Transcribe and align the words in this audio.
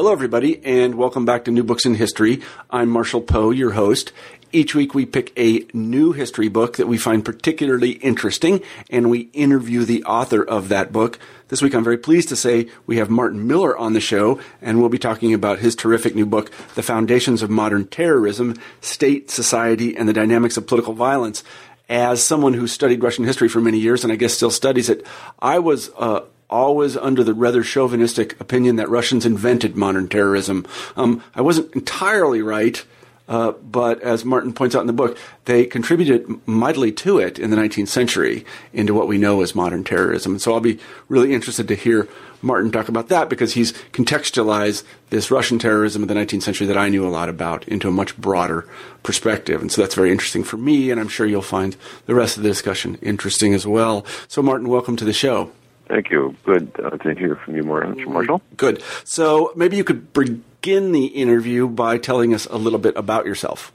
Hello, 0.00 0.12
everybody, 0.12 0.64
and 0.64 0.94
welcome 0.94 1.26
back 1.26 1.44
to 1.44 1.50
New 1.50 1.62
Books 1.62 1.84
in 1.84 1.94
History. 1.94 2.40
I'm 2.70 2.88
Marshall 2.88 3.20
Poe, 3.20 3.50
your 3.50 3.72
host. 3.72 4.12
Each 4.50 4.74
week 4.74 4.94
we 4.94 5.04
pick 5.04 5.30
a 5.38 5.66
new 5.74 6.12
history 6.12 6.48
book 6.48 6.78
that 6.78 6.88
we 6.88 6.96
find 6.96 7.22
particularly 7.22 7.90
interesting, 7.90 8.62
and 8.88 9.10
we 9.10 9.28
interview 9.34 9.84
the 9.84 10.02
author 10.04 10.42
of 10.42 10.70
that 10.70 10.90
book. 10.90 11.18
This 11.48 11.60
week 11.60 11.74
I'm 11.74 11.84
very 11.84 11.98
pleased 11.98 12.30
to 12.30 12.36
say 12.36 12.70
we 12.86 12.96
have 12.96 13.10
Martin 13.10 13.46
Miller 13.46 13.76
on 13.76 13.92
the 13.92 14.00
show, 14.00 14.40
and 14.62 14.80
we'll 14.80 14.88
be 14.88 14.96
talking 14.96 15.34
about 15.34 15.58
his 15.58 15.76
terrific 15.76 16.14
new 16.14 16.24
book, 16.24 16.50
The 16.76 16.82
Foundations 16.82 17.42
of 17.42 17.50
Modern 17.50 17.86
Terrorism, 17.86 18.58
State, 18.80 19.30
Society, 19.30 19.94
and 19.98 20.08
the 20.08 20.14
Dynamics 20.14 20.56
of 20.56 20.66
Political 20.66 20.94
Violence. 20.94 21.44
As 21.90 22.22
someone 22.22 22.54
who 22.54 22.66
studied 22.68 23.02
Russian 23.02 23.26
history 23.26 23.50
for 23.50 23.60
many 23.60 23.78
years, 23.78 24.02
and 24.02 24.10
I 24.10 24.16
guess 24.16 24.32
still 24.32 24.50
studies 24.50 24.88
it, 24.88 25.06
I 25.40 25.58
was 25.58 25.90
uh, 25.98 26.22
always 26.50 26.96
under 26.96 27.24
the 27.24 27.34
rather 27.34 27.62
chauvinistic 27.62 28.38
opinion 28.40 28.76
that 28.76 28.88
Russians 28.88 29.24
invented 29.24 29.76
modern 29.76 30.08
terrorism. 30.08 30.66
Um, 30.96 31.22
I 31.34 31.40
wasn't 31.40 31.74
entirely 31.74 32.42
right, 32.42 32.84
uh, 33.28 33.52
but 33.52 34.02
as 34.02 34.24
Martin 34.24 34.52
points 34.52 34.74
out 34.74 34.80
in 34.80 34.88
the 34.88 34.92
book, 34.92 35.16
they 35.44 35.64
contributed 35.64 36.28
mightily 36.46 36.90
to 36.90 37.18
it 37.18 37.38
in 37.38 37.50
the 37.50 37.56
19th 37.56 37.86
century 37.86 38.44
into 38.72 38.92
what 38.92 39.06
we 39.06 39.18
know 39.18 39.40
as 39.40 39.54
modern 39.54 39.84
terrorism. 39.84 40.32
And 40.32 40.42
so 40.42 40.52
I'll 40.52 40.60
be 40.60 40.80
really 41.08 41.32
interested 41.32 41.68
to 41.68 41.76
hear 41.76 42.08
Martin 42.42 42.72
talk 42.72 42.88
about 42.88 43.08
that 43.08 43.28
because 43.28 43.54
he's 43.54 43.72
contextualized 43.92 44.82
this 45.10 45.30
Russian 45.30 45.60
terrorism 45.60 46.02
of 46.02 46.08
the 46.08 46.14
19th 46.14 46.42
century 46.42 46.66
that 46.66 46.78
I 46.78 46.88
knew 46.88 47.06
a 47.06 47.08
lot 47.08 47.28
about 47.28 47.68
into 47.68 47.88
a 47.88 47.92
much 47.92 48.16
broader 48.16 48.66
perspective. 49.04 49.60
And 49.60 49.70
so 49.70 49.80
that's 49.80 49.94
very 49.94 50.10
interesting 50.10 50.42
for 50.42 50.56
me, 50.56 50.90
and 50.90 50.98
I'm 50.98 51.08
sure 51.08 51.26
you'll 51.26 51.42
find 51.42 51.76
the 52.06 52.16
rest 52.16 52.36
of 52.36 52.42
the 52.42 52.48
discussion 52.48 52.98
interesting 53.00 53.54
as 53.54 53.64
well. 53.64 54.04
So, 54.26 54.42
Martin, 54.42 54.68
welcome 54.68 54.96
to 54.96 55.04
the 55.04 55.12
show. 55.12 55.52
Thank 55.90 56.10
you. 56.10 56.36
Good 56.44 56.70
uh, 56.82 56.90
to 56.90 57.14
hear 57.16 57.34
from 57.34 57.56
you, 57.56 57.64
more, 57.64 57.84
Marshall. 57.84 58.40
Good. 58.56 58.80
So 59.02 59.52
maybe 59.56 59.76
you 59.76 59.82
could 59.82 60.12
begin 60.12 60.92
the 60.92 61.06
interview 61.06 61.66
by 61.66 61.98
telling 61.98 62.32
us 62.32 62.46
a 62.46 62.56
little 62.56 62.78
bit 62.78 62.96
about 62.96 63.26
yourself. 63.26 63.72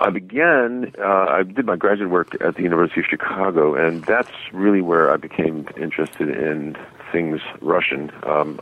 I 0.00 0.10
began, 0.10 0.92
uh, 0.98 1.26
I 1.28 1.44
did 1.44 1.64
my 1.64 1.76
graduate 1.76 2.10
work 2.10 2.34
at 2.42 2.56
the 2.56 2.62
University 2.62 3.00
of 3.00 3.06
Chicago, 3.06 3.76
and 3.76 4.02
that's 4.04 4.32
really 4.52 4.80
where 4.80 5.12
I 5.12 5.16
became 5.16 5.68
interested 5.76 6.28
in 6.28 6.76
things 7.12 7.40
Russian. 7.60 8.10
Um, 8.24 8.58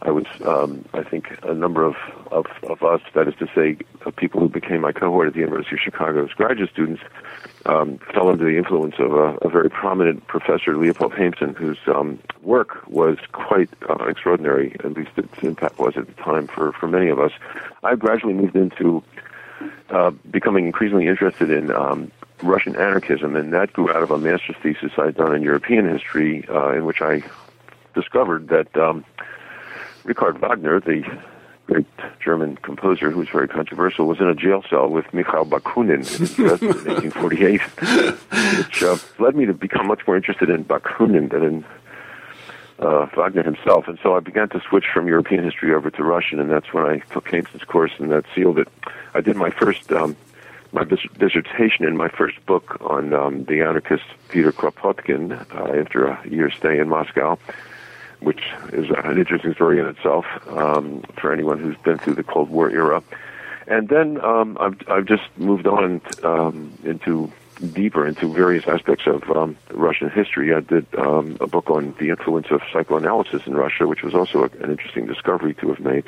I 0.00 0.10
was, 0.10 0.24
um, 0.46 0.86
I 0.94 1.02
think, 1.02 1.36
a 1.42 1.52
number 1.52 1.84
of, 1.84 1.96
of, 2.32 2.46
of 2.64 2.82
us, 2.82 3.00
that 3.14 3.28
is 3.28 3.34
to 3.36 3.46
say, 3.54 3.76
of 4.06 4.16
people 4.16 4.40
who 4.40 4.48
became 4.48 4.80
my 4.80 4.92
cohort 4.92 5.28
at 5.28 5.34
the 5.34 5.40
University 5.40 5.76
of 5.76 5.80
Chicago 5.80 6.24
as 6.24 6.30
graduate 6.32 6.70
students, 6.70 7.02
um, 7.66 7.98
fell 8.12 8.28
under 8.28 8.44
the 8.44 8.56
influence 8.56 8.96
of 8.98 9.12
a, 9.12 9.36
a 9.42 9.48
very 9.48 9.70
prominent 9.70 10.26
professor, 10.26 10.76
Leopold 10.76 11.12
Haimson, 11.12 11.56
whose 11.56 11.78
um, 11.86 12.18
work 12.42 12.86
was 12.88 13.18
quite 13.32 13.68
uh, 13.88 14.04
extraordinary, 14.06 14.74
at 14.84 14.92
least 14.92 15.10
its 15.16 15.42
impact 15.42 15.78
was 15.78 15.96
at 15.96 16.06
the 16.06 16.14
time 16.14 16.46
for, 16.46 16.72
for 16.72 16.88
many 16.88 17.08
of 17.08 17.20
us. 17.20 17.32
I 17.82 17.94
gradually 17.94 18.34
moved 18.34 18.56
into 18.56 19.02
uh, 19.90 20.10
becoming 20.30 20.66
increasingly 20.66 21.06
interested 21.06 21.50
in 21.50 21.70
um, 21.70 22.10
Russian 22.42 22.74
anarchism, 22.74 23.36
and 23.36 23.52
that 23.52 23.72
grew 23.72 23.90
out 23.90 24.02
of 24.02 24.10
a 24.10 24.18
master's 24.18 24.56
thesis 24.62 24.92
I'd 24.98 25.16
done 25.16 25.34
in 25.34 25.42
European 25.42 25.88
history, 25.88 26.44
uh, 26.48 26.72
in 26.72 26.84
which 26.84 27.00
I 27.00 27.22
discovered 27.94 28.48
that 28.48 28.76
um, 28.76 29.04
Richard 30.04 30.38
Wagner, 30.40 30.80
the 30.80 31.04
great 31.66 31.86
German 32.22 32.56
composer 32.56 33.10
who 33.10 33.18
was 33.18 33.28
very 33.28 33.48
controversial, 33.48 34.06
was 34.06 34.20
in 34.20 34.26
a 34.26 34.34
jail 34.34 34.62
cell 34.68 34.88
with 34.88 35.12
Mikhail 35.12 35.44
Bakunin 35.44 36.04
in 36.38 36.48
1848, 36.48 37.60
which 38.58 38.82
uh, 38.82 38.96
led 39.18 39.36
me 39.36 39.46
to 39.46 39.54
become 39.54 39.86
much 39.86 40.06
more 40.06 40.16
interested 40.16 40.50
in 40.50 40.64
Bakunin 40.64 41.30
than 41.30 41.42
in 41.42 41.64
uh, 42.78 43.06
Wagner 43.16 43.42
himself. 43.42 43.86
And 43.86 43.98
so 44.02 44.16
I 44.16 44.20
began 44.20 44.48
to 44.50 44.60
switch 44.68 44.86
from 44.92 45.06
European 45.06 45.44
history 45.44 45.72
over 45.72 45.90
to 45.90 46.02
Russian, 46.02 46.40
and 46.40 46.50
that's 46.50 46.72
when 46.72 46.84
I 46.84 46.98
took 47.12 47.28
Haimson's 47.28 47.64
course, 47.64 47.92
and 47.98 48.10
that 48.10 48.24
sealed 48.34 48.58
it. 48.58 48.68
I 49.14 49.20
did 49.20 49.36
my 49.36 49.50
first 49.50 49.92
um, 49.92 50.16
my 50.72 50.84
dis- 50.84 51.06
dissertation 51.18 51.84
in 51.84 51.96
my 51.96 52.08
first 52.08 52.44
book 52.46 52.78
on 52.80 53.12
um, 53.12 53.44
the 53.44 53.60
anarchist 53.60 54.04
Peter 54.30 54.52
Kropotkin 54.52 55.32
uh, 55.54 55.80
after 55.80 56.06
a 56.06 56.28
year's 56.28 56.54
stay 56.54 56.78
in 56.78 56.88
Moscow 56.88 57.38
which 58.22 58.42
is 58.72 58.86
an 59.04 59.18
interesting 59.18 59.54
story 59.54 59.78
in 59.78 59.86
itself 59.86 60.24
um, 60.48 61.02
for 61.20 61.32
anyone 61.32 61.58
who's 61.58 61.76
been 61.78 61.98
through 61.98 62.14
the 62.14 62.22
Cold 62.22 62.50
War 62.50 62.70
era. 62.70 63.02
And 63.66 63.88
then 63.88 64.20
um, 64.24 64.56
I've 64.60 64.76
I've 64.88 65.06
just 65.06 65.22
moved 65.36 65.66
on 65.66 66.00
um, 66.24 66.76
into 66.84 67.32
deeper 67.72 68.06
into 68.06 68.32
various 68.32 68.66
aspects 68.66 69.06
of 69.06 69.30
um, 69.30 69.56
Russian 69.70 70.10
history. 70.10 70.52
I 70.52 70.60
did 70.60 70.86
um, 70.96 71.36
a 71.40 71.46
book 71.46 71.70
on 71.70 71.94
the 71.98 72.10
influence 72.10 72.48
of 72.50 72.60
psychoanalysis 72.72 73.46
in 73.46 73.54
Russia, 73.54 73.86
which 73.86 74.02
was 74.02 74.14
also 74.14 74.44
an 74.44 74.70
interesting 74.70 75.06
discovery 75.06 75.54
to 75.54 75.68
have 75.68 75.80
made. 75.80 76.04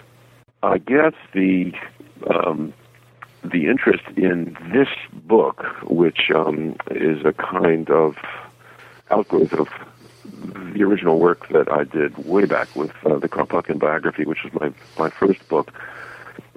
I 0.62 0.78
guess 0.78 1.14
the 1.32 1.72
um, 2.28 2.72
the 3.44 3.66
interest 3.66 4.04
in 4.16 4.56
this 4.72 4.88
book, 5.12 5.64
which 5.84 6.30
um, 6.34 6.76
is 6.90 7.24
a 7.24 7.32
kind 7.32 7.90
of 7.90 8.16
outgrowth 9.10 9.52
of 9.52 9.68
the 10.44 10.82
original 10.82 11.18
work 11.18 11.48
that 11.48 11.70
I 11.70 11.84
did 11.84 12.16
way 12.24 12.44
back 12.44 12.74
with 12.76 12.92
uh, 13.04 13.18
the 13.18 13.28
Kropotkin 13.28 13.78
biography, 13.78 14.24
which 14.24 14.44
was 14.44 14.52
my 14.54 14.72
my 14.98 15.10
first 15.10 15.46
book. 15.48 15.72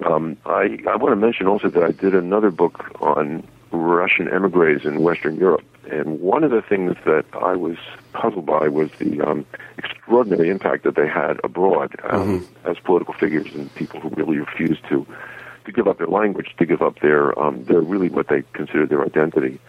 Um, 0.04 0.36
I 0.46 0.78
I 0.88 0.96
want 0.96 1.12
to 1.12 1.16
mention 1.16 1.46
also 1.46 1.68
that 1.68 1.82
I 1.82 1.92
did 1.92 2.14
another 2.14 2.50
book 2.50 2.90
on 3.00 3.46
Russian 3.70 4.28
emigres 4.28 4.84
in 4.84 5.02
Western 5.02 5.36
Europe, 5.36 5.64
and 5.90 6.20
one 6.20 6.44
of 6.44 6.50
the 6.50 6.62
things 6.62 6.96
that 7.04 7.24
I 7.34 7.56
was 7.56 7.76
puzzled 8.12 8.46
by 8.46 8.68
was 8.68 8.90
the 8.98 9.20
um, 9.20 9.46
extraordinary 9.76 10.48
impact 10.50 10.84
that 10.84 10.94
they 10.94 11.08
had 11.08 11.40
abroad 11.44 11.94
um, 12.04 12.40
mm-hmm. 12.40 12.70
as 12.70 12.78
political 12.78 13.14
figures 13.14 13.54
and 13.54 13.72
people 13.74 14.00
who 14.00 14.08
really 14.10 14.38
refused 14.38 14.86
to 14.88 15.06
to 15.64 15.72
give 15.72 15.86
up 15.86 15.98
their 15.98 16.06
language, 16.06 16.54
to 16.58 16.64
give 16.64 16.82
up 16.82 17.00
their 17.00 17.38
um, 17.38 17.64
their 17.64 17.80
really 17.80 18.08
what 18.08 18.28
they 18.28 18.42
considered 18.52 18.88
their 18.88 19.04
identity 19.04 19.60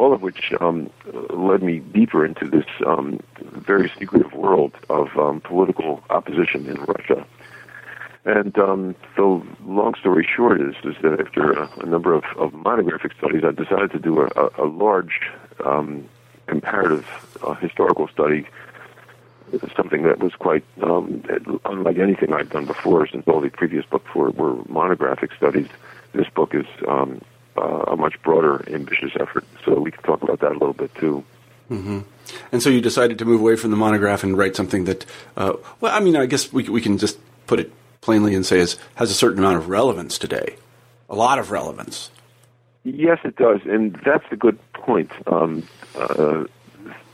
all 0.00 0.14
of 0.14 0.22
which 0.22 0.50
um, 0.62 0.90
led 1.28 1.62
me 1.62 1.80
deeper 1.80 2.24
into 2.24 2.48
this 2.48 2.64
um, 2.86 3.20
very 3.38 3.92
secretive 3.98 4.32
world 4.32 4.72
of 4.88 5.08
um, 5.18 5.42
political 5.42 6.02
opposition 6.08 6.66
in 6.66 6.76
Russia. 6.84 7.26
And 8.24 8.58
um, 8.58 8.94
the 9.16 9.42
long 9.62 9.94
story 10.00 10.26
short 10.26 10.58
is, 10.62 10.74
is 10.84 10.96
that 11.02 11.20
after 11.20 11.52
a, 11.52 11.70
a 11.80 11.86
number 11.86 12.14
of, 12.14 12.24
of, 12.38 12.54
monographic 12.54 13.12
studies, 13.18 13.42
I 13.44 13.50
decided 13.50 13.90
to 13.92 13.98
do 13.98 14.22
a, 14.22 14.50
a 14.56 14.64
large 14.64 15.20
um, 15.66 16.08
comparative 16.46 17.06
uh, 17.42 17.52
historical 17.54 18.08
study, 18.08 18.46
something 19.76 20.02
that 20.04 20.18
was 20.18 20.32
quite 20.34 20.64
um, 20.82 21.22
unlike 21.66 21.98
anything 21.98 22.32
I'd 22.32 22.48
done 22.48 22.64
before, 22.64 23.06
since 23.06 23.28
all 23.28 23.42
the 23.42 23.50
previous 23.50 23.84
books 23.84 24.14
were, 24.14 24.30
were 24.30 24.64
monographic 24.66 25.32
studies. 25.34 25.68
This 26.12 26.28
book 26.30 26.54
is 26.54 26.66
um, 26.88 27.20
uh, 27.56 27.84
a 27.88 27.96
much 27.96 28.20
broader, 28.22 28.64
ambitious 28.72 29.12
effort. 29.18 29.44
So 29.64 29.80
we 29.80 29.90
can 29.90 30.02
talk 30.02 30.22
about 30.22 30.40
that 30.40 30.50
a 30.50 30.58
little 30.58 30.72
bit 30.72 30.94
too. 30.94 31.24
Mm-hmm. 31.70 32.00
And 32.52 32.62
so 32.62 32.70
you 32.70 32.80
decided 32.80 33.18
to 33.18 33.24
move 33.24 33.40
away 33.40 33.56
from 33.56 33.70
the 33.70 33.76
monograph 33.76 34.22
and 34.22 34.36
write 34.36 34.56
something 34.56 34.84
that, 34.84 35.06
uh, 35.36 35.54
well, 35.80 35.94
I 35.94 36.00
mean, 36.00 36.16
I 36.16 36.26
guess 36.26 36.52
we 36.52 36.68
we 36.68 36.80
can 36.80 36.98
just 36.98 37.18
put 37.46 37.60
it 37.60 37.72
plainly 38.00 38.34
and 38.34 38.44
say 38.44 38.58
is, 38.58 38.76
has 38.94 39.10
a 39.10 39.14
certain 39.14 39.38
amount 39.38 39.56
of 39.56 39.68
relevance 39.68 40.18
today, 40.18 40.56
a 41.08 41.14
lot 41.14 41.38
of 41.38 41.50
relevance. 41.50 42.10
Yes, 42.82 43.18
it 43.24 43.36
does, 43.36 43.60
and 43.66 43.94
that's 44.04 44.24
a 44.30 44.36
good 44.36 44.58
point 44.72 45.10
um, 45.26 45.68
uh, 45.96 46.44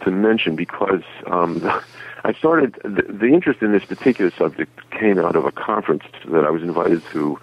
to 0.03 0.11
mention 0.11 0.55
because 0.55 1.03
um, 1.27 1.61
I 2.25 2.33
started 2.33 2.75
the, 2.83 3.03
the 3.09 3.27
interest 3.27 3.63
in 3.63 3.73
this 3.73 3.85
particular 3.85 4.31
subject 4.31 4.91
came 4.91 5.19
out 5.19 5.37
of 5.37 5.45
a 5.45 5.53
conference 5.53 6.05
that 6.27 6.45
I 6.45 6.51
was 6.51 6.63
invited 6.63 7.05
to 7.13 7.39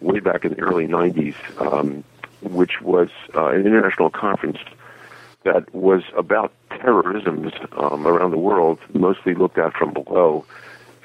way 0.00 0.20
back 0.20 0.44
in 0.44 0.54
the 0.54 0.60
early 0.60 0.86
'90s. 0.86 1.34
Um, 1.60 2.04
which 2.44 2.80
was 2.80 3.08
uh, 3.34 3.48
an 3.48 3.66
international 3.66 4.10
conference 4.10 4.58
that 5.44 5.72
was 5.74 6.02
about 6.16 6.52
terrorism 6.70 7.50
um, 7.76 8.06
around 8.06 8.30
the 8.30 8.38
world, 8.38 8.78
mostly 8.94 9.34
looked 9.34 9.58
at 9.58 9.74
from 9.74 9.92
below. 9.92 10.44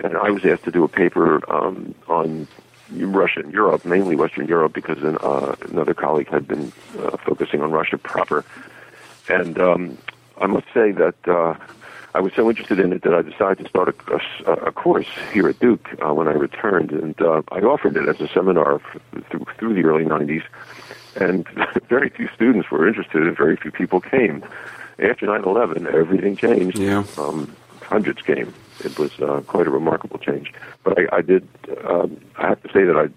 And 0.01 0.15
I 0.15 0.29
was 0.29 0.45
asked 0.45 0.63
to 0.63 0.71
do 0.71 0.83
a 0.83 0.87
paper 0.87 1.41
um, 1.53 1.93
on 2.07 2.47
Russia 2.91 3.41
and 3.41 3.53
Europe, 3.53 3.85
mainly 3.85 4.15
Western 4.15 4.47
Europe, 4.47 4.73
because 4.73 5.03
an, 5.03 5.17
uh, 5.21 5.55
another 5.69 5.93
colleague 5.93 6.29
had 6.29 6.47
been 6.47 6.71
uh, 6.99 7.17
focusing 7.17 7.61
on 7.61 7.71
Russia 7.71 7.97
proper. 7.97 8.45
And 9.27 9.59
um, 9.59 9.97
I 10.39 10.47
must 10.47 10.67
say 10.73 10.91
that 10.93 11.15
uh, 11.27 11.55
I 12.15 12.21
was 12.21 12.33
so 12.33 12.49
interested 12.49 12.79
in 12.79 12.91
it 12.93 13.03
that 13.03 13.13
I 13.13 13.21
decided 13.21 13.63
to 13.63 13.69
start 13.69 13.95
a, 14.07 14.51
a, 14.51 14.53
a 14.67 14.71
course 14.71 15.07
here 15.31 15.47
at 15.47 15.59
Duke 15.59 15.89
uh, 16.03 16.13
when 16.13 16.27
I 16.27 16.31
returned, 16.31 16.91
and 16.91 17.19
uh, 17.21 17.43
I 17.51 17.59
offered 17.59 17.95
it 17.97 18.09
as 18.09 18.19
a 18.19 18.27
seminar 18.29 18.81
through, 19.29 19.45
through 19.57 19.73
the 19.75 19.83
early 19.87 20.05
'90s. 20.05 20.43
And 21.19 21.47
very 21.89 22.09
few 22.09 22.29
students 22.35 22.71
were 22.71 22.87
interested, 22.87 23.21
and 23.23 23.35
very 23.35 23.55
few 23.55 23.71
people 23.71 23.99
came. 23.99 24.43
After 24.99 25.27
9/11, 25.27 25.93
everything 25.93 26.35
changed. 26.35 26.77
Yeah. 26.77 27.03
Um, 27.17 27.55
hundreds 27.83 28.21
came. 28.21 28.53
It 28.83 28.97
was 28.97 29.19
uh, 29.19 29.41
quite 29.47 29.67
a 29.67 29.69
remarkable 29.69 30.19
change. 30.19 30.53
But 30.83 30.99
I, 30.99 31.17
I 31.17 31.21
did. 31.21 31.47
Um, 31.85 32.19
I 32.37 32.47
have 32.49 32.61
to 32.63 32.69
say 32.71 32.83
that 32.83 32.95
I 32.97 33.07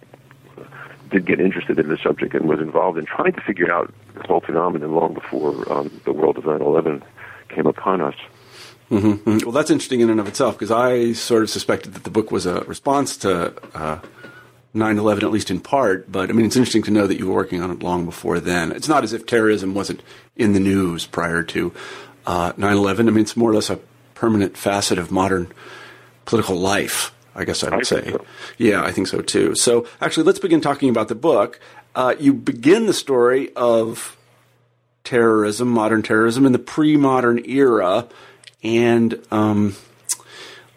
did 1.10 1.26
get 1.26 1.40
interested 1.40 1.78
in 1.78 1.88
the 1.88 1.98
subject 1.98 2.34
and 2.34 2.48
was 2.48 2.60
involved 2.60 2.98
in 2.98 3.04
trying 3.04 3.32
to 3.34 3.40
figure 3.42 3.70
out 3.70 3.92
this 4.14 4.24
whole 4.26 4.40
phenomenon 4.40 4.94
long 4.94 5.14
before 5.14 5.70
um, 5.72 6.00
the 6.04 6.12
world 6.12 6.38
of 6.38 6.44
9/11 6.44 7.02
came 7.48 7.66
upon 7.66 8.00
us. 8.00 8.14
Mm-hmm. 8.90 9.38
Well, 9.44 9.52
that's 9.52 9.70
interesting 9.70 10.00
in 10.00 10.10
and 10.10 10.20
of 10.20 10.28
itself 10.28 10.54
because 10.54 10.70
I 10.70 11.12
sort 11.12 11.42
of 11.42 11.50
suspected 11.50 11.94
that 11.94 12.04
the 12.04 12.10
book 12.10 12.30
was 12.30 12.44
a 12.44 12.60
response 12.62 13.16
to 13.18 13.54
uh, 13.74 13.98
9/11, 14.74 15.22
at 15.22 15.30
least 15.30 15.50
in 15.50 15.60
part. 15.60 16.10
But 16.10 16.30
I 16.30 16.32
mean, 16.32 16.46
it's 16.46 16.56
interesting 16.56 16.82
to 16.84 16.90
know 16.90 17.06
that 17.06 17.18
you 17.18 17.28
were 17.28 17.34
working 17.34 17.62
on 17.62 17.70
it 17.70 17.82
long 17.82 18.04
before 18.04 18.40
then. 18.40 18.72
It's 18.72 18.88
not 18.88 19.04
as 19.04 19.12
if 19.12 19.26
terrorism 19.26 19.74
wasn't 19.74 20.02
in 20.36 20.52
the 20.52 20.60
news 20.60 21.06
prior 21.06 21.42
to 21.44 21.72
uh, 22.26 22.52
9/11. 22.52 23.00
I 23.00 23.02
mean, 23.10 23.18
it's 23.18 23.36
more 23.36 23.50
or 23.50 23.54
less 23.54 23.70
a 23.70 23.80
permanent 24.14 24.56
facet 24.56 24.98
of 24.98 25.10
modern 25.10 25.52
political 26.24 26.56
life. 26.56 27.14
I 27.34 27.44
guess 27.44 27.64
I 27.64 27.70
would 27.70 27.80
I 27.80 27.82
say. 27.82 28.10
so. 28.10 28.24
Yeah, 28.58 28.82
I 28.84 28.92
think 28.92 29.08
so 29.08 29.22
too. 29.22 29.54
So 29.54 29.86
actually, 30.00 30.24
let's 30.24 30.38
begin 30.38 30.60
talking 30.60 30.88
about 30.88 31.08
the 31.08 31.14
book. 31.14 31.58
Uh, 31.94 32.14
you 32.18 32.32
begin 32.32 32.86
the 32.86 32.92
story 32.92 33.52
of 33.54 34.16
terrorism, 35.04 35.68
modern 35.68 36.02
terrorism, 36.02 36.46
in 36.46 36.52
the 36.52 36.58
pre-modern 36.58 37.44
era, 37.46 38.06
and 38.62 39.20
um, 39.30 39.76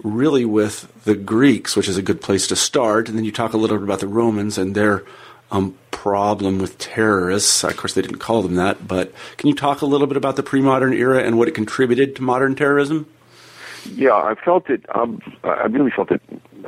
really 0.05 0.45
with 0.45 1.03
the 1.03 1.15
Greeks, 1.15 1.75
which 1.75 1.89
is 1.89 1.97
a 1.97 2.01
good 2.01 2.21
place 2.21 2.47
to 2.47 2.55
start. 2.55 3.09
And 3.09 3.17
then 3.17 3.25
you 3.25 3.31
talk 3.31 3.53
a 3.53 3.57
little 3.57 3.77
bit 3.77 3.83
about 3.83 3.99
the 3.99 4.07
Romans 4.07 4.57
and 4.57 4.75
their 4.75 5.03
um, 5.51 5.75
problem 5.91 6.59
with 6.59 6.77
terrorists. 6.77 7.63
Of 7.63 7.75
course, 7.77 7.93
they 7.93 8.01
didn't 8.01 8.19
call 8.19 8.41
them 8.41 8.55
that, 8.55 8.87
but 8.87 9.13
can 9.37 9.49
you 9.49 9.55
talk 9.55 9.81
a 9.81 9.85
little 9.85 10.07
bit 10.07 10.17
about 10.17 10.35
the 10.35 10.43
pre-modern 10.43 10.93
era 10.93 11.23
and 11.23 11.37
what 11.37 11.47
it 11.47 11.55
contributed 11.55 12.15
to 12.17 12.21
modern 12.21 12.55
terrorism? 12.55 13.07
Yeah, 13.93 14.13
I 14.13 14.35
felt 14.35 14.69
it. 14.69 14.85
Um, 14.95 15.21
I 15.43 15.65
really 15.65 15.91
felt 15.91 16.11
it 16.11 16.21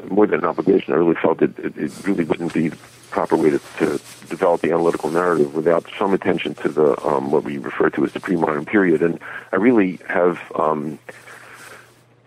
more 0.10 0.28
than 0.28 0.40
an 0.40 0.46
obligation. 0.46 0.94
I 0.94 0.98
really 0.98 1.16
felt 1.16 1.42
it. 1.42 1.58
It, 1.58 1.78
it 1.78 2.08
really 2.08 2.24
wouldn't 2.24 2.54
be 2.54 2.70
the 2.70 2.78
proper 3.10 3.36
way 3.36 3.50
to, 3.50 3.60
to 3.80 4.00
develop 4.30 4.62
the 4.62 4.72
analytical 4.72 5.10
narrative 5.10 5.56
without 5.56 5.86
some 5.98 6.14
attention 6.14 6.54
to 6.56 6.70
the 6.70 7.08
um, 7.08 7.32
what 7.32 7.44
we 7.44 7.58
refer 7.58 7.90
to 7.90 8.06
as 8.06 8.12
the 8.14 8.20
pre-modern 8.20 8.66
period. 8.66 9.02
And 9.02 9.20
I 9.52 9.56
really 9.56 10.00
have. 10.08 10.40
Um, 10.56 11.00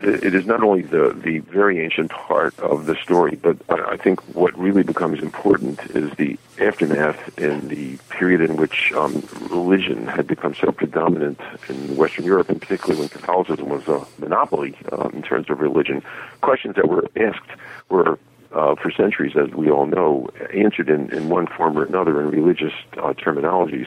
it 0.03 0.35
is 0.35 0.47
not 0.47 0.63
only 0.63 0.83
the, 0.83 1.15
the 1.25 1.41
very 1.41 1.81
ancient 1.81 2.11
part 2.11 2.59
of 2.61 2.87
the 2.87 2.95
story, 2.97 3.37
but 3.37 3.57
I 3.69 3.97
think 3.97 4.21
what 4.35 4.59
really 4.59 4.83
becomes 4.83 5.23
important 5.23 5.79
is 5.91 6.11
the 6.15 6.39
aftermath 6.59 7.39
in 7.39 7.69
the 7.69 7.99
period 8.09 8.41
in 8.41 8.57
which 8.57 8.93
um, 8.93 9.23
religion 9.51 10.07
had 10.07 10.27
become 10.27 10.55
so 10.55 10.73
predominant 10.73 11.39
in 11.69 11.97
Western 11.97 12.25
Europe, 12.25 12.49
and 12.49 12.61
particularly 12.61 13.01
when 13.01 13.09
Catholicism 13.11 13.69
was 13.69 13.87
a 13.89 14.07
monopoly 14.19 14.75
um, 14.93 15.11
in 15.15 15.23
terms 15.23 15.51
of 15.51 15.61
religion. 15.61 16.03
Questions 16.41 16.77
that 16.77 16.89
were 16.89 17.07
asked 17.17 17.51
were, 17.91 18.19
uh, 18.53 18.75
for 18.77 18.91
centuries, 18.91 19.37
as 19.37 19.51
we 19.51 19.71
all 19.71 19.87
know, 19.87 20.31
answered 20.55 20.89
in, 20.89 21.11
in 21.11 21.29
one 21.29 21.47
form 21.47 21.79
or 21.79 21.85
another 21.85 22.21
in 22.21 22.31
religious 22.31 22.73
uh, 22.95 23.13
terminologies. 23.13 23.87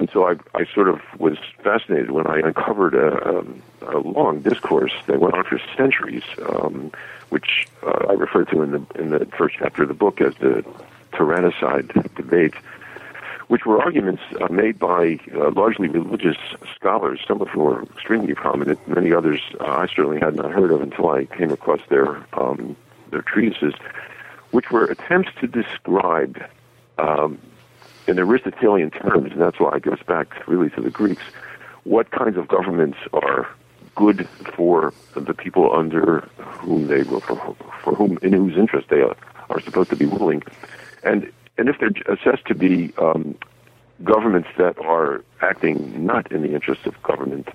And 0.00 0.10
so 0.10 0.28
I, 0.28 0.34
I 0.54 0.64
sort 0.74 0.88
of 0.88 1.00
was 1.18 1.38
fascinated 1.62 2.10
when 2.10 2.26
I 2.26 2.40
uncovered 2.40 2.94
a, 2.94 3.38
um, 3.38 3.62
a 3.82 3.98
long 3.98 4.40
discourse 4.40 4.92
that 5.06 5.20
went 5.20 5.34
on 5.34 5.44
for 5.44 5.60
centuries, 5.76 6.24
um, 6.48 6.90
which 7.30 7.66
uh, 7.82 8.06
I 8.08 8.12
refer 8.12 8.44
to 8.44 8.62
in 8.62 8.70
the 8.72 8.86
in 8.96 9.10
the 9.10 9.26
first 9.36 9.56
chapter 9.58 9.82
of 9.82 9.88
the 9.88 9.94
book 9.94 10.20
as 10.20 10.34
the 10.36 10.64
tyrannicide 11.12 11.92
debate, 12.14 12.54
which 13.48 13.64
were 13.66 13.80
arguments 13.80 14.22
uh, 14.40 14.52
made 14.52 14.78
by 14.78 15.18
uh, 15.34 15.50
largely 15.50 15.88
religious 15.88 16.36
scholars, 16.74 17.20
some 17.26 17.40
of 17.40 17.48
whom 17.48 17.64
were 17.64 17.82
extremely 17.82 18.34
prominent, 18.34 18.86
many 18.88 19.12
others 19.12 19.40
uh, 19.60 19.64
I 19.64 19.86
certainly 19.86 20.20
had 20.20 20.36
not 20.36 20.50
heard 20.50 20.70
of 20.70 20.82
until 20.82 21.10
I 21.10 21.24
came 21.24 21.50
across 21.50 21.80
their 21.88 22.24
um, 22.34 22.76
their 23.10 23.22
treatises, 23.22 23.74
which 24.50 24.70
were 24.70 24.84
attempts 24.84 25.30
to 25.40 25.46
describe 25.46 26.42
um, 26.98 27.38
in 28.06 28.18
Aristotelian 28.18 28.90
terms, 28.90 29.32
and 29.32 29.40
that's 29.40 29.60
why 29.60 29.76
it 29.76 29.82
goes 29.82 30.02
back 30.06 30.46
really 30.48 30.70
to 30.70 30.80
the 30.80 30.90
Greeks, 30.90 31.22
what 31.84 32.10
kinds 32.10 32.36
of 32.36 32.48
governments 32.48 32.98
are 33.12 33.48
good 33.98 34.28
for 34.54 34.94
the 35.16 35.34
people 35.34 35.74
under 35.74 36.20
whom 36.38 36.86
they 36.86 37.02
for, 37.02 37.20
for 37.82 37.94
whom 37.94 38.16
in 38.22 38.32
whose 38.32 38.56
interest 38.56 38.88
they 38.90 39.00
are, 39.00 39.16
are 39.50 39.60
supposed 39.60 39.90
to 39.90 39.96
be 39.96 40.06
ruling, 40.06 40.40
and 41.02 41.30
and 41.58 41.68
if 41.68 41.76
they're 41.80 41.90
assessed 42.14 42.46
to 42.46 42.54
be 42.54 42.94
um, 42.98 43.36
governments 44.04 44.48
that 44.56 44.78
are 44.78 45.24
acting 45.42 46.06
not 46.06 46.30
in 46.30 46.42
the 46.42 46.54
interests 46.54 46.86
of 46.86 47.02
government, 47.02 47.48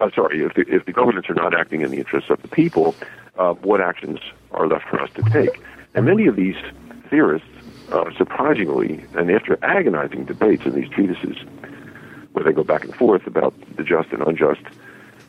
uh, 0.00 0.08
sorry, 0.14 0.44
if 0.44 0.54
the, 0.54 0.62
if 0.72 0.86
the 0.86 0.92
governments 0.92 1.28
are 1.28 1.34
not 1.34 1.52
acting 1.52 1.80
in 1.80 1.90
the 1.90 1.98
interests 1.98 2.30
of 2.30 2.40
the 2.42 2.48
people, 2.48 2.94
uh, 3.36 3.54
what 3.54 3.80
actions 3.80 4.20
are 4.52 4.68
left 4.68 4.86
for 4.88 5.00
us 5.00 5.10
to 5.14 5.22
take? 5.30 5.60
And 5.94 6.06
many 6.06 6.28
of 6.28 6.36
these 6.36 6.56
theorists 7.10 7.48
uh, 7.90 8.04
surprisingly, 8.16 9.04
and 9.16 9.28
after 9.32 9.58
agonizing 9.64 10.26
debates 10.26 10.64
in 10.64 10.76
these 10.76 10.88
treatises, 10.90 11.38
where 12.32 12.44
they 12.44 12.52
go 12.52 12.62
back 12.62 12.84
and 12.84 12.94
forth 12.94 13.26
about 13.26 13.52
the 13.76 13.82
just 13.82 14.12
and 14.12 14.22
unjust, 14.22 14.62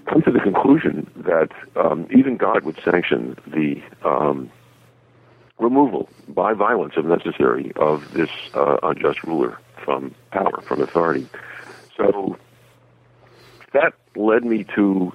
come 0.09 0.21
to 0.23 0.31
the 0.31 0.39
conclusion 0.39 1.09
that 1.15 1.51
um, 1.75 2.07
even 2.11 2.37
God 2.37 2.63
would 2.63 2.79
sanction 2.83 3.37
the 3.45 3.81
um, 4.03 4.51
removal 5.59 6.09
by 6.27 6.53
violence, 6.53 6.93
if 6.97 7.05
necessary, 7.05 7.71
of 7.75 8.11
this 8.13 8.29
uh, 8.53 8.77
unjust 8.83 9.23
ruler 9.23 9.57
from 9.83 10.15
power, 10.31 10.61
from 10.61 10.81
authority. 10.81 11.27
So 11.95 12.37
that 13.73 13.93
led 14.15 14.43
me 14.43 14.65
to 14.75 15.13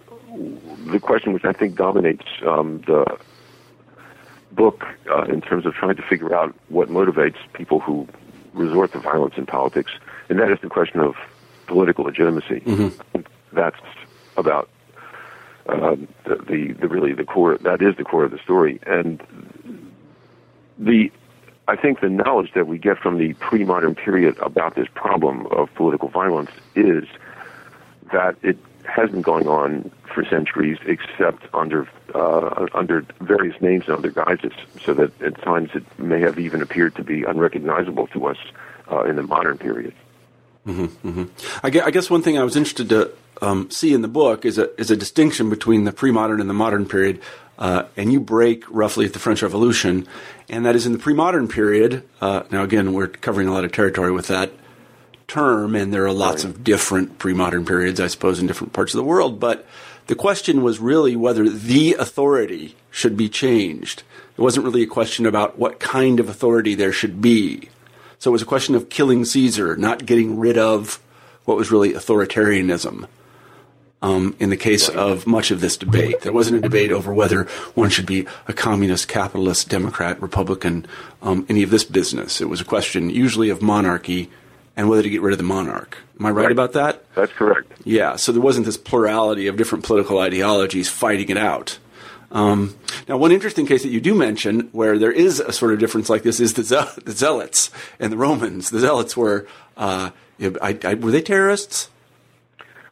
the 0.87 1.01
question 1.01 1.33
which 1.33 1.45
I 1.45 1.53
think 1.53 1.77
dominates 1.77 2.27
um, 2.47 2.83
the 2.87 3.19
book 4.53 4.85
uh, 5.11 5.25
in 5.25 5.41
terms 5.41 5.67
of 5.67 5.75
trying 5.75 5.97
to 5.97 6.03
figure 6.03 6.35
out 6.35 6.55
what 6.69 6.89
motivates 6.89 7.37
people 7.53 7.81
who 7.81 8.07
resort 8.53 8.93
to 8.93 9.01
violence 9.01 9.35
in 9.37 9.47
politics, 9.47 9.93
and 10.29 10.39
that 10.39 10.51
is 10.51 10.59
the 10.61 10.69
question 10.69 11.01
of 11.01 11.17
political 11.67 12.05
legitimacy. 12.05 12.61
Mm-hmm. 12.61 13.21
That's 13.53 13.81
about 14.37 14.69
um, 15.67 16.09
the, 16.25 16.37
the 16.37 16.73
the 16.73 16.89
really 16.89 17.13
the 17.13 17.25
core. 17.25 17.57
That 17.59 17.81
is 17.83 17.97
the 17.97 18.05
core 18.05 18.25
of 18.25 18.31
the 18.31 18.39
story, 18.39 18.81
and 18.87 19.23
the 20.79 21.11
I 21.67 21.77
think 21.77 22.01
the 22.01 22.11
knowledge 22.11 22.53
that 22.55 22.67
we 22.67 22.79
get 22.79 22.99
from 22.99 23.19
the 23.19 23.33
pre-modern 23.35 23.95
period 23.95 24.37
about 24.39 24.75
this 24.75 24.89
problem 24.95 25.47
of 25.47 25.73
political 25.75 26.09
violence 26.09 26.51
is 26.75 27.05
that 28.13 28.37
it 28.43 28.59
has 28.85 29.11
been 29.11 29.23
going 29.23 29.49
on 29.49 29.91
for 30.13 30.25
centuries, 30.27 30.79
except 30.85 31.47
under 31.55 31.89
uh, 32.15 32.67
under 32.75 33.07
various 33.21 33.61
names 33.63 33.85
and 33.87 33.97
other 33.97 34.11
guises, 34.11 34.53
so 34.85 34.93
that 34.93 35.23
at 35.23 35.41
times 35.43 35.71
it 35.75 35.85
may 35.99 36.21
have 36.21 36.39
even 36.39 36.61
appeared 36.61 36.95
to 36.97 37.03
be 37.03 37.25
unrecognizable 37.25 38.07
to 38.09 38.27
us 38.27 38.37
uh, 38.91 39.05
in 39.05 39.17
the 39.17 39.23
modern 39.23 39.57
period. 39.57 39.95
Mm-hmm, 40.67 41.09
mm-hmm. 41.09 41.25
I, 41.63 41.71
guess, 41.71 41.85
I 41.85 41.91
guess 41.91 42.11
one 42.11 42.23
thing 42.23 42.39
I 42.39 42.45
was 42.45 42.57
interested 42.57 42.89
to 42.91 43.11
um, 43.43 43.71
see 43.71 43.93
in 43.93 44.03
the 44.03 44.09
book 44.09 44.45
is 44.45 44.59
a 44.59 44.79
is 44.81 44.91
a 44.91 44.97
distinction 44.97 45.51
between 45.51 45.85
the 45.85 45.93
pre-modern 45.93 46.41
and 46.41 46.49
the 46.49 46.55
modern 46.55 46.87
period, 46.87 47.21
uh, 47.59 47.85
and 47.97 48.13
you 48.13 48.21
break 48.21 48.65
roughly 48.69 49.07
at 49.07 49.13
the 49.13 49.19
French 49.19 49.43
Revolution, 49.43 50.07
and 50.49 50.65
that 50.67 50.77
is 50.77 50.87
in 50.87 50.93
the 50.93 50.99
pre-modern 50.99 51.49
period. 51.49 52.03
Uh, 52.21 52.45
now, 52.51 52.63
again, 52.63 52.93
we're 52.93 53.09
covering 53.09 53.49
a 53.49 53.53
lot 53.53 53.65
of 53.65 53.73
territory 53.73 54.13
with 54.13 54.29
that 54.29 54.53
term, 55.27 55.75
and 55.75 55.93
there 55.93 56.07
are 56.07 56.13
lots 56.13 56.45
of 56.45 56.65
different 56.65 57.19
pre-modern 57.19 57.65
periods, 57.65 58.01
I 58.01 58.09
suppose, 58.09 58.39
in 58.39 58.47
different 58.47 58.73
parts 58.73 58.95
of 58.95 58.99
the 58.99 59.05
world. 59.05 59.41
But 59.41 59.67
the 60.07 60.15
question 60.15 60.63
was 60.63 60.81
really 60.81 61.17
whether 61.17 61.49
the 61.49 61.95
authority 61.95 62.77
should 62.91 63.17
be 63.17 63.29
changed. 63.29 64.03
It 64.37 64.41
wasn't 64.41 64.67
really 64.67 64.83
a 64.83 64.87
question 64.87 65.27
about 65.27 65.59
what 65.59 65.81
kind 65.81 66.21
of 66.21 66.29
authority 66.29 66.75
there 66.75 66.93
should 66.93 67.23
be. 67.23 67.71
So 68.19 68.31
it 68.31 68.33
was 68.33 68.43
a 68.43 68.47
question 68.47 68.75
of 68.75 68.89
killing 68.89 69.25
Caesar, 69.25 69.77
not 69.77 70.07
getting 70.07 70.39
rid 70.39 70.59
of 70.59 71.01
what 71.45 71.57
was 71.57 71.71
really 71.71 71.93
authoritarianism. 71.93 73.07
Um, 74.05 74.37
in 74.39 74.51
the 74.51 74.57
case 74.59 74.91
of 74.91 75.27
much 75.27 75.51
of 75.51 75.63
this 75.63 75.79
debate, 75.79 76.21
there 76.21 76.33
wasn't 76.33 76.59
a 76.59 76.61
debate 76.61 76.93
over 76.93 77.11
whether 77.15 77.45
one 77.75 77.89
should 77.89 78.05
be 78.05 78.27
a 78.47 78.53
communist, 78.53 79.09
capitalist, 79.09 79.71
Democrat, 79.71 80.21
Republican, 80.21 80.85
um, 81.23 81.47
any 81.49 81.63
of 81.63 81.71
this 81.71 81.85
business. 81.85 82.43
It 82.43 82.51
was 82.51 82.61
a 82.61 82.67
question 82.67 83.09
usually 83.09 83.49
of 83.49 83.63
monarchy 83.63 84.29
and 84.77 84.91
whether 84.91 85.03
to 85.03 85.09
get 85.09 85.23
rid 85.23 85.33
of 85.33 85.39
the 85.39 85.45
monarch. 85.45 85.97
Am 86.21 86.27
I 86.27 86.31
right, 86.31 86.43
Right. 86.43 86.53
about 86.53 86.73
that? 86.75 87.03
That's 87.15 87.33
correct. 87.33 87.73
Yeah, 87.85 88.17
so 88.17 88.31
there 88.31 88.43
wasn't 88.43 88.67
this 88.67 88.77
plurality 88.77 89.47
of 89.47 89.57
different 89.57 89.85
political 89.85 90.19
ideologies 90.19 90.91
fighting 90.91 91.31
it 91.31 91.39
out. 91.39 91.79
Um, 92.31 92.75
now, 93.09 93.17
one 93.17 93.33
interesting 93.33 93.65
case 93.67 93.85
that 93.85 93.89
you 93.91 94.03
do 94.03 94.15
mention 94.15 94.69
where 94.73 94.99
there 94.99 95.13
is 95.13 95.41
a 95.41 95.53
sort 95.53 95.73
of 95.73 95.79
difference 95.79 96.11
like 96.11 96.25
this 96.25 96.41
is 96.41 96.53
the, 96.55 96.63
Ze- 96.63 97.01
the 97.05 97.13
Zealots 97.13 97.71
and 97.99 98.13
the 98.13 98.19
Romans. 98.19 98.69
The 98.69 98.81
Zealots 98.81 99.17
were, 99.17 99.47
uh, 99.79 100.11
I, 100.61 100.79
I, 100.85 100.93
were 100.95 101.11
they 101.13 101.23
terrorists? 101.23 101.89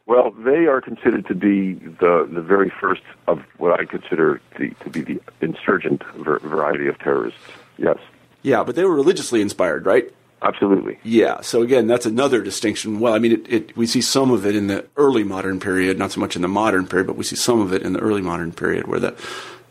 Well, 0.05 0.31
they 0.31 0.65
are 0.65 0.81
considered 0.81 1.27
to 1.27 1.35
be 1.35 1.73
the 1.73 2.27
the 2.29 2.41
very 2.41 2.69
first 2.69 3.03
of 3.27 3.41
what 3.57 3.79
I 3.79 3.85
consider 3.85 4.41
to, 4.57 4.69
to 4.69 4.89
be 4.89 5.01
the 5.01 5.21
insurgent 5.41 6.03
ver- 6.17 6.39
variety 6.39 6.87
of 6.87 6.99
terrorists. 6.99 7.39
Yes. 7.77 7.97
Yeah, 8.41 8.63
but 8.63 8.75
they 8.75 8.83
were 8.83 8.95
religiously 8.95 9.41
inspired, 9.41 9.85
right? 9.85 10.13
Absolutely. 10.41 10.99
Yeah. 11.03 11.39
So 11.39 11.61
again, 11.61 11.87
that's 11.87 12.05
another 12.05 12.41
distinction. 12.41 12.99
Well, 12.99 13.13
I 13.13 13.19
mean, 13.19 13.31
it, 13.31 13.53
it, 13.53 13.77
we 13.77 13.87
see 13.87 14.01
some 14.01 14.29
of 14.29 14.45
it 14.45 14.57
in 14.57 14.67
the 14.67 14.85
early 14.97 15.23
modern 15.23 15.61
period, 15.61 15.97
not 15.97 16.11
so 16.11 16.19
much 16.19 16.35
in 16.35 16.41
the 16.41 16.49
modern 16.49 16.85
period, 16.85 17.07
but 17.07 17.15
we 17.15 17.23
see 17.23 17.37
some 17.37 17.61
of 17.61 17.71
it 17.71 17.81
in 17.81 17.93
the 17.93 17.99
early 17.99 18.21
modern 18.21 18.51
period, 18.51 18.87
where 18.87 18.99
the 18.99 19.15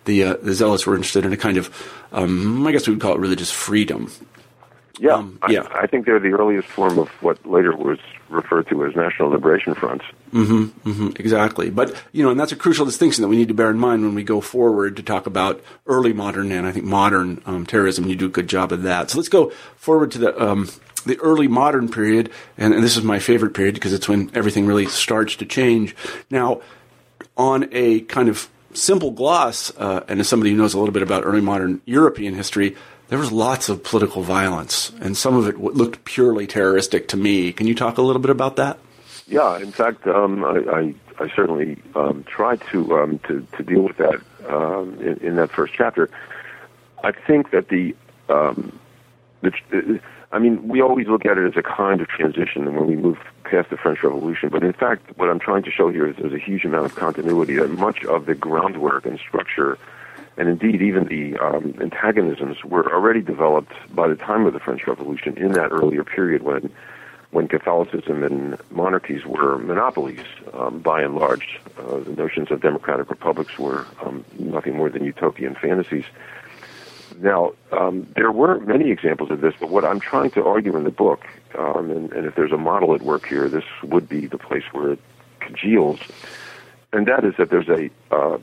the, 0.05 0.25
uh, 0.25 0.37
the 0.43 0.55
zealots 0.55 0.85
were 0.87 0.97
interested 0.97 1.25
in 1.25 1.33
a 1.33 1.37
kind 1.37 1.57
of, 1.59 1.71
um, 2.11 2.67
I 2.67 2.73
guess 2.73 2.89
we 2.89 2.95
would 2.95 3.01
call 3.01 3.15
it 3.15 3.21
religious 3.21 3.53
freedom. 3.53 4.11
Yeah, 4.99 5.15
um, 5.15 5.39
yeah. 5.49 5.63
I, 5.71 5.83
I, 5.83 5.87
think 5.87 6.07
they're 6.07 6.21
the 6.21 6.33
earliest 6.33 6.69
form 6.69 6.99
of 6.99 7.09
what 7.23 7.45
later 7.47 7.75
was 7.75 7.99
referred 8.29 8.69
to 8.69 8.85
as 8.85 8.95
national 8.95 9.31
liberation 9.31 9.75
fronts. 9.75 10.05
Mm-hmm, 10.33 10.91
mm-hmm, 10.91 11.09
exactly. 11.17 11.71
But 11.71 12.01
you 12.13 12.23
know, 12.23 12.31
and 12.31 12.39
that's 12.39 12.53
a 12.53 12.57
crucial 12.57 12.85
distinction 12.85 13.23
that 13.23 13.29
we 13.29 13.37
need 13.37 13.49
to 13.49 13.55
bear 13.55 13.71
in 13.71 13.79
mind 13.79 14.03
when 14.03 14.15
we 14.15 14.23
go 14.23 14.41
forward 14.41 14.97
to 14.97 15.03
talk 15.03 15.27
about 15.27 15.63
early 15.87 16.13
modern 16.13 16.53
and 16.53 16.67
I 16.67 16.73
think 16.73 16.85
modern 16.85 17.43
um, 17.47 17.67
terrorism. 17.67 18.07
You 18.07 18.17
do 18.17 18.27
a 18.27 18.31
good 18.31 18.49
job 18.49 18.73
of 18.73 18.83
that. 18.83 19.11
So 19.11 19.19
let's 19.19 19.29
go 19.29 19.51
forward 19.77 20.11
to 20.13 20.19
the 20.19 20.43
um, 20.43 20.69
the 21.05 21.19
early 21.19 21.49
modern 21.49 21.89
period, 21.89 22.31
and, 22.57 22.75
and 22.75 22.83
this 22.83 22.97
is 22.97 23.03
my 23.03 23.19
favorite 23.19 23.55
period 23.55 23.75
because 23.75 23.93
it's 23.93 24.09
when 24.09 24.31
everything 24.35 24.67
really 24.67 24.87
starts 24.87 25.37
to 25.37 25.47
change. 25.47 25.97
Now, 26.31 26.61
on 27.37 27.69
a 27.73 28.01
kind 28.03 28.29
of 28.29 28.49
simple 28.75 29.11
gloss, 29.11 29.73
uh, 29.77 30.05
and 30.09 30.21
as 30.21 30.29
somebody 30.29 30.51
who 30.51 30.57
knows 30.57 30.75
a 30.75 30.79
little 30.79 30.93
bit 30.93 31.03
about 31.03 31.25
early 31.25 31.41
modern 31.41 31.81
European 31.85 32.35
history, 32.35 32.77
there 33.13 33.19
was 33.19 33.31
lots 33.31 33.69
of 33.69 33.85
political 33.85 34.23
violence, 34.23 34.91
and 35.03 35.15
some 35.15 35.37
of 35.37 35.47
it 35.47 35.59
looked 35.59 36.03
purely 36.07 36.47
terroristic 36.47 37.09
to 37.09 37.17
me. 37.19 37.53
Can 37.53 37.67
you 37.67 37.75
talk 37.75 37.99
a 37.99 38.03
little 38.03 38.23
bit 38.23 38.31
about 38.31 38.57
that? 38.57 38.79
Yeah, 39.27 39.59
in 39.59 39.71
fact, 39.71 40.07
um, 40.07 40.43
I, 40.43 40.61
I, 40.73 40.95
I, 41.21 41.29
certainly 41.37 41.77
um, 41.95 42.25
tried 42.25 42.63
to, 42.71 42.97
um, 42.97 43.19
to, 43.29 43.47
to 43.59 43.63
deal 43.63 43.83
with 43.83 43.99
that 43.99 44.19
um, 44.49 44.99
in, 44.99 45.19
in, 45.19 45.37
that 45.37 45.51
first 45.51 45.75
chapter. 45.77 46.09
I 47.05 47.13
think 47.13 47.51
that 47.51 47.69
the, 47.69 47.95
um, 48.31 48.81
the, 49.43 50.01
I 50.33 50.39
mean, 50.39 50.67
we 50.67 50.81
always 50.81 51.07
look 51.07 51.27
at 51.27 51.37
it 51.37 51.47
as 51.47 51.59
a 51.59 51.63
kind 51.63 52.01
of 52.01 52.09
transition 52.09 52.75
when 52.75 52.87
we 52.87 52.97
move 52.97 53.19
past 53.45 53.69
the 53.69 53.77
French 53.77 54.03
Revolution, 54.03 54.49
but 54.49 54.65
in 54.65 54.73
fact, 54.73 55.19
what 55.19 55.29
I'm 55.29 55.39
trying 55.39 55.65
to 55.65 55.71
show 55.71 55.91
here 55.91 56.07
is 56.07 56.17
there's 56.17 56.33
a 56.33 56.39
huge 56.39 56.65
amount 56.65 56.87
of 56.87 56.95
continuity. 56.95 57.57
That 57.57 57.73
much 57.73 58.07
of 58.07 58.25
the 58.25 58.35
groundwork 58.35 59.05
and 59.05 59.19
structure 59.19 59.77
and 60.37 60.49
indeed 60.49 60.81
even 60.83 61.05
the 61.05 61.37
um, 61.39 61.75
antagonisms 61.81 62.65
were 62.65 62.93
already 62.93 63.21
developed 63.21 63.73
by 63.95 64.09
the 64.09 64.17
time 64.17 64.47
of 64.47 64.53
the 64.53 64.61
French 64.61 64.87
Revolution 64.87 65.37
in 65.37 65.53
that 65.53 65.71
earlier 65.71 66.05
period 66.05 66.43
when 66.43 66.71
when 67.33 67.49
Catholicism 67.49 68.23
and 68.23 68.59
monarchies 68.71 69.25
were 69.25 69.57
monopolies 69.57 70.21
um, 70.53 70.81
by 70.81 71.01
and 71.01 71.15
large. 71.15 71.59
Uh, 71.79 72.01
the 72.01 72.13
notions 72.13 72.51
of 72.51 72.61
democratic 72.61 73.09
republics 73.09 73.59
were 73.59 73.87
um, 74.05 74.23
nothing 74.39 74.77
more 74.77 74.91
than 74.91 75.03
utopian 75.03 75.55
fantasies. 75.55 76.05
Now, 77.19 77.53
um, 77.73 78.07
there 78.17 78.31
were 78.31 78.61
many 78.61 78.91
examples 78.91 79.31
of 79.31 79.41
this, 79.41 79.55
but 79.59 79.71
what 79.71 79.83
I'm 79.83 79.99
trying 79.99 80.31
to 80.33 80.45
argue 80.45 80.77
in 80.77 80.85
the 80.85 80.91
book, 80.91 81.27
um, 81.59 81.91
and, 81.91 82.13
and 82.13 82.27
if 82.27 82.35
there's 82.35 82.53
a 82.53 82.59
model 82.59 82.95
at 82.95 83.01
work 83.01 83.27
here, 83.27 83.49
this 83.49 83.65
would 83.83 84.09
be 84.11 84.27
the 84.27 84.39
place 84.39 84.65
where 84.73 84.93
it 84.93 84.99
congeals, 85.41 86.01
and 86.93 87.07
that 87.07 87.25
is 87.25 87.35
that 87.39 87.49
there's 87.49 87.69
a 87.69 87.91
uh, 88.15 88.39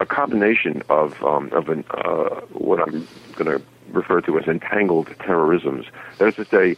a 0.00 0.06
combination 0.06 0.82
of 0.88 1.22
um, 1.22 1.50
of 1.52 1.68
an, 1.68 1.84
uh, 1.90 2.40
what 2.52 2.80
I'm 2.80 3.06
going 3.36 3.58
to 3.58 3.62
refer 3.92 4.20
to 4.22 4.38
as 4.38 4.46
entangled 4.46 5.08
terrorisms. 5.20 5.86
That 6.18 6.28
is 6.28 6.34
to 6.36 6.44
say, 6.44 6.76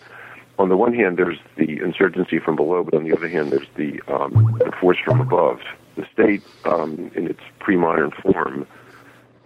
on 0.58 0.68
the 0.68 0.76
one 0.76 0.94
hand, 0.94 1.16
there's 1.16 1.38
the 1.56 1.80
insurgency 1.80 2.38
from 2.38 2.56
below, 2.56 2.84
but 2.84 2.94
on 2.94 3.04
the 3.04 3.16
other 3.16 3.28
hand, 3.28 3.50
there's 3.50 3.68
the, 3.76 4.00
um, 4.08 4.56
the 4.58 4.72
force 4.80 4.98
from 5.04 5.20
above. 5.20 5.60
The 5.96 6.06
state, 6.12 6.42
um, 6.64 7.10
in 7.14 7.26
its 7.26 7.40
pre-modern 7.58 8.10
form, 8.12 8.66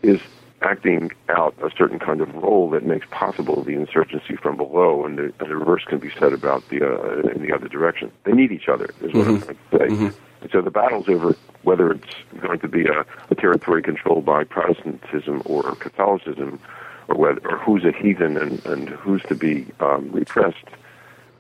is 0.02 0.20
acting 0.62 1.10
out 1.28 1.54
a 1.62 1.70
certain 1.76 1.98
kind 1.98 2.20
of 2.20 2.34
role 2.34 2.70
that 2.70 2.84
makes 2.84 3.06
possible 3.10 3.62
the 3.62 3.74
insurgency 3.74 4.36
from 4.36 4.56
below, 4.56 5.04
and 5.04 5.18
the, 5.18 5.24
and 5.38 5.50
the 5.50 5.56
reverse 5.56 5.84
can 5.84 5.98
be 5.98 6.10
said 6.18 6.32
about 6.32 6.68
the 6.68 6.82
uh, 6.82 7.28
in 7.30 7.42
the 7.42 7.52
other 7.52 7.68
direction. 7.68 8.10
They 8.24 8.32
need 8.32 8.50
each 8.52 8.68
other, 8.68 8.86
is 9.00 9.12
what 9.12 9.26
mm-hmm. 9.26 9.30
I'm 9.30 9.40
trying 9.40 9.56
to 9.56 9.78
say. 9.78 9.86
Mm-hmm. 9.94 10.08
And 10.44 10.52
so 10.52 10.60
the 10.60 10.70
battle's 10.70 11.08
over 11.08 11.34
whether 11.62 11.90
it's 11.90 12.14
going 12.38 12.60
to 12.60 12.68
be 12.68 12.84
a, 12.84 13.06
a 13.30 13.34
territory 13.34 13.82
controlled 13.82 14.26
by 14.26 14.44
Protestantism 14.44 15.40
or 15.46 15.62
Catholicism, 15.76 16.60
or 17.08 17.16
whether 17.16 17.40
or 17.48 17.56
who's 17.56 17.82
a 17.84 17.92
heathen 17.92 18.36
and, 18.36 18.64
and 18.66 18.90
who's 18.90 19.22
to 19.22 19.34
be 19.34 19.66
um, 19.80 20.10
repressed, 20.12 20.66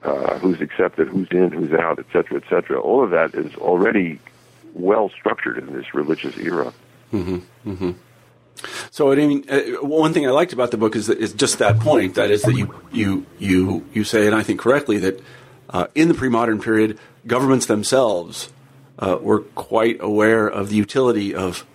uh, 0.04 0.38
who's 0.38 0.62
accepted, 0.62 1.08
who's 1.08 1.28
in, 1.32 1.50
who's 1.50 1.74
out, 1.74 1.98
etc., 1.98 2.24
cetera, 2.24 2.40
et 2.40 2.48
cetera. 2.48 2.80
All 2.80 3.04
of 3.04 3.10
that 3.10 3.34
is 3.34 3.54
already 3.56 4.20
well 4.72 5.10
structured 5.10 5.58
in 5.58 5.74
this 5.74 5.92
religious 5.92 6.38
era. 6.38 6.72
Mm-hmm, 7.12 7.70
mm-hmm. 7.70 7.90
So, 8.90 9.12
I 9.12 9.16
mean, 9.16 9.44
uh, 9.50 9.86
one 9.86 10.14
thing 10.14 10.26
I 10.26 10.30
liked 10.30 10.54
about 10.54 10.70
the 10.70 10.78
book 10.78 10.96
is, 10.96 11.08
that, 11.08 11.18
is 11.18 11.34
just 11.34 11.58
that 11.58 11.78
point. 11.78 12.14
That 12.14 12.30
is 12.30 12.40
that 12.42 12.54
you 12.54 12.74
you 12.90 13.26
you 13.38 13.86
you 13.92 14.04
say, 14.04 14.26
and 14.26 14.34
I 14.34 14.42
think 14.42 14.60
correctly, 14.60 14.98
that 15.00 15.22
uh, 15.68 15.88
in 15.94 16.08
the 16.08 16.14
pre-modern 16.14 16.60
period, 16.60 16.98
governments 17.26 17.66
themselves 17.66 18.50
uh, 18.98 19.18
were 19.20 19.40
quite 19.40 19.98
aware 20.00 20.46
of 20.46 20.68
the 20.68 20.76
utility 20.76 21.34
of 21.34 21.66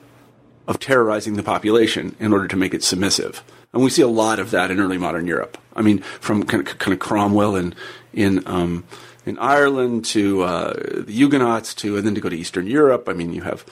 of 0.67 0.79
terrorizing 0.79 1.33
the 1.33 1.43
population 1.43 2.15
in 2.19 2.31
order 2.31 2.47
to 2.47 2.55
make 2.55 2.75
it 2.75 2.83
submissive. 2.83 3.43
And 3.73 3.83
we 3.83 3.89
see 3.89 4.03
a 4.03 4.07
lot 4.07 4.37
of 4.39 4.51
that 4.51 4.69
in 4.69 4.79
early 4.79 4.99
modern 4.99 5.25
Europe. 5.25 5.57
I 5.75 5.81
mean, 5.81 5.99
from 5.99 6.43
kind 6.43 6.67
of, 6.67 6.77
kind 6.77 6.93
of 6.93 6.99
Cromwell 6.99 7.55
in 7.55 7.73
in 8.13 8.43
um, 8.47 8.83
in 9.25 9.37
Ireland 9.39 10.05
to 10.05 10.43
uh, 10.43 10.73
the 11.05 11.11
Huguenots 11.11 11.73
to, 11.75 11.97
and 11.97 12.05
then 12.05 12.15
to 12.15 12.21
go 12.21 12.29
to 12.29 12.37
Eastern 12.37 12.67
Europe. 12.67 13.09
I 13.09 13.13
mean, 13.13 13.33
you 13.33 13.41
have 13.41 13.65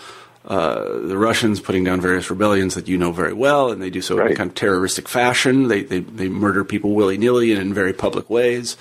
uh, 0.46 1.00
the 1.00 1.18
Russians 1.18 1.60
putting 1.60 1.84
down 1.84 2.00
various 2.02 2.30
rebellions 2.30 2.76
that 2.76 2.88
you 2.88 2.98
know 2.98 3.12
very 3.12 3.34
well, 3.34 3.72
and 3.72 3.82
they 3.82 3.90
do 3.90 4.02
so 4.02 4.18
right. 4.18 4.32
in 4.32 4.38
kind 4.38 4.50
of 4.50 4.56
terroristic 4.56 5.08
fashion. 5.08 5.68
They 5.68 5.84
they, 5.84 6.00
they 6.00 6.30
murder 6.30 6.64
people 6.64 6.94
willy 6.94 7.18
nilly 7.18 7.52
and 7.52 7.62
in 7.62 7.74
very 7.74 7.94
public 7.94 8.30
ways. 8.30 8.76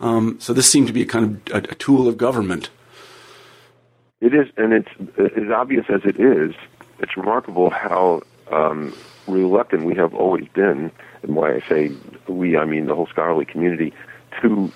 Um, 0.00 0.38
so 0.40 0.52
this 0.52 0.70
seemed 0.70 0.86
to 0.86 0.92
be 0.92 1.02
a 1.02 1.06
kind 1.06 1.40
of 1.50 1.54
a, 1.54 1.72
a 1.72 1.74
tool 1.74 2.08
of 2.08 2.16
government 2.16 2.70
it 4.20 4.34
is, 4.34 4.48
and 4.56 4.72
it's 4.72 4.90
as 5.18 5.50
obvious 5.50 5.86
as 5.88 6.02
it 6.04 6.20
is. 6.20 6.54
It's 6.98 7.16
remarkable 7.16 7.70
how 7.70 8.22
um, 8.50 8.94
reluctant 9.26 9.84
we 9.84 9.94
have 9.94 10.14
always 10.14 10.46
been, 10.48 10.90
and 11.22 11.36
why 11.36 11.54
I 11.54 11.60
say 11.68 11.92
we, 12.28 12.56
I 12.56 12.64
mean 12.64 12.86
the 12.86 12.94
whole 12.94 13.06
scholarly 13.06 13.44
community, 13.44 13.92
to 14.42 14.70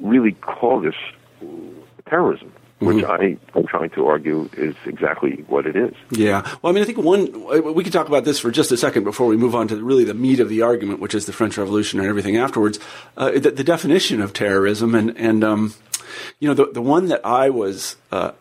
really 0.00 0.32
call 0.32 0.80
this 0.80 0.94
terrorism 2.08 2.52
which 2.80 2.96
mm-hmm. 3.04 3.10
I 3.54 3.58
am 3.58 3.66
trying 3.66 3.90
to 3.90 4.06
argue 4.06 4.48
is 4.54 4.74
exactly 4.86 5.44
what 5.48 5.66
it 5.66 5.76
is. 5.76 5.94
Yeah. 6.10 6.40
Well, 6.62 6.70
I 6.70 6.74
mean, 6.74 6.82
I 6.82 6.86
think 6.86 6.96
one 6.98 7.74
we 7.74 7.84
could 7.84 7.92
talk 7.92 8.08
about 8.08 8.24
this 8.24 8.38
for 8.38 8.50
just 8.50 8.72
a 8.72 8.76
second 8.76 9.04
before 9.04 9.26
we 9.26 9.36
move 9.36 9.54
on 9.54 9.68
to 9.68 9.76
really 9.76 10.04
the 10.04 10.14
meat 10.14 10.40
of 10.40 10.48
the 10.48 10.62
argument, 10.62 10.98
which 10.98 11.14
is 11.14 11.26
the 11.26 11.32
French 11.32 11.58
Revolution 11.58 12.00
and 12.00 12.08
everything 12.08 12.38
afterwards. 12.38 12.80
Uh, 13.18 13.32
the, 13.32 13.50
the, 13.50 13.64
definition 13.64 14.22
of 14.22 14.32
terrorism, 14.32 14.94
and 14.94 15.14
and 15.18 15.44
um, 15.44 15.74
you 16.38 16.48
know, 16.48 16.54
the 16.54 16.72
the 16.72 16.80
one 16.80 17.08
that 17.08 17.24
I 17.24 17.50
was 17.50 17.96
uh, 18.10 18.32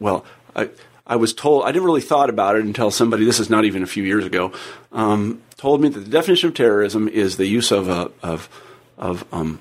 well, 0.00 0.24
I, 0.54 0.70
I 1.06 1.16
was 1.16 1.34
told, 1.34 1.64
I 1.64 1.72
didn't 1.72 1.84
really 1.84 2.00
thought 2.00 2.30
about 2.30 2.56
it 2.56 2.64
until 2.64 2.90
somebody, 2.90 3.24
this 3.24 3.40
is 3.40 3.50
not 3.50 3.64
even 3.64 3.82
a 3.82 3.86
few 3.86 4.04
years 4.04 4.24
ago, 4.24 4.52
um, 4.92 5.42
told 5.56 5.80
me 5.80 5.88
that 5.88 6.00
the 6.00 6.10
definition 6.10 6.48
of 6.48 6.54
terrorism 6.54 7.08
is 7.08 7.36
the 7.36 7.46
use 7.46 7.70
of, 7.70 7.88
a, 7.88 8.10
of, 8.22 8.48
of 8.96 9.24
um, 9.32 9.60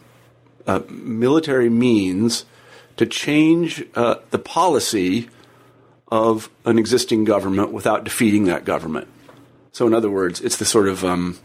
uh, 0.68 0.82
military 0.90 1.70
means 1.70 2.46
to 2.98 3.06
change 3.06 3.84
uh, 3.96 4.16
the 4.32 4.40
policy 4.40 5.30
of 6.12 6.50
an 6.66 6.78
existing 6.78 7.24
government 7.24 7.72
without 7.72 8.04
defeating 8.04 8.46
that 8.46 8.66
government. 8.66 9.08
So, 9.72 9.88
in 9.88 9.94
other 9.94 10.12
words, 10.12 10.40
it's 10.42 10.58
the 10.58 10.66
sort 10.66 10.88
of 10.88 11.04
um, 11.04 11.40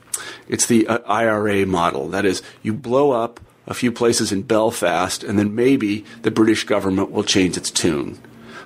it's 0.49 0.66
the 0.66 0.87
uh, 0.87 0.99
IRA 1.07 1.64
model. 1.64 2.09
That 2.09 2.26
is, 2.26 2.42
you 2.62 2.75
blow 2.75 3.12
up 3.12 3.40
a 3.66 3.75
few 3.75 3.90
places 3.90 4.33
in 4.33 4.42
Belfast, 4.42 5.25
and 5.25 5.38
then 5.38 5.54
maybe 5.54 6.04
the 6.23 6.30
British 6.30 6.64
government 6.64 7.11
will 7.11 7.25
change 7.25 7.57
its 7.57 7.71
tune. 7.71 8.18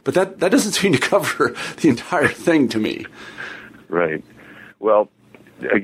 But 0.05 0.15
that, 0.15 0.41
that 0.41 0.51
doesn't 0.51 0.73
seem 0.81 0.93
to 0.93 0.99
cover 0.99 1.55
the 1.81 1.89
entire 1.89 2.29
thing 2.29 2.69
to 2.69 2.79
me. 2.79 3.07
Right. 3.89 4.25
Well, 4.79 5.09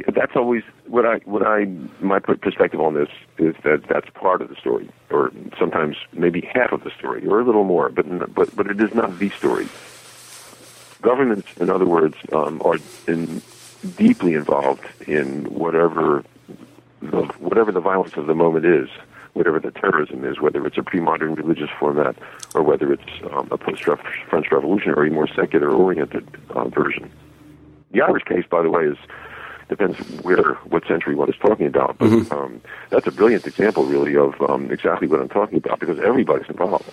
that's 0.08 0.34
always 0.34 0.64
what 0.86 1.06
I 1.06 1.18
what 1.18 1.46
I 1.46 1.66
my 2.00 2.18
perspective 2.18 2.80
on 2.80 2.94
this 2.94 3.08
is 3.38 3.54
that 3.62 3.84
that's 3.88 4.08
part 4.10 4.42
of 4.42 4.48
the 4.48 4.56
story, 4.56 4.88
or 5.10 5.30
sometimes 5.58 5.96
maybe 6.12 6.40
half 6.40 6.72
of 6.72 6.82
the 6.82 6.90
story, 6.98 7.26
or 7.26 7.40
a 7.40 7.44
little 7.44 7.64
more, 7.64 7.88
but 7.88 8.34
but 8.34 8.54
but 8.56 8.66
it 8.66 8.80
is 8.80 8.94
not 8.94 9.18
the 9.18 9.30
story. 9.30 9.68
Governments, 11.00 11.48
in 11.60 11.70
other 11.70 11.86
words, 11.86 12.16
um, 12.32 12.60
are 12.64 12.78
in, 13.06 13.40
deeply 13.96 14.34
involved 14.34 14.84
in 15.06 15.44
whatever 15.44 16.24
the, 17.00 17.22
whatever 17.38 17.70
the 17.70 17.80
violence 17.80 18.14
of 18.16 18.26
the 18.26 18.34
moment 18.34 18.64
is 18.64 18.88
whatever 19.34 19.60
the 19.60 19.70
terrorism 19.70 20.24
is, 20.24 20.40
whether 20.40 20.66
it's 20.66 20.78
a 20.78 20.82
pre-modern 20.82 21.34
religious 21.34 21.70
format 21.78 22.16
or 22.54 22.62
whether 22.62 22.92
it's 22.92 23.10
um, 23.32 23.48
a 23.50 23.58
post-French 23.58 24.50
revolutionary, 24.50 25.10
more 25.10 25.28
secular-oriented 25.28 26.26
uh, 26.50 26.68
version. 26.68 27.10
The 27.90 28.02
Irish 28.02 28.24
case, 28.24 28.44
by 28.50 28.62
the 28.62 28.70
way, 28.70 28.84
is 28.84 28.98
depends 29.68 29.98
where 30.22 30.54
what 30.68 30.86
century 30.86 31.14
one 31.14 31.28
is 31.28 31.36
talking 31.40 31.66
about. 31.66 31.98
But 31.98 32.08
mm-hmm. 32.08 32.32
um, 32.32 32.60
that's 32.90 33.06
a 33.06 33.10
brilliant 33.10 33.46
example, 33.46 33.84
really, 33.84 34.16
of 34.16 34.40
um, 34.48 34.70
exactly 34.70 35.06
what 35.06 35.20
I'm 35.20 35.28
talking 35.28 35.58
about 35.58 35.78
because 35.78 35.98
everybody's 35.98 36.48
involved. 36.48 36.90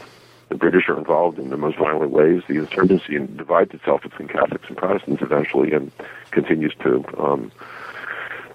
the 0.50 0.56
British 0.56 0.90
are 0.90 0.98
involved 0.98 1.40
in 1.40 1.50
the 1.50 1.58
most 1.58 1.78
violent 1.78 2.12
ways. 2.12 2.44
The 2.48 2.58
insurgency 2.58 3.18
divides 3.18 3.74
itself 3.74 4.04
between 4.04 4.28
Catholics 4.28 4.66
and 4.68 4.78
Protestants 4.78 5.22
eventually, 5.22 5.74
and 5.74 5.92
continues 6.32 6.74
to 6.84 7.04
um, 7.18 7.52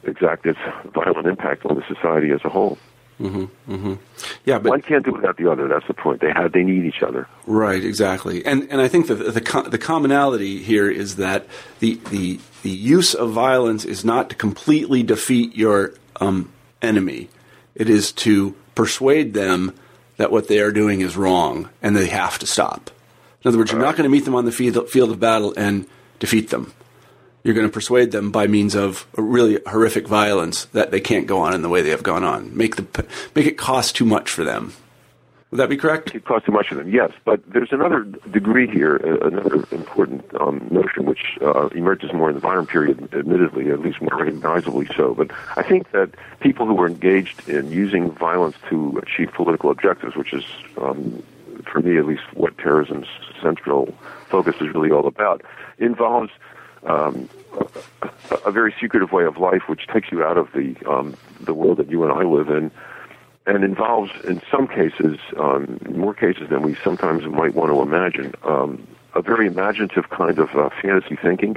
exact 0.04 0.46
its 0.46 0.58
violent 0.94 1.26
impact 1.26 1.64
on 1.66 1.76
the 1.76 1.94
society 1.94 2.30
as 2.30 2.40
a 2.44 2.49
whole. 2.49 2.78
Mm-hmm, 3.20 3.72
mm-hmm. 3.72 3.94
Yeah, 4.46 4.58
but 4.58 4.70
one 4.70 4.82
can't 4.82 5.04
do 5.04 5.12
without 5.12 5.36
the 5.36 5.50
other. 5.50 5.68
That's 5.68 5.86
the 5.86 5.94
point. 5.94 6.22
They 6.22 6.32
have, 6.32 6.52
they 6.52 6.62
need 6.62 6.86
each 6.86 7.02
other. 7.02 7.28
Right, 7.46 7.84
exactly. 7.84 8.44
And 8.46 8.66
and 8.70 8.80
I 8.80 8.88
think 8.88 9.08
that 9.08 9.16
the 9.16 9.30
the, 9.30 9.68
the 9.70 9.78
commonality 9.78 10.62
here 10.62 10.90
is 10.90 11.16
that 11.16 11.46
the 11.80 12.00
the 12.10 12.40
the 12.62 12.70
use 12.70 13.14
of 13.14 13.30
violence 13.30 13.84
is 13.84 14.04
not 14.04 14.30
to 14.30 14.36
completely 14.36 15.02
defeat 15.02 15.54
your 15.54 15.92
um, 16.20 16.50
enemy. 16.80 17.28
It 17.74 17.90
is 17.90 18.12
to 18.12 18.54
persuade 18.74 19.34
them 19.34 19.74
that 20.16 20.30
what 20.30 20.48
they 20.48 20.60
are 20.60 20.72
doing 20.72 21.02
is 21.02 21.16
wrong 21.16 21.68
and 21.82 21.94
they 21.94 22.08
have 22.08 22.38
to 22.38 22.46
stop. 22.46 22.90
In 23.42 23.48
other 23.48 23.58
words, 23.58 23.72
you're 23.72 23.80
not 23.80 23.96
going 23.96 24.04
to 24.04 24.10
meet 24.10 24.24
them 24.24 24.34
on 24.34 24.44
the 24.44 24.52
field, 24.52 24.88
field 24.90 25.10
of 25.10 25.20
battle 25.20 25.54
and 25.56 25.86
defeat 26.18 26.50
them 26.50 26.72
you're 27.42 27.54
going 27.54 27.66
to 27.66 27.73
persuade 27.73 28.12
them 28.12 28.30
by 28.30 28.47
means 28.47 28.75
of 28.75 29.06
really 29.16 29.61
horrific 29.66 30.06
violence 30.06 30.66
that 30.66 30.90
they 30.90 31.00
can't 31.00 31.26
go 31.26 31.40
on 31.40 31.54
in 31.54 31.62
the 31.62 31.68
way 31.68 31.82
they 31.82 31.90
have 31.90 32.02
gone 32.02 32.25
on. 32.25 32.56
Make 32.56 32.76
the 32.76 33.06
make 33.35 33.47
it 33.47 33.56
cost 33.56 33.97
too 33.97 34.04
much 34.04 34.30
for 34.30 34.44
them. 34.44 34.75
Would 35.50 35.59
that 35.59 35.68
be 35.68 35.76
correct? 35.76 36.14
It 36.14 36.25
costs 36.25 36.47
too 36.47 36.52
much 36.52 36.68
for 36.68 36.76
them, 36.76 36.88
yes. 36.88 37.11
But 37.25 37.40
there's 37.50 37.73
another 37.73 38.04
degree 38.30 38.68
here, 38.68 39.00
uh, 39.02 39.26
another 39.26 39.56
important 39.73 40.25
um, 40.40 40.68
notion 40.70 41.06
which 41.06 41.38
uh, 41.42 41.66
emerges 41.68 42.12
more 42.12 42.28
in 42.28 42.37
the 42.37 42.40
modern 42.40 42.66
period, 42.66 43.12
admittedly, 43.12 43.68
at 43.70 43.80
least 43.80 44.00
more 44.00 44.16
recognizably 44.20 44.87
so. 44.94 45.12
But 45.12 45.32
I 45.56 45.64
think 45.64 45.90
that 45.90 46.11
people 46.38 46.66
who 46.66 46.80
are 46.80 46.87
engaged 46.87 47.49
in 47.49 47.73
using 47.73 48.12
violence 48.12 48.56
to 48.68 49.02
achieve 49.02 49.32
political 49.32 49.73
objectives, 49.73 50.14
which 50.14 50.32
is, 50.32 50.44
um, 50.78 51.20
for 51.66 51.80
me 51.80 51.99
at 51.99 52.06
least, 52.06 52.23
what 52.35 52.56
terrorism's 52.59 53.09
central 53.42 53.92
focus 54.28 54.54
is 54.61 54.73
really 54.73 54.92
all 54.92 55.09
about, 55.09 55.42
involves 55.78 56.30
um, 56.84 57.28
a, 58.30 58.34
a, 58.46 58.52
very 58.52 58.75
secretive 58.80 59.12
way 59.12 59.25
of 59.25 59.37
life, 59.37 59.62
which 59.68 59.87
takes 59.87 60.10
you 60.10 60.22
out 60.22 60.38
of 60.38 60.52
the 60.52 60.76
um, 60.88 61.16
the 61.40 61.54
world 61.54 61.78
that 61.78 61.90
you 61.90 62.02
and 62.04 62.12
I 62.12 62.22
live 62.22 62.49
in, 62.49 62.70
and 63.46 63.64
involves, 63.64 64.12
in 64.25 64.40
some 64.50 64.66
cases, 64.66 65.18
um, 65.38 65.78
more 65.90 66.14
cases 66.14 66.49
than 66.49 66.62
we 66.62 66.76
sometimes 66.82 67.25
might 67.25 67.54
want 67.54 67.70
to 67.70 67.82
imagine, 67.82 68.34
um, 68.44 68.87
a 69.14 69.22
very 69.22 69.46
imaginative 69.46 70.10
kind 70.10 70.38
of 70.38 70.54
uh, 70.56 70.70
fantasy 70.80 71.16
thinking, 71.16 71.56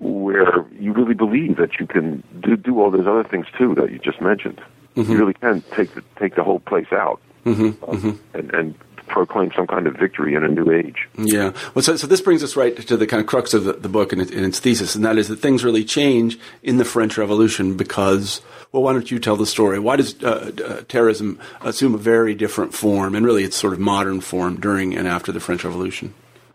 where 0.00 0.64
you 0.78 0.92
really 0.92 1.14
believe 1.14 1.56
that 1.56 1.78
you 1.78 1.86
can 1.86 2.22
do, 2.40 2.56
do 2.56 2.80
all 2.80 2.90
those 2.90 3.06
other 3.06 3.24
things 3.24 3.46
too 3.56 3.74
that 3.74 3.90
you 3.90 3.98
just 3.98 4.20
mentioned. 4.20 4.60
Mm-hmm. 4.96 5.12
You 5.12 5.18
really 5.18 5.34
can 5.34 5.62
take 5.72 5.94
the 5.94 6.04
take 6.18 6.36
the 6.36 6.44
whole 6.44 6.60
place 6.60 6.92
out. 6.92 7.20
Mm-hmm, 7.44 7.84
mm-hmm. 7.84 8.38
and, 8.38 8.54
and 8.54 8.74
proclaim 9.06 9.52
some 9.54 9.66
kind 9.66 9.86
of 9.86 9.94
victory 9.96 10.34
in 10.34 10.44
a 10.44 10.48
new 10.48 10.70
age. 10.70 11.08
Yeah. 11.16 11.52
Well, 11.74 11.82
so, 11.82 11.96
so 11.96 12.06
this 12.06 12.20
brings 12.20 12.42
us 12.42 12.56
right 12.56 12.76
to 12.76 12.96
the 12.96 13.06
kind 13.06 13.20
of 13.20 13.26
crux 13.26 13.54
of 13.54 13.64
the, 13.64 13.74
the 13.74 13.88
book 13.88 14.12
and, 14.12 14.22
it, 14.22 14.30
and, 14.30 14.44
its 14.44 14.58
thesis, 14.58 14.94
and 14.94 15.04
that 15.04 15.18
is 15.18 15.28
that 15.28 15.36
things 15.36 15.64
really 15.64 15.84
change 15.84 16.38
in 16.62 16.78
the 16.78 16.84
French 16.84 17.18
Revolution 17.18 17.76
because, 17.76 18.40
well, 18.72 18.82
why 18.82 18.92
don't 18.92 19.10
you 19.10 19.18
tell 19.18 19.36
the 19.36 19.46
story? 19.46 19.78
Why 19.78 19.96
does 19.96 20.22
uh, 20.22 20.52
uh, 20.64 20.82
terrorism 20.88 21.38
assume 21.62 21.94
a 21.94 21.98
very 21.98 22.34
different 22.34 22.74
form, 22.74 23.14
and 23.14 23.24
really 23.24 23.44
its 23.44 23.56
sort 23.56 23.72
of 23.72 23.78
modern 23.78 24.20
form 24.20 24.60
during 24.60 24.96
and 24.96 25.06
after 25.06 25.32
the 25.32 25.40
French 25.40 25.64
Revolution? 25.64 26.14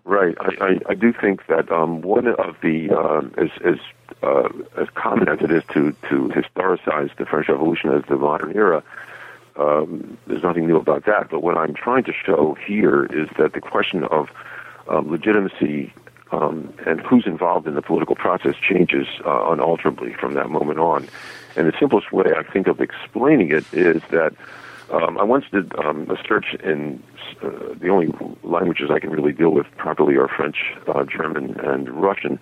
Right. 0.10 0.36
I, 0.39 0.65
I, 0.65 0.79
I 0.89 0.94
do 0.96 1.13
think 1.13 1.46
that 1.48 1.72
um, 1.72 2.01
one 2.01 2.27
of 2.27 2.56
the, 2.63 2.89
uh, 2.89 3.22
as, 3.39 3.50
as, 3.63 3.77
uh, 4.24 4.50
as 4.75 4.88
common 4.96 5.29
as 5.29 5.39
it 5.41 5.51
is 5.51 5.63
to, 5.74 5.91
to 6.10 6.29
historicize 6.29 7.15
the 7.18 7.27
French 7.27 7.48
Revolution 7.48 7.91
as 7.91 8.03
the 8.10 8.18
modern 8.18 8.56
era, 8.56 8.84
um, 9.56 10.18
there's 10.27 10.44
nothing 10.44 10.68
new 10.68 10.77
about 10.77 11.06
that. 11.06 11.29
But 11.29 11.44
what 11.44 11.58
I'm 11.58 11.74
trying 11.74 12.03
to 12.06 12.13
show 12.13 12.56
here 12.65 13.06
is 13.06 13.29
that 13.38 13.53
the 13.53 13.62
question 13.62 14.03
of 14.06 14.29
um, 14.88 15.10
legitimacy 15.12 15.94
um, 16.32 16.74
and 16.86 17.01
who's 17.01 17.25
involved 17.25 17.68
in 17.68 17.75
the 17.75 17.82
political 17.82 18.15
process 18.15 18.56
changes 18.56 19.08
uh, 19.25 19.50
unalterably 19.50 20.13
from 20.13 20.33
that 20.35 20.50
moment 20.50 20.79
on. 20.79 21.07
And 21.55 21.68
the 21.68 21.74
simplest 21.79 22.12
way 22.12 22.33
I 22.38 22.44
think 22.44 22.68
of 22.68 22.79
explaining 22.79 23.51
it 23.51 23.66
is 23.74 24.01
that 24.12 24.33
um, 24.92 25.18
I 25.18 25.24
once 25.24 25.46
did 25.51 25.75
um, 25.77 26.09
a 26.09 26.18
search 26.27 26.55
in 26.64 27.01
uh, 27.44 27.50
the 27.75 27.90
only 27.90 28.14
languages 28.44 28.90
I 28.92 29.00
can 29.00 29.12
really 29.12 29.33
deal 29.33 29.51
with 29.51 29.68
properly 29.77 30.16
are 30.16 30.27
French, 30.27 30.74
uh, 30.88 31.03
German, 31.03 31.59
and 31.59 31.90
Russian. 31.90 32.40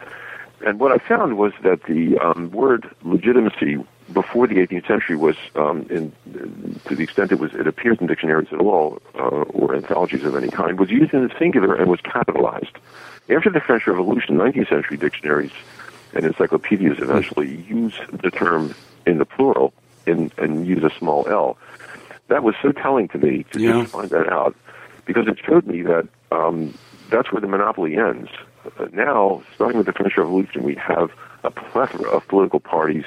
And 0.65 0.79
what 0.79 0.91
I 0.91 0.97
found 0.97 1.37
was 1.37 1.53
that 1.63 1.83
the 1.83 2.17
um, 2.19 2.51
word 2.51 2.89
legitimacy 3.03 3.77
before 4.13 4.47
the 4.47 4.55
18th 4.55 4.87
century 4.87 5.15
was, 5.15 5.35
um, 5.55 5.85
in, 5.89 6.11
to 6.85 6.95
the 6.95 7.03
extent 7.03 7.31
it 7.31 7.39
was, 7.39 7.53
it 7.53 7.67
appears 7.67 7.97
in 7.99 8.07
dictionaries 8.07 8.47
at 8.51 8.59
all, 8.59 9.01
uh, 9.15 9.19
or 9.19 9.75
anthologies 9.75 10.23
of 10.23 10.35
any 10.35 10.49
kind, 10.49 10.79
was 10.79 10.89
used 10.89 11.13
in 11.13 11.27
the 11.27 11.33
singular 11.37 11.75
and 11.75 11.89
was 11.89 11.99
capitalized. 12.01 12.77
After 13.29 13.49
the 13.49 13.59
French 13.59 13.85
Revolution, 13.87 14.37
19th 14.37 14.69
century 14.69 14.97
dictionaries 14.97 15.51
and 16.13 16.25
encyclopedias 16.25 16.99
eventually 16.99 17.57
use 17.67 17.93
the 18.11 18.31
term 18.31 18.73
in 19.05 19.17
the 19.17 19.25
plural 19.25 19.73
in, 20.05 20.31
and 20.37 20.65
use 20.65 20.83
a 20.83 20.89
small 20.97 21.27
l. 21.27 21.57
That 22.29 22.43
was 22.43 22.55
so 22.61 22.71
telling 22.71 23.07
to 23.09 23.17
me 23.17 23.45
to 23.51 23.59
yeah. 23.59 23.81
just 23.81 23.91
find 23.91 24.09
that 24.09 24.29
out 24.31 24.55
because 25.05 25.27
it 25.27 25.37
showed 25.45 25.67
me 25.67 25.81
that 25.83 26.07
um, 26.31 26.73
that's 27.09 27.31
where 27.31 27.41
the 27.41 27.47
monopoly 27.47 27.97
ends. 27.97 28.29
Uh, 28.79 28.87
now, 28.91 29.41
starting 29.55 29.77
with 29.77 29.87
the 29.87 29.93
French 29.93 30.17
Revolution, 30.17 30.63
we 30.63 30.75
have 30.75 31.11
a 31.43 31.51
plethora 31.51 32.09
of 32.09 32.27
political 32.27 32.59
parties 32.59 33.05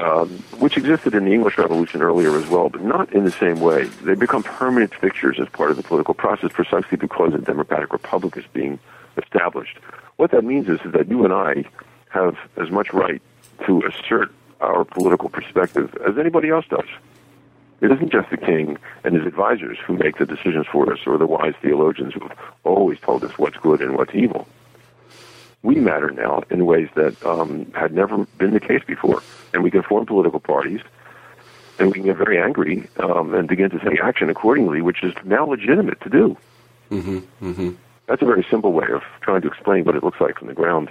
um, 0.00 0.28
which 0.58 0.76
existed 0.76 1.14
in 1.14 1.24
the 1.24 1.32
English 1.32 1.58
Revolution 1.58 2.02
earlier 2.02 2.36
as 2.36 2.48
well, 2.48 2.68
but 2.68 2.82
not 2.82 3.12
in 3.12 3.24
the 3.24 3.30
same 3.30 3.60
way. 3.60 3.84
They 3.84 4.14
become 4.14 4.42
permanent 4.42 4.94
fixtures 4.94 5.38
as 5.40 5.48
part 5.48 5.70
of 5.70 5.76
the 5.76 5.82
political 5.82 6.14
process 6.14 6.52
precisely 6.52 6.96
because 6.96 7.34
a 7.34 7.38
democratic 7.38 7.92
republic 7.92 8.36
is 8.36 8.44
being 8.52 8.78
established. 9.16 9.78
What 10.16 10.30
that 10.30 10.44
means 10.44 10.68
is 10.68 10.78
that 10.84 11.08
you 11.08 11.24
and 11.24 11.32
I 11.32 11.64
have 12.10 12.36
as 12.56 12.70
much 12.70 12.92
right 12.92 13.20
to 13.66 13.82
assert 13.86 14.32
our 14.60 14.84
political 14.84 15.28
perspective 15.28 15.96
as 16.06 16.18
anybody 16.18 16.50
else 16.50 16.66
does. 16.68 16.88
It 17.80 17.92
isn't 17.92 18.10
just 18.10 18.30
the 18.30 18.36
king 18.36 18.76
and 19.04 19.14
his 19.14 19.24
advisors 19.24 19.78
who 19.78 19.96
make 19.96 20.18
the 20.18 20.26
decisions 20.26 20.66
for 20.66 20.92
us 20.92 21.00
or 21.06 21.16
the 21.16 21.26
wise 21.26 21.54
theologians 21.62 22.14
who 22.14 22.20
have 22.20 22.36
always 22.64 22.98
told 23.00 23.22
us 23.22 23.38
what's 23.38 23.56
good 23.58 23.80
and 23.80 23.96
what's 23.96 24.14
evil 24.14 24.48
we 25.62 25.76
matter 25.76 26.10
now 26.10 26.42
in 26.50 26.66
ways 26.66 26.88
that 26.94 27.24
um, 27.24 27.70
had 27.72 27.92
never 27.92 28.18
been 28.38 28.52
the 28.52 28.60
case 28.60 28.82
before. 28.86 29.22
And 29.52 29.62
we 29.62 29.70
can 29.70 29.82
form 29.82 30.06
political 30.06 30.40
parties, 30.40 30.80
and 31.78 31.88
we 31.88 31.94
can 31.94 32.04
get 32.04 32.16
very 32.16 32.40
angry 32.40 32.88
um, 32.98 33.34
and 33.34 33.48
begin 33.48 33.70
to 33.70 33.78
take 33.78 34.00
action 34.00 34.30
accordingly, 34.30 34.82
which 34.82 35.02
is 35.02 35.14
now 35.24 35.46
legitimate 35.46 36.00
to 36.02 36.10
do. 36.10 36.36
Mm-hmm, 36.90 37.18
mm-hmm. 37.42 37.70
That's 38.06 38.22
a 38.22 38.26
very 38.26 38.46
simple 38.50 38.72
way 38.72 38.86
of 38.90 39.02
trying 39.20 39.42
to 39.42 39.48
explain 39.48 39.84
what 39.84 39.94
it 39.94 40.02
looks 40.02 40.20
like 40.20 40.38
from 40.38 40.48
the 40.48 40.54
ground. 40.54 40.90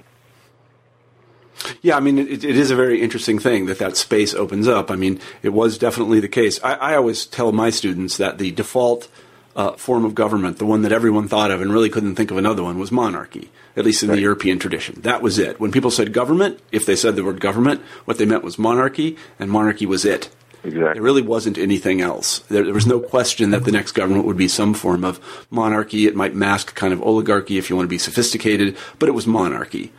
Yeah, 1.82 1.98
I 1.98 2.00
mean, 2.00 2.20
it, 2.20 2.44
it 2.44 2.56
is 2.56 2.70
a 2.70 2.76
very 2.76 3.02
interesting 3.02 3.40
thing 3.40 3.66
that 3.66 3.80
that 3.80 3.98
space 3.98 4.34
opens 4.36 4.68
up. 4.68 4.92
I 4.92 4.96
mean, 4.96 5.20
it 5.42 5.50
was 5.50 5.78
definitely 5.78 6.20
the 6.20 6.28
case. 6.28 6.60
I, 6.64 6.74
I 6.74 6.96
always 6.96 7.26
tell 7.26 7.52
my 7.52 7.72
students 7.72 8.18
that 8.18 8.38
the 8.38 8.52
default 8.52 9.10
uh, 9.58 9.72
form 9.74 10.06
of 10.06 10.16
government, 10.16 10.60
the 10.60 10.66
one 10.66 10.84
that 10.84 10.92
everyone 10.92 11.28
thought 11.28 11.50
of 11.50 11.60
and 11.60 11.74
really 11.74 11.90
couldn't 11.90 12.16
think 12.16 12.30
of 12.30 12.38
another 12.38 12.64
one, 12.64 12.78
was 12.78 12.92
monarchy, 12.92 13.50
at 13.76 13.84
least 13.84 14.04
in 14.04 14.10
right. 14.10 14.16
the 14.16 14.22
European 14.22 14.60
tradition. 14.60 15.02
That 15.02 15.24
was 15.24 15.40
it. 15.40 15.60
When 15.60 15.72
people 15.72 15.90
said 15.90 16.14
government, 16.14 16.60
if 16.72 16.86
they 16.86 16.96
said 16.96 17.16
the 17.16 17.24
word 17.24 17.42
government, 17.42 17.82
what 18.06 18.20
they 18.20 18.26
meant 18.26 18.44
was 18.44 18.60
monarchy, 18.60 19.18
and 19.40 19.50
monarchy 19.50 19.88
was 19.88 20.06
it. 20.06 20.30
Exactly. 20.64 20.94
There 20.94 21.02
really 21.02 21.22
wasn't 21.24 21.58
anything 21.58 22.02
else. 22.02 22.40
There, 22.50 22.64
there, 22.64 22.74
was 22.74 22.86
no 22.86 23.00
question 23.00 23.50
that 23.52 23.64
the 23.64 23.72
next 23.72 23.94
government 23.94 24.26
would 24.26 24.38
be 24.38 24.48
some 24.48 24.74
form 24.74 25.04
of 25.04 25.20
monarchy. 25.50 26.06
It 26.06 26.16
might 26.16 26.36
mask 26.36 26.76
kind 26.76 26.94
of 26.94 27.02
oligarchy 27.02 27.58
if 27.58 27.70
you 27.70 27.76
want 27.76 27.86
to 27.86 27.90
be 27.90 27.98
sophisticated, 27.98 28.78
but 29.00 29.10
it 29.10 29.14
was 29.14 29.26
monarchy. 29.26 29.92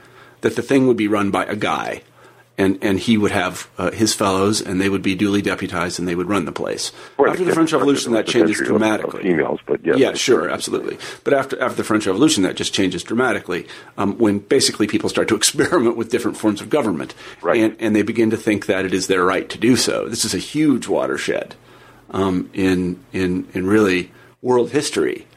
That 0.42 0.56
the 0.56 0.62
thing 0.62 0.86
would 0.86 0.96
be 0.96 1.08
run 1.08 1.30
by 1.30 1.44
a 1.44 1.56
guy 1.56 2.02
and 2.58 2.76
and 2.82 2.98
he 2.98 3.16
would 3.16 3.30
have 3.30 3.70
uh, 3.78 3.92
his 3.92 4.12
fellows, 4.14 4.60
and 4.60 4.80
they 4.80 4.88
would 4.88 5.00
be 5.00 5.14
duly 5.14 5.40
deputized, 5.40 5.98
and 5.98 6.08
they 6.08 6.16
would 6.16 6.28
run 6.28 6.44
the 6.44 6.52
place. 6.52 6.92
After 7.18 7.44
the 7.44 7.52
French 7.52 7.72
Revolution, 7.72 8.12
that 8.12 8.26
changes 8.26 8.58
dramatically. 8.58 9.22
females, 9.22 9.60
but 9.64 9.86
yes, 9.86 9.98
yeah, 9.98 10.14
sure, 10.14 10.50
absolutely. 10.50 10.98
But 11.22 11.34
after 11.34 11.58
after 11.62 11.76
the 11.76 11.84
French 11.84 12.06
Revolution, 12.06 12.42
that 12.42 12.56
just 12.56 12.74
changes 12.74 13.04
dramatically 13.04 13.68
um, 13.96 14.18
when 14.18 14.40
basically 14.40 14.88
people 14.88 15.08
start 15.08 15.28
to 15.28 15.36
experiment 15.36 15.96
with 15.96 16.10
different 16.10 16.36
forms 16.36 16.60
of 16.60 16.68
government, 16.68 17.14
right. 17.40 17.60
and 17.60 17.76
and 17.78 17.94
they 17.94 18.02
begin 18.02 18.30
to 18.30 18.36
think 18.36 18.66
that 18.66 18.84
it 18.84 18.92
is 18.92 19.06
their 19.06 19.24
right 19.24 19.48
to 19.48 19.56
do 19.56 19.76
so. 19.76 20.08
This 20.08 20.24
is 20.24 20.34
a 20.34 20.38
huge 20.38 20.88
watershed 20.88 21.54
um, 22.10 22.50
in 22.52 22.98
in 23.12 23.46
in 23.54 23.66
really 23.66 24.10
world 24.42 24.70
history 24.70 25.27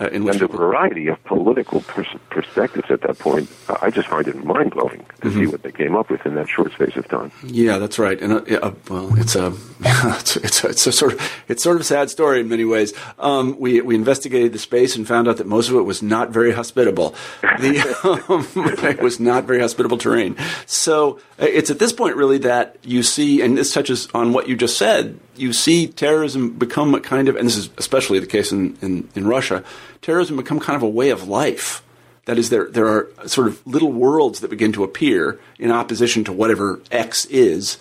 uh, 0.00 0.08
and 0.12 0.26
the 0.28 0.46
variety 0.46 1.08
of 1.08 1.22
political 1.24 1.80
pers- 1.80 2.06
perspectives 2.30 2.90
at 2.90 3.00
that 3.02 3.18
point, 3.18 3.50
uh, 3.68 3.76
I 3.82 3.90
just 3.90 4.08
find 4.08 4.28
it 4.28 4.44
mind 4.44 4.70
blowing 4.70 4.98
to 4.98 5.28
mm-hmm. 5.28 5.38
see 5.38 5.46
what 5.46 5.62
they 5.62 5.72
came 5.72 5.96
up 5.96 6.08
with 6.08 6.24
in 6.24 6.34
that 6.36 6.48
short 6.48 6.72
space 6.72 6.96
of 6.96 7.08
time. 7.08 7.32
Yeah, 7.44 7.78
that's 7.78 7.98
right. 7.98 8.20
And 8.20 8.32
uh, 8.32 8.58
uh 8.62 8.74
well, 8.88 9.18
it's 9.18 9.34
a, 9.34 9.52
it's 9.80 10.36
a, 10.36 10.40
it's 10.42 10.64
a, 10.64 10.68
it's 10.68 10.86
a 10.86 10.92
sort 10.92 11.14
of 11.14 11.32
it's 11.48 11.62
sort 11.62 11.76
of 11.76 11.80
a 11.80 11.84
sad 11.84 12.10
story 12.10 12.40
in 12.40 12.48
many 12.48 12.64
ways. 12.64 12.92
Um, 13.18 13.58
we 13.58 13.80
we 13.80 13.96
investigated 13.96 14.52
the 14.52 14.58
space 14.58 14.94
and 14.94 15.06
found 15.06 15.26
out 15.26 15.38
that 15.38 15.46
most 15.46 15.68
of 15.68 15.74
it 15.74 15.82
was 15.82 16.02
not 16.02 16.30
very 16.30 16.52
hospitable. 16.52 17.14
The, 17.42 18.24
um, 18.28 18.46
it 18.84 19.02
was 19.02 19.18
not 19.18 19.44
very 19.44 19.60
hospitable 19.60 19.98
terrain. 19.98 20.36
So 20.66 21.18
uh, 21.40 21.46
it's 21.46 21.70
at 21.70 21.80
this 21.80 21.92
point 21.92 22.14
really 22.14 22.38
that 22.38 22.76
you 22.82 23.02
see, 23.02 23.42
and 23.42 23.58
this 23.58 23.72
touches 23.72 24.08
on 24.14 24.32
what 24.32 24.48
you 24.48 24.56
just 24.56 24.78
said 24.78 25.18
you 25.38 25.52
see 25.52 25.86
terrorism 25.86 26.50
become 26.50 26.94
a 26.94 27.00
kind 27.00 27.28
of, 27.28 27.36
and 27.36 27.46
this 27.46 27.56
is 27.56 27.70
especially 27.78 28.18
the 28.18 28.26
case 28.26 28.52
in, 28.52 28.76
in, 28.82 29.08
in 29.14 29.26
Russia, 29.26 29.64
terrorism 30.02 30.36
become 30.36 30.60
kind 30.60 30.76
of 30.76 30.82
a 30.82 30.88
way 30.88 31.10
of 31.10 31.28
life. 31.28 31.82
That 32.26 32.38
is, 32.38 32.50
there 32.50 32.68
there 32.70 32.86
are 32.86 33.08
sort 33.26 33.46
of 33.46 33.66
little 33.66 33.90
worlds 33.90 34.40
that 34.40 34.50
begin 34.50 34.72
to 34.72 34.84
appear 34.84 35.40
in 35.58 35.70
opposition 35.70 36.24
to 36.24 36.32
whatever 36.32 36.80
X 36.90 37.24
is, 37.26 37.78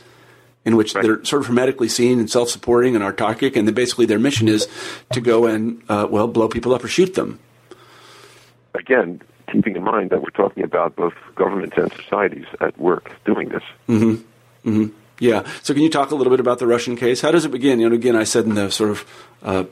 in 0.63 0.77
which 0.77 0.95
right. 0.95 1.03
they're 1.03 1.25
sort 1.25 1.41
of 1.41 1.47
hermetically 1.47 1.89
seen 1.89 2.19
and 2.19 2.29
self-supporting 2.29 2.95
and 2.95 3.03
autarkic, 3.03 3.57
and 3.57 3.67
then 3.67 3.75
basically 3.75 4.05
their 4.05 4.19
mission 4.19 4.47
is 4.47 4.67
to 5.11 5.19
go 5.19 5.47
and 5.47 5.81
uh, 5.89 6.07
well 6.09 6.27
blow 6.27 6.47
people 6.47 6.73
up 6.73 6.83
or 6.83 6.87
shoot 6.87 7.13
them. 7.15 7.39
Again, 8.73 9.21
keeping 9.51 9.75
in 9.75 9.83
mind 9.83 10.11
that 10.11 10.21
we're 10.21 10.29
talking 10.29 10.63
about 10.63 10.95
both 10.95 11.13
governments 11.35 11.75
and 11.77 11.91
societies 11.93 12.45
at 12.61 12.77
work 12.77 13.11
doing 13.25 13.49
this. 13.49 13.63
Mm-hmm. 13.89 14.69
Mm-hmm. 14.69 14.96
Yeah. 15.19 15.47
So, 15.63 15.73
can 15.73 15.83
you 15.83 15.89
talk 15.89 16.11
a 16.11 16.15
little 16.15 16.31
bit 16.31 16.39
about 16.39 16.59
the 16.59 16.67
Russian 16.67 16.95
case? 16.95 17.21
How 17.21 17.31
does 17.31 17.45
it 17.45 17.49
begin? 17.49 17.79
You 17.79 17.89
know, 17.89 17.95
again, 17.95 18.15
I 18.15 18.23
said 18.23 18.45
in 18.45 18.55
the 18.55 18.69
sort 18.69 18.91
of 18.91 19.05
uh, 19.41 19.63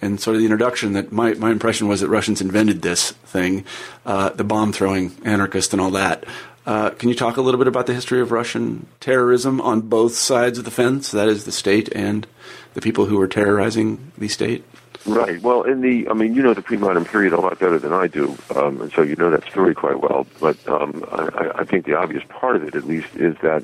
in 0.00 0.18
sort 0.18 0.36
of 0.36 0.40
the 0.40 0.46
introduction 0.46 0.92
that 0.94 1.12
my, 1.12 1.34
my 1.34 1.50
impression 1.50 1.88
was 1.88 2.00
that 2.00 2.08
Russians 2.08 2.40
invented 2.40 2.82
this 2.82 3.12
thing, 3.12 3.64
uh, 4.04 4.30
the 4.30 4.44
bomb 4.44 4.72
throwing 4.72 5.16
anarchist 5.24 5.72
and 5.72 5.80
all 5.80 5.90
that. 5.92 6.24
Uh, 6.66 6.90
can 6.90 7.08
you 7.08 7.14
talk 7.14 7.36
a 7.36 7.40
little 7.40 7.58
bit 7.58 7.68
about 7.68 7.86
the 7.86 7.94
history 7.94 8.20
of 8.20 8.32
Russian 8.32 8.86
terrorism 8.98 9.60
on 9.60 9.82
both 9.82 10.14
sides 10.14 10.58
of 10.58 10.64
the 10.64 10.70
fence? 10.70 11.12
That 11.12 11.28
is, 11.28 11.44
the 11.44 11.52
state 11.52 11.88
and 11.94 12.26
the 12.74 12.80
people 12.80 13.06
who 13.06 13.18
were 13.18 13.28
terrorizing 13.28 14.12
the 14.18 14.28
state. 14.28 14.64
Right. 15.06 15.40
Well, 15.40 15.62
in 15.62 15.80
the, 15.80 16.08
I 16.08 16.14
mean, 16.14 16.34
you 16.34 16.42
know 16.42 16.54
the 16.54 16.62
pre-modern 16.62 17.04
period 17.04 17.32
a 17.32 17.40
lot 17.40 17.56
better 17.60 17.78
than 17.78 17.92
I 17.92 18.08
do, 18.08 18.36
um, 18.56 18.80
and 18.80 18.92
so 18.92 19.02
you 19.02 19.14
know 19.14 19.30
that 19.30 19.44
story 19.44 19.72
quite 19.72 20.00
well. 20.00 20.26
But 20.40 20.56
um, 20.68 21.04
I, 21.12 21.60
I 21.60 21.64
think 21.64 21.86
the 21.86 21.94
obvious 21.94 22.24
part 22.28 22.56
of 22.56 22.64
it, 22.64 22.74
at 22.74 22.84
least, 22.84 23.14
is 23.14 23.36
that 23.42 23.62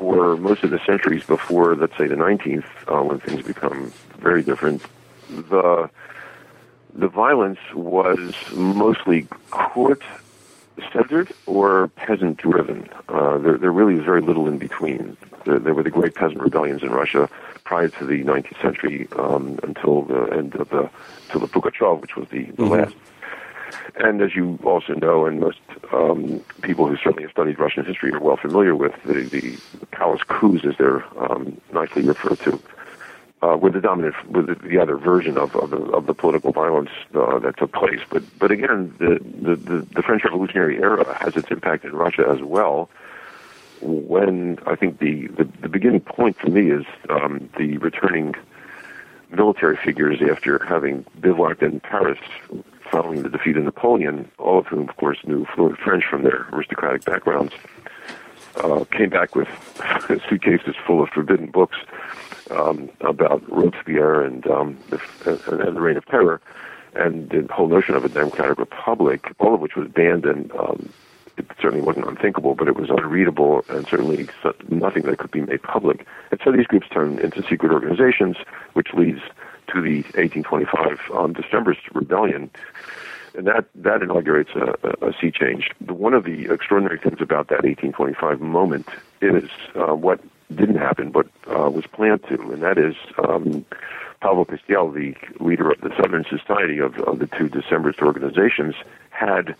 for 0.00 0.34
most 0.38 0.64
of 0.64 0.70
the 0.70 0.80
centuries 0.86 1.24
before, 1.24 1.76
let's 1.76 1.96
say, 1.98 2.06
the 2.06 2.14
19th, 2.14 2.64
uh, 2.88 3.02
when 3.02 3.20
things 3.20 3.46
become 3.46 3.92
very 4.18 4.42
different, 4.42 4.82
the 5.28 5.90
the 6.92 7.06
violence 7.06 7.60
was 7.72 8.34
mostly 8.52 9.28
court 9.50 10.02
centered 10.92 11.30
or 11.46 11.88
peasant 11.88 12.36
driven. 12.38 12.88
Uh, 13.08 13.38
there, 13.38 13.58
there 13.58 13.70
really 13.70 13.94
is 13.94 14.04
very 14.04 14.20
little 14.20 14.48
in 14.48 14.58
between. 14.58 15.16
There, 15.44 15.60
there, 15.60 15.72
were 15.72 15.84
the 15.84 15.90
great 15.90 16.16
peasant 16.16 16.40
rebellions 16.40 16.82
in 16.82 16.90
Russia 16.90 17.28
prior 17.62 17.88
to 17.88 18.04
the 18.04 18.24
19th 18.24 18.60
century 18.60 19.06
um, 19.16 19.60
until 19.62 20.02
the 20.02 20.22
end 20.32 20.56
of 20.56 20.70
the 20.70 20.90
until 21.26 21.40
the 21.42 21.48
Pugachev, 21.48 22.00
which 22.00 22.16
was 22.16 22.26
the, 22.30 22.44
the 22.44 22.62
mm-hmm. 22.62 22.72
last. 22.72 22.94
And 23.96 24.22
as 24.22 24.34
you 24.34 24.58
also 24.64 24.94
know, 24.94 25.26
and 25.26 25.40
most 25.40 25.60
um, 25.92 26.40
people 26.62 26.86
who 26.86 26.96
certainly 26.96 27.22
have 27.22 27.32
studied 27.32 27.58
Russian 27.58 27.84
history 27.84 28.12
are 28.12 28.20
well 28.20 28.36
familiar 28.36 28.74
with, 28.74 28.94
the, 29.04 29.22
the, 29.22 29.58
the 29.78 29.86
palace 29.86 30.22
coups, 30.28 30.64
as 30.64 30.76
they're 30.78 31.04
um, 31.18 31.60
nicely 31.72 32.02
referred 32.02 32.38
to, 32.40 32.60
uh, 33.42 33.56
with 33.56 33.72
the 33.72 33.80
dominant, 33.80 34.14
with 34.30 34.60
the 34.62 34.78
other 34.78 34.96
version 34.96 35.38
of 35.38 35.56
of 35.56 35.70
the, 35.70 35.78
of 35.78 36.06
the 36.06 36.14
political 36.14 36.52
violence 36.52 36.90
uh, 37.14 37.38
that 37.38 37.56
took 37.56 37.72
place. 37.72 38.00
But 38.10 38.22
but 38.38 38.50
again, 38.50 38.94
the, 38.98 39.18
the 39.56 39.86
the 39.94 40.02
French 40.02 40.24
Revolutionary 40.24 40.76
era 40.78 41.16
has 41.20 41.36
its 41.36 41.50
impact 41.50 41.84
in 41.84 41.92
Russia 41.92 42.26
as 42.28 42.42
well. 42.42 42.90
When 43.80 44.58
I 44.66 44.76
think 44.76 44.98
the 44.98 45.28
the, 45.28 45.44
the 45.44 45.68
beginning 45.68 46.00
point 46.00 46.38
for 46.38 46.50
me 46.50 46.70
is 46.70 46.84
um, 47.08 47.48
the 47.56 47.78
returning 47.78 48.34
military 49.30 49.76
figures 49.76 50.20
after 50.20 50.62
having 50.64 51.04
bivouacked 51.20 51.62
in 51.62 51.80
Paris 51.80 52.18
following 52.90 53.22
the 53.22 53.28
defeat 53.28 53.56
of 53.56 53.64
Napoleon, 53.64 54.30
all 54.38 54.58
of 54.58 54.66
whom, 54.66 54.88
of 54.88 54.96
course, 54.96 55.18
knew 55.24 55.44
fluent 55.54 55.78
French 55.78 56.04
from 56.08 56.22
their 56.22 56.46
aristocratic 56.52 57.04
backgrounds, 57.04 57.52
uh, 58.56 58.84
came 58.90 59.10
back 59.10 59.34
with 59.36 59.48
suitcases 60.28 60.74
full 60.86 61.02
of 61.02 61.08
forbidden 61.10 61.50
books 61.50 61.78
um, 62.50 62.90
about 63.00 63.48
Robespierre 63.50 64.22
and, 64.22 64.46
um, 64.48 64.76
the, 64.90 65.00
and 65.64 65.76
the 65.76 65.80
Reign 65.80 65.96
of 65.96 66.04
Terror, 66.06 66.40
and 66.94 67.30
the 67.30 67.46
whole 67.52 67.68
notion 67.68 67.94
of 67.94 68.04
a 68.04 68.08
democratic 68.08 68.58
republic, 68.58 69.32
all 69.38 69.54
of 69.54 69.60
which 69.60 69.76
was 69.76 69.88
banned 69.88 70.26
and 70.26 70.50
um, 70.52 70.92
it 71.36 71.46
certainly 71.60 71.80
wasn't 71.80 72.06
unthinkable, 72.06 72.54
but 72.54 72.68
it 72.68 72.76
was 72.76 72.90
unreadable 72.90 73.64
and 73.70 73.86
certainly 73.86 74.28
nothing 74.68 75.04
that 75.04 75.18
could 75.18 75.30
be 75.30 75.40
made 75.40 75.62
public. 75.62 76.06
And 76.30 76.40
so 76.44 76.52
these 76.52 76.66
groups 76.66 76.88
turned 76.90 77.18
into 77.20 77.42
secret 77.48 77.72
organizations, 77.72 78.36
which 78.74 78.92
leads 78.92 79.22
to 79.72 79.80
the 79.80 80.02
1825 80.18 80.98
um, 81.14 81.34
Decembrist 81.34 81.94
rebellion. 81.94 82.50
And 83.34 83.46
that, 83.46 83.66
that 83.76 84.02
inaugurates 84.02 84.50
a, 84.56 85.06
a, 85.06 85.12
sea 85.20 85.30
change. 85.30 85.70
One 85.86 86.14
of 86.14 86.24
the 86.24 86.52
extraordinary 86.52 86.98
things 86.98 87.20
about 87.20 87.48
that 87.48 87.62
1825 87.62 88.40
moment 88.40 88.88
is 89.20 89.48
uh, 89.76 89.94
what 89.94 90.20
didn't 90.54 90.76
happen, 90.76 91.10
but 91.10 91.26
uh, 91.46 91.70
was 91.70 91.86
planned 91.86 92.24
to, 92.24 92.34
and 92.52 92.62
that 92.62 92.76
is 92.76 92.96
um, 93.18 93.64
Pavel 94.20 94.44
Pestel, 94.44 94.92
the 94.92 95.14
leader 95.42 95.70
of 95.70 95.80
the 95.80 95.94
Southern 95.96 96.24
Society 96.24 96.78
of, 96.78 96.98
of 97.00 97.20
the 97.20 97.26
two 97.26 97.48
Decembrist 97.48 98.00
organizations, 98.02 98.74
had 99.10 99.54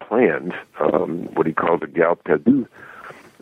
planned 0.00 0.54
um, 0.80 1.26
what 1.34 1.46
he 1.46 1.52
called 1.52 1.80
the 1.80 1.86
Garde 1.86 2.22
Perdue. 2.24 2.66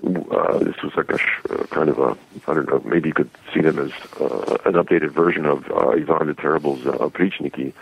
Uh, 0.05 0.59
this 0.59 0.83
was 0.83 0.93
like 0.97 1.11
a 1.11 1.19
sh- 1.19 1.41
uh, 1.51 1.65
kind 1.71 1.89
of 1.89 1.99
a, 1.99 2.17
I 2.49 2.55
don't 2.55 2.69
know, 2.69 2.83
maybe 2.85 3.11
you 3.11 3.15
could 3.15 3.31
see 3.55 3.61
them 3.61 3.79
as 3.79 3.93
uh, 4.21 4.57
an 4.65 4.73
updated 4.73 5.11
version 5.11 5.47
of 5.47 5.71
uh, 5.71 5.91
Ivan 5.91 6.27
the 6.27 6.35
Terrible's 6.35 6.85
uh, 6.85 6.93
Oprichniki, 6.93 7.73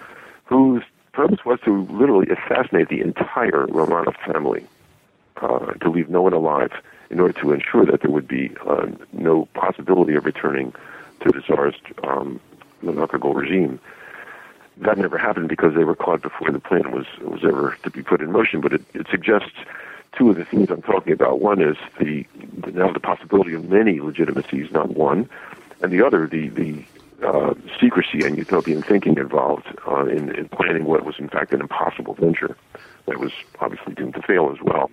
whose 0.44 0.82
purpose 1.12 1.44
was 1.46 1.58
to 1.64 1.86
literally 1.86 2.28
assassinate 2.28 2.88
the 2.88 3.00
entire 3.00 3.66
Romanov 3.66 4.16
family, 4.26 4.66
uh, 5.38 5.72
to 5.72 5.90
leave 5.90 6.10
no 6.10 6.20
one 6.22 6.34
alive 6.34 6.72
in 7.08 7.20
order 7.20 7.38
to 7.40 7.52
ensure 7.52 7.86
that 7.86 8.02
there 8.02 8.10
would 8.10 8.28
be 8.28 8.50
uh, 8.66 8.86
no 9.12 9.46
possibility 9.54 10.14
of 10.14 10.24
returning 10.26 10.72
to 11.20 11.30
the 11.32 11.40
Tsarist 11.40 11.80
um, 12.04 12.38
monarchical 12.82 13.32
regime. 13.32 13.80
That 14.76 14.98
never 14.98 15.18
happened 15.18 15.48
because 15.48 15.74
they 15.74 15.84
were 15.84 15.96
caught 15.96 16.22
before 16.22 16.50
the 16.50 16.60
plan 16.60 16.92
was 16.92 17.06
was 17.20 17.44
ever 17.44 17.76
to 17.82 17.90
be 17.90 18.02
put 18.02 18.20
in 18.20 18.32
motion. 18.32 18.60
But 18.60 18.72
it, 18.74 18.82
it 18.94 19.06
suggests 19.10 19.52
two 20.16 20.30
of 20.30 20.36
the 20.36 20.44
things 20.44 20.70
I'm 20.70 20.82
talking 20.82 21.12
about. 21.12 21.40
One 21.40 21.62
is 21.62 21.76
the, 21.98 22.26
now 22.72 22.92
the 22.92 23.00
possibility 23.00 23.54
of 23.54 23.68
many 23.68 24.00
legitimacies, 24.00 24.70
not 24.72 24.90
one, 24.90 25.28
and 25.82 25.92
the 25.92 26.04
other 26.04 26.26
the 26.26 26.48
the 26.48 26.84
uh, 27.26 27.54
secrecy 27.80 28.24
and 28.24 28.38
utopian 28.38 28.82
thinking 28.82 29.18
involved 29.18 29.66
uh, 29.86 30.06
in, 30.06 30.34
in 30.34 30.48
planning 30.48 30.84
what 30.84 31.04
was 31.04 31.16
in 31.18 31.28
fact 31.28 31.52
an 31.52 31.60
impossible 31.60 32.14
venture 32.14 32.56
that 33.06 33.18
was 33.18 33.32
obviously 33.60 33.94
doomed 33.94 34.14
to 34.14 34.22
fail 34.22 34.50
as 34.50 34.62
well. 34.62 34.90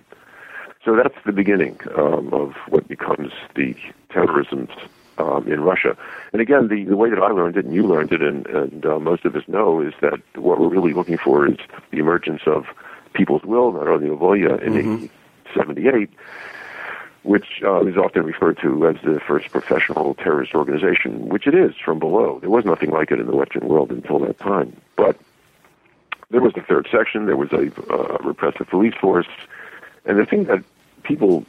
So 0.84 0.94
that's 0.94 1.14
the 1.24 1.32
beginning 1.32 1.78
um, 1.96 2.32
of 2.32 2.54
what 2.68 2.86
becomes 2.86 3.32
the 3.54 3.74
terrorism 4.10 4.68
um, 5.18 5.50
in 5.50 5.60
Russia. 5.60 5.96
And 6.32 6.40
again, 6.40 6.68
the, 6.68 6.84
the 6.84 6.96
way 6.96 7.10
that 7.10 7.18
I 7.18 7.28
learned 7.28 7.56
it 7.56 7.64
and 7.64 7.74
you 7.74 7.86
learned 7.86 8.12
it, 8.12 8.22
and, 8.22 8.46
and 8.46 8.86
uh, 8.86 8.98
most 8.98 9.24
of 9.24 9.34
us 9.34 9.42
know, 9.48 9.80
is 9.80 9.92
that 10.00 10.20
what 10.36 10.60
we're 10.60 10.68
really 10.68 10.92
looking 10.92 11.18
for 11.18 11.46
is 11.46 11.58
the 11.90 11.98
emergence 11.98 12.42
of 12.46 12.66
people's 13.18 13.42
will, 13.42 13.72
Narodnaya 13.72 14.16
Volya, 14.16 14.62
in 14.62 14.72
mm-hmm. 14.72 15.06
1878, 15.52 16.08
which 17.24 17.60
uh, 17.64 17.84
is 17.84 17.96
often 17.96 18.24
referred 18.24 18.58
to 18.62 18.86
as 18.86 18.96
the 19.02 19.20
first 19.26 19.50
professional 19.50 20.14
terrorist 20.14 20.54
organization, 20.54 21.28
which 21.28 21.46
it 21.46 21.54
is 21.54 21.74
from 21.84 21.98
below. 21.98 22.38
There 22.40 22.48
was 22.48 22.64
nothing 22.64 22.90
like 22.90 23.10
it 23.10 23.18
in 23.18 23.26
the 23.26 23.36
Western 23.36 23.66
world 23.68 23.90
until 23.90 24.20
that 24.20 24.38
time. 24.38 24.74
But 24.96 25.18
there 26.30 26.40
was 26.40 26.54
the 26.54 26.62
third 26.62 26.88
section, 26.90 27.26
there 27.26 27.36
was 27.36 27.52
a 27.52 27.70
uh, 27.92 28.18
repressive 28.22 28.68
police 28.68 28.94
force, 28.94 29.26
and 30.06 30.18
the 30.18 30.24
thing 30.24 30.44
that 30.44 30.62
people 31.02 31.44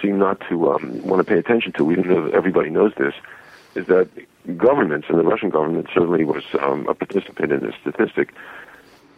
seem 0.00 0.18
not 0.18 0.40
to 0.48 0.72
um, 0.72 1.06
want 1.06 1.20
to 1.20 1.24
pay 1.30 1.38
attention 1.38 1.72
to, 1.72 1.92
even 1.92 2.08
though 2.08 2.26
everybody 2.28 2.70
knows 2.70 2.92
this, 2.96 3.14
is 3.74 3.86
that 3.86 4.08
governments, 4.56 5.08
and 5.10 5.18
the 5.18 5.24
Russian 5.24 5.50
government 5.50 5.88
certainly 5.92 6.24
was 6.24 6.44
um, 6.60 6.88
a 6.88 6.94
participant 6.94 7.52
in 7.52 7.60
this 7.60 7.74
statistic, 7.80 8.32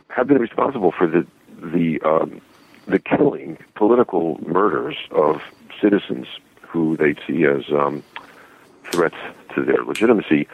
have 0.08 0.26
been 0.26 0.38
responsible 0.38 0.92
for 0.92 1.06
the 1.06 1.26
the 1.72 2.00
um, 2.02 2.40
the 2.86 2.98
killing, 2.98 3.58
political 3.74 4.38
murders 4.46 4.96
of 5.10 5.42
citizens 5.80 6.26
who 6.60 6.96
they 6.96 7.14
see 7.26 7.44
as 7.44 7.70
um, 7.72 8.02
threats 8.84 9.16
to 9.54 9.64
their 9.64 9.82
legitimacy 9.84 10.46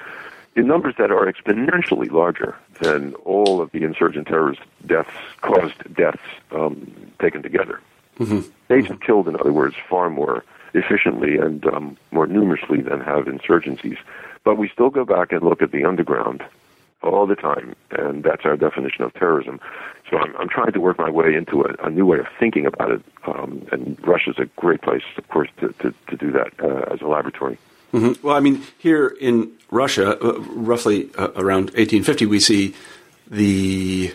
in 0.56 0.66
numbers 0.66 0.94
that 0.98 1.10
are 1.10 1.30
exponentially 1.32 2.10
larger 2.10 2.56
than 2.80 3.14
all 3.24 3.60
of 3.60 3.70
the 3.72 3.82
insurgent 3.82 4.26
terrorist 4.26 4.60
deaths 4.86 5.10
caused 5.40 5.94
deaths 5.94 6.18
um, 6.52 7.12
taken 7.20 7.42
together. 7.42 7.80
Mm-hmm. 8.18 8.40
States 8.66 8.88
have 8.88 9.00
killed, 9.00 9.28
in 9.28 9.36
other 9.36 9.52
words, 9.52 9.74
far 9.88 10.10
more 10.10 10.44
efficiently 10.74 11.36
and 11.36 11.64
um, 11.66 11.96
more 12.10 12.26
numerously 12.26 12.80
than 12.80 13.00
have 13.00 13.24
insurgencies. 13.24 13.98
But 14.44 14.56
we 14.56 14.68
still 14.68 14.90
go 14.90 15.04
back 15.04 15.32
and 15.32 15.42
look 15.42 15.62
at 15.62 15.72
the 15.72 15.84
underground 15.84 16.44
all 17.02 17.26
the 17.26 17.36
time, 17.36 17.74
and 17.90 18.22
that's 18.22 18.44
our 18.44 18.56
definition 18.56 19.04
of 19.04 19.14
terrorism. 19.14 19.60
So 20.10 20.18
I'm, 20.18 20.36
I'm 20.36 20.48
trying 20.48 20.72
to 20.72 20.80
work 20.80 20.98
my 20.98 21.10
way 21.10 21.34
into 21.34 21.62
a, 21.62 21.86
a 21.86 21.90
new 21.90 22.04
way 22.04 22.18
of 22.18 22.26
thinking 22.38 22.66
about 22.66 22.90
it, 22.90 23.02
um, 23.26 23.66
and 23.72 23.98
Russia's 24.06 24.36
a 24.38 24.46
great 24.56 24.82
place, 24.82 25.02
of 25.16 25.28
course, 25.28 25.48
to, 25.60 25.72
to, 25.80 25.94
to 26.08 26.16
do 26.16 26.30
that 26.32 26.52
uh, 26.62 26.92
as 26.92 27.00
a 27.00 27.06
laboratory. 27.06 27.58
Mm-hmm. 27.92 28.26
Well, 28.26 28.36
I 28.36 28.40
mean, 28.40 28.62
here 28.78 29.08
in 29.20 29.52
Russia, 29.70 30.18
uh, 30.22 30.40
roughly 30.40 31.10
uh, 31.16 31.30
around 31.36 31.70
1850, 31.70 32.26
we 32.26 32.40
see 32.40 32.74
the 33.28 34.14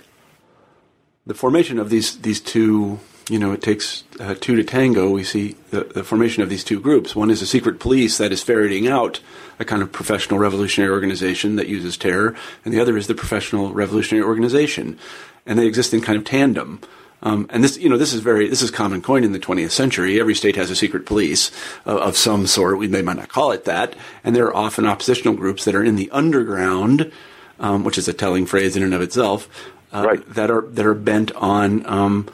the 1.26 1.34
formation 1.34 1.80
of 1.80 1.89
these 1.89 2.19
these 2.19 2.39
two 2.39 3.00
you 3.29 3.39
know, 3.39 3.51
it 3.53 3.61
takes 3.61 4.03
uh, 4.19 4.35
two 4.39 4.55
to 4.55 4.63
tango. 4.63 5.09
We 5.09 5.23
see 5.23 5.55
the, 5.71 5.83
the, 5.83 6.03
formation 6.03 6.43
of 6.43 6.49
these 6.49 6.63
two 6.63 6.79
groups. 6.79 7.15
One 7.15 7.31
is 7.31 7.41
a 7.41 7.47
secret 7.47 7.79
police 7.79 8.17
that 8.19 8.31
is 8.31 8.43
ferreting 8.43 8.88
out 8.88 9.19
a 9.59 9.65
kind 9.65 9.81
of 9.81 9.91
professional 9.91 10.39
revolutionary 10.39 10.93
organization 10.93 11.55
that 11.55 11.67
uses 11.67 11.97
terror, 11.97 12.35
and 12.63 12.73
the 12.73 12.79
other 12.79 12.97
is 12.97 13.07
the 13.07 13.15
professional 13.15 13.73
revolutionary 13.73 14.25
organization, 14.25 14.99
and 15.45 15.57
they 15.57 15.65
exist 15.65 15.93
in 15.93 16.01
kind 16.01 16.17
of 16.17 16.23
tandem. 16.23 16.81
Um, 17.23 17.47
and 17.49 17.63
this, 17.63 17.77
you 17.77 17.89
know, 17.89 17.97
this 17.97 18.13
is 18.13 18.21
very, 18.21 18.47
this 18.47 18.61
is 18.61 18.69
common 18.69 19.01
coin 19.01 19.23
in 19.23 19.31
the 19.31 19.39
20th 19.39 19.71
century. 19.71 20.19
Every 20.19 20.35
state 20.35 20.55
has 20.57 20.69
a 20.69 20.75
secret 20.75 21.07
police 21.07 21.49
uh, 21.88 21.97
of 21.97 22.15
some 22.17 22.45
sort. 22.45 22.77
We 22.77 22.88
may 22.88 23.01
might 23.01 23.17
not 23.17 23.29
call 23.29 23.51
it 23.51 23.65
that. 23.65 23.95
And 24.23 24.35
there 24.35 24.45
are 24.45 24.55
often 24.55 24.85
oppositional 24.85 25.33
groups 25.33 25.65
that 25.65 25.73
are 25.73 25.83
in 25.83 25.95
the 25.95 26.11
underground, 26.11 27.11
um, 27.59 27.83
which 27.83 27.97
is 27.97 28.07
a 28.07 28.13
telling 28.13 28.45
phrase 28.45 28.75
in 28.75 28.83
and 28.83 28.93
of 28.93 29.01
itself, 29.01 29.49
uh, 29.91 30.03
right. 30.05 30.33
that 30.33 30.51
are 30.51 30.61
that 30.61 30.85
are 30.85 30.93
bent 30.93 31.31
on 31.31 31.85
um, 31.88 32.29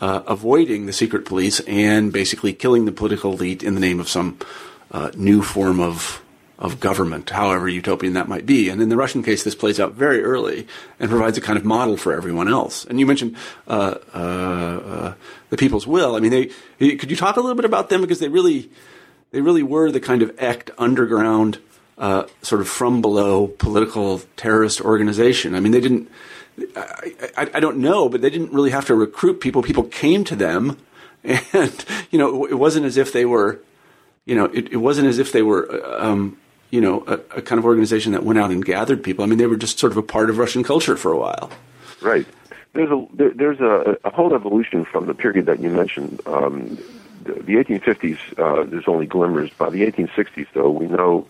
uh, 0.00 0.22
avoiding 0.26 0.86
the 0.86 0.92
secret 0.92 1.24
police 1.24 1.60
and 1.60 2.12
basically 2.12 2.52
killing 2.52 2.84
the 2.84 2.92
political 2.92 3.32
elite 3.32 3.62
in 3.62 3.74
the 3.74 3.80
name 3.80 4.00
of 4.00 4.08
some 4.08 4.38
uh, 4.90 5.10
new 5.16 5.42
form 5.42 5.80
of 5.80 6.22
of 6.58 6.80
government, 6.80 7.28
however 7.28 7.68
utopian 7.68 8.14
that 8.14 8.28
might 8.28 8.46
be. 8.46 8.70
And 8.70 8.80
in 8.80 8.88
the 8.88 8.96
Russian 8.96 9.22
case, 9.22 9.44
this 9.44 9.54
plays 9.54 9.78
out 9.78 9.92
very 9.92 10.22
early 10.22 10.66
and 10.98 11.10
provides 11.10 11.36
a 11.36 11.42
kind 11.42 11.58
of 11.58 11.66
model 11.66 11.98
for 11.98 12.14
everyone 12.14 12.48
else. 12.48 12.86
And 12.86 12.98
you 12.98 13.04
mentioned 13.04 13.36
uh, 13.68 13.96
uh, 14.14 14.18
uh 14.18 15.14
the 15.50 15.56
People's 15.56 15.86
Will. 15.86 16.16
I 16.16 16.20
mean, 16.20 16.30
they 16.30 16.46
could 16.96 17.10
you 17.10 17.16
talk 17.16 17.36
a 17.36 17.40
little 17.40 17.56
bit 17.56 17.66
about 17.66 17.90
them 17.90 18.00
because 18.00 18.20
they 18.20 18.28
really 18.28 18.70
they 19.32 19.40
really 19.40 19.62
were 19.62 19.90
the 19.90 20.00
kind 20.00 20.22
of 20.22 20.34
act 20.40 20.70
underground, 20.78 21.58
uh, 21.98 22.24
sort 22.42 22.62
of 22.62 22.68
from 22.68 23.02
below 23.02 23.48
political 23.48 24.22
terrorist 24.36 24.80
organization. 24.80 25.54
I 25.54 25.60
mean, 25.60 25.72
they 25.72 25.80
didn't 25.80 26.10
I, 26.76 27.14
I, 27.36 27.50
I, 27.54 27.60
don't 27.60 27.78
know, 27.78 28.08
but 28.08 28.20
they 28.20 28.30
didn't 28.30 28.52
really 28.52 28.70
have 28.70 28.86
to 28.86 28.94
recruit 28.94 29.40
people. 29.40 29.62
People 29.62 29.84
came 29.84 30.24
to 30.24 30.36
them, 30.36 30.78
and 31.24 31.84
you 32.10 32.18
know, 32.18 32.46
it 32.46 32.54
wasn't 32.54 32.86
as 32.86 32.96
if 32.96 33.12
they 33.12 33.24
were, 33.24 33.60
you 34.24 34.34
know, 34.34 34.46
it, 34.46 34.72
it 34.72 34.76
wasn't 34.76 35.08
as 35.08 35.18
if 35.18 35.32
they 35.32 35.42
were, 35.42 35.68
um, 36.00 36.38
you 36.70 36.80
know, 36.80 37.04
a, 37.06 37.14
a, 37.36 37.42
kind 37.42 37.58
of 37.58 37.64
organization 37.64 38.12
that 38.12 38.22
went 38.22 38.38
out 38.38 38.50
and 38.50 38.64
gathered 38.64 39.04
people. 39.04 39.24
I 39.24 39.28
mean, 39.28 39.38
they 39.38 39.46
were 39.46 39.56
just 39.56 39.78
sort 39.78 39.92
of 39.92 39.98
a 39.98 40.02
part 40.02 40.30
of 40.30 40.38
Russian 40.38 40.62
culture 40.62 40.96
for 40.96 41.12
a 41.12 41.18
while. 41.18 41.50
Right. 42.00 42.26
There's 42.72 42.90
a 42.90 43.06
there, 43.14 43.30
there's 43.30 43.60
a, 43.60 43.98
a, 44.04 44.10
whole 44.10 44.34
evolution 44.34 44.84
from 44.84 45.06
the 45.06 45.14
period 45.14 45.46
that 45.46 45.60
you 45.60 45.70
mentioned. 45.70 46.20
Um, 46.26 46.78
the, 47.22 47.34
the 47.34 47.54
1850s, 47.54 48.18
uh, 48.38 48.64
there's 48.64 48.86
only 48.86 49.06
glimmers. 49.06 49.50
By 49.50 49.70
the 49.70 49.90
1860s, 49.90 50.46
though, 50.54 50.70
we 50.70 50.86
know 50.86 51.26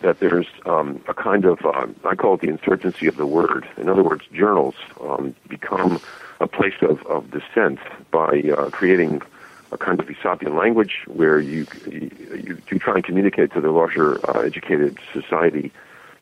that 0.00 0.20
there's 0.20 0.46
um, 0.66 1.02
a 1.08 1.14
kind 1.14 1.44
of, 1.44 1.64
uh, 1.64 1.86
I 2.04 2.14
call 2.14 2.34
it 2.34 2.40
the 2.40 2.48
insurgency 2.48 3.06
of 3.06 3.16
the 3.16 3.26
word. 3.26 3.68
In 3.76 3.88
other 3.88 4.02
words, 4.02 4.24
journals 4.32 4.74
um, 5.00 5.34
become 5.48 6.00
a 6.40 6.46
place 6.46 6.74
of, 6.82 7.04
of 7.06 7.30
dissent 7.30 7.80
by 8.10 8.42
uh, 8.56 8.70
creating 8.70 9.22
a 9.72 9.78
kind 9.78 10.00
of 10.00 10.06
Aesopian 10.06 10.56
language 10.56 11.04
where 11.06 11.40
you, 11.40 11.66
you, 11.90 12.58
you 12.70 12.78
try 12.78 12.94
and 12.94 13.04
communicate 13.04 13.52
to 13.52 13.60
the 13.60 13.70
larger 13.70 14.18
uh, 14.30 14.40
educated 14.40 14.98
society 15.12 15.72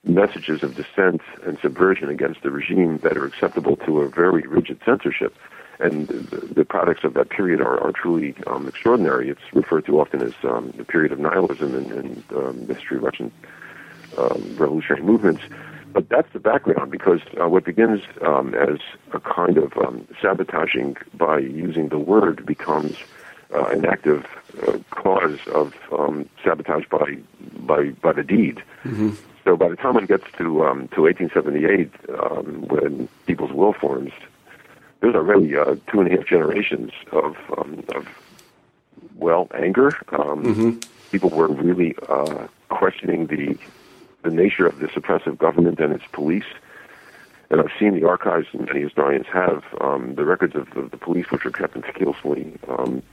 messages 0.05 0.63
of 0.63 0.75
dissent 0.77 1.21
and 1.45 1.59
subversion 1.61 2.09
against 2.09 2.43
the 2.43 2.51
regime 2.51 2.99
that 2.99 3.17
are 3.17 3.25
acceptable 3.25 3.77
to 3.77 4.01
a 4.01 4.09
very 4.09 4.43
rigid 4.43 4.81
censorship. 4.85 5.37
And 5.79 6.09
the, 6.09 6.41
the 6.55 6.65
products 6.65 7.05
of 7.05 7.15
that 7.15 7.29
period 7.29 7.61
are, 7.61 7.79
are 7.81 7.93
truly 7.93 8.35
um, 8.47 8.67
extraordinary. 8.67 9.29
It's 9.29 9.41
referred 9.53 9.87
to 9.87 10.01
often 10.01 10.23
as 10.23 10.33
um, 10.43 10.73
the 10.77 10.85
period 10.85 11.13
of 11.13 11.19
nihilism 11.19 11.75
in, 11.75 11.93
in 11.93 12.25
um, 12.35 12.67
the 12.67 12.75
history 12.75 12.97
of 12.97 13.03
Russian 13.03 13.31
um, 14.17 14.57
revolutionary 14.57 15.03
movements. 15.03 15.43
But 15.93 16.09
that's 16.09 16.31
the 16.33 16.41
background 16.41 16.91
because 16.91 17.21
uh, 17.41 17.49
what 17.49 17.65
begins 17.65 18.03
um, 18.21 18.55
as 18.55 18.79
a 19.13 19.21
kind 19.21 19.57
of 19.57 19.77
um, 19.79 20.07
sabotaging 20.21 20.97
by 21.15 21.39
using 21.39 21.89
the 21.89 21.99
word 21.99 22.45
becomes 22.45 22.97
uh, 23.55 23.65
an 23.67 23.87
active 23.87 24.27
uh, 24.67 24.79
cause 24.91 25.39
of 25.55 25.75
um, 25.93 26.29
sabotage 26.45 26.85
by 26.91 27.17
by 27.61 27.91
by 28.03 28.13
the 28.13 28.23
deed. 28.23 28.63
Mm-hmm. 28.85 29.11
So 29.45 29.57
by 29.57 29.69
the 29.69 29.77
time 29.77 29.95
one 29.95 30.07
gets 30.07 30.25
to 30.39 30.67
um, 30.67 30.89
to 30.89 31.03
1878, 31.03 31.91
um, 32.21 32.69
when 32.69 33.09
People's 33.27 33.53
Will 33.53 33.73
forms, 33.73 34.13
there's 35.13 35.17
already 35.17 35.57
uh, 35.57 35.77
two 35.91 36.01
and 36.01 36.13
a 36.13 36.17
half 36.17 36.27
generations 36.27 36.93
of 37.13 37.37
um, 37.57 37.85
of 37.95 38.09
well 39.17 39.49
anger. 39.55 39.89
Um, 40.09 40.45
mm-hmm. 40.45 40.79
People 41.11 41.31
were 41.31 41.49
really 41.49 41.95
uh, 42.09 42.49
questioning 42.69 43.27
the 43.27 43.57
the 44.23 44.31
nature 44.31 44.67
of 44.67 44.79
this 44.79 44.91
oppressive 44.97 45.39
government 45.39 45.79
and 45.81 45.93
its 45.93 46.05
police. 46.13 46.45
And 47.49 47.61
I've 47.61 47.71
seen 47.79 47.95
the 47.95 48.09
archives, 48.09 48.49
and 48.53 48.67
many 48.67 48.81
historians 48.81 49.27
have, 49.33 49.63
um, 49.81 50.17
the 50.17 50.25
records 50.25 50.57
of 50.57 50.69
the, 50.71 50.83
the, 50.83 50.97
police, 50.97 51.31
which 51.31 51.47
are 51.47 51.53
kept 51.53 51.77
meticulously. 51.77 52.59
Um, 52.67 53.05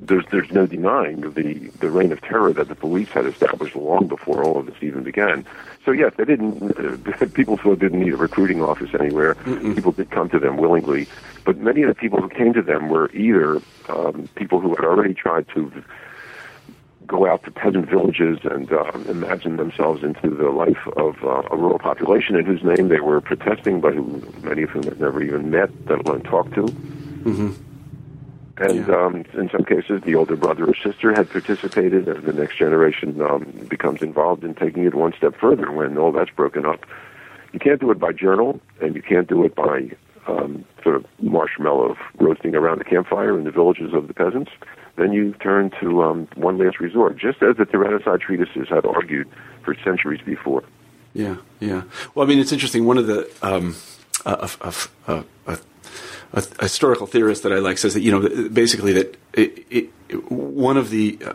there's 0.00 0.24
there's 0.30 0.50
no 0.50 0.66
denying 0.66 1.20
the 1.20 1.70
the 1.80 1.90
reign 1.90 2.10
of 2.12 2.20
terror 2.22 2.52
that 2.52 2.68
the 2.68 2.74
police 2.74 3.08
had 3.10 3.26
established 3.26 3.76
long 3.76 4.06
before 4.06 4.42
all 4.42 4.58
of 4.58 4.66
this 4.66 4.76
even 4.80 5.02
began. 5.02 5.46
So 5.84 5.92
yes, 5.92 6.12
they 6.16 6.24
didn't. 6.24 6.62
Uh, 6.62 7.26
people 7.34 7.58
still 7.58 7.76
didn't 7.76 8.00
need 8.00 8.14
a 8.14 8.16
recruiting 8.16 8.62
office 8.62 8.90
anywhere. 8.98 9.34
Mm-mm. 9.34 9.74
People 9.74 9.92
did 9.92 10.10
come 10.10 10.28
to 10.30 10.38
them 10.38 10.56
willingly, 10.56 11.06
but 11.44 11.58
many 11.58 11.82
of 11.82 11.88
the 11.88 11.94
people 11.94 12.20
who 12.20 12.28
came 12.28 12.52
to 12.54 12.62
them 12.62 12.88
were 12.88 13.10
either 13.12 13.60
um, 13.88 14.28
people 14.34 14.60
who 14.60 14.70
had 14.74 14.84
already 14.84 15.14
tried 15.14 15.46
to 15.54 15.70
go 17.06 17.26
out 17.26 17.42
to 17.42 17.50
peasant 17.50 17.90
villages 17.90 18.38
and 18.44 18.72
uh, 18.72 18.92
imagine 19.08 19.56
themselves 19.56 20.04
into 20.04 20.30
the 20.30 20.48
life 20.50 20.86
of 20.96 21.16
uh, 21.24 21.42
a 21.50 21.56
rural 21.56 21.78
population 21.78 22.36
in 22.36 22.46
whose 22.46 22.62
name 22.62 22.88
they 22.88 23.00
were 23.00 23.20
protesting, 23.20 23.80
but 23.80 23.94
who 23.94 24.22
many 24.42 24.62
of 24.62 24.70
whom 24.70 24.84
had 24.84 25.00
never 25.00 25.20
even 25.22 25.50
met, 25.50 25.70
let 25.86 26.06
alone 26.06 26.22
talked 26.22 26.54
to. 26.54 26.62
Mm-hmm. 26.62 27.69
And 28.60 28.86
yeah. 28.86 28.94
um, 28.94 29.24
in 29.34 29.48
some 29.50 29.64
cases, 29.64 30.02
the 30.04 30.14
older 30.14 30.36
brother 30.36 30.66
or 30.66 30.74
sister 30.74 31.12
had 31.14 31.30
participated, 31.30 32.06
and 32.06 32.24
the 32.24 32.32
next 32.32 32.56
generation 32.56 33.20
um, 33.22 33.44
becomes 33.68 34.02
involved 34.02 34.44
in 34.44 34.54
taking 34.54 34.84
it 34.84 34.94
one 34.94 35.14
step 35.16 35.34
further 35.40 35.72
when 35.72 35.96
all 35.96 36.12
that's 36.12 36.30
broken 36.30 36.66
up. 36.66 36.84
You 37.52 37.58
can't 37.58 37.80
do 37.80 37.90
it 37.90 37.98
by 37.98 38.12
journal, 38.12 38.60
and 38.80 38.94
you 38.94 39.02
can't 39.02 39.28
do 39.28 39.44
it 39.44 39.54
by 39.54 39.90
um, 40.26 40.64
sort 40.84 40.96
of 40.96 41.06
marshmallow 41.20 41.96
roasting 42.18 42.54
around 42.54 42.78
the 42.78 42.84
campfire 42.84 43.36
in 43.38 43.44
the 43.44 43.50
villages 43.50 43.94
of 43.94 44.06
the 44.06 44.14
peasants 44.14 44.52
then 45.00 45.12
you 45.12 45.32
turn 45.34 45.70
to 45.80 46.02
um, 46.02 46.28
one 46.34 46.58
last 46.58 46.78
resort, 46.78 47.16
just 47.16 47.42
as 47.42 47.56
the 47.56 47.64
tyrannicide 47.64 48.20
treatises 48.20 48.68
had 48.68 48.84
argued 48.84 49.28
for 49.62 49.74
centuries 49.82 50.20
before. 50.24 50.62
Yeah, 51.14 51.36
yeah. 51.58 51.82
Well, 52.14 52.26
I 52.26 52.28
mean, 52.28 52.38
it's 52.38 52.52
interesting. 52.52 52.84
One 52.84 52.98
of 52.98 53.06
the 53.06 53.28
um, 53.42 53.76
a, 54.24 54.48
a, 54.60 54.74
a, 55.08 55.24
a, 55.46 55.58
historical 56.60 57.06
theorist 57.06 57.42
that 57.42 57.52
I 57.52 57.58
like 57.58 57.78
says 57.78 57.94
that 57.94 58.02
you 58.02 58.12
know 58.12 58.48
basically 58.48 58.92
that 58.92 59.16
it, 59.32 59.66
it, 59.70 60.30
one 60.30 60.76
of 60.76 60.90
the 60.90 61.18
uh, 61.24 61.32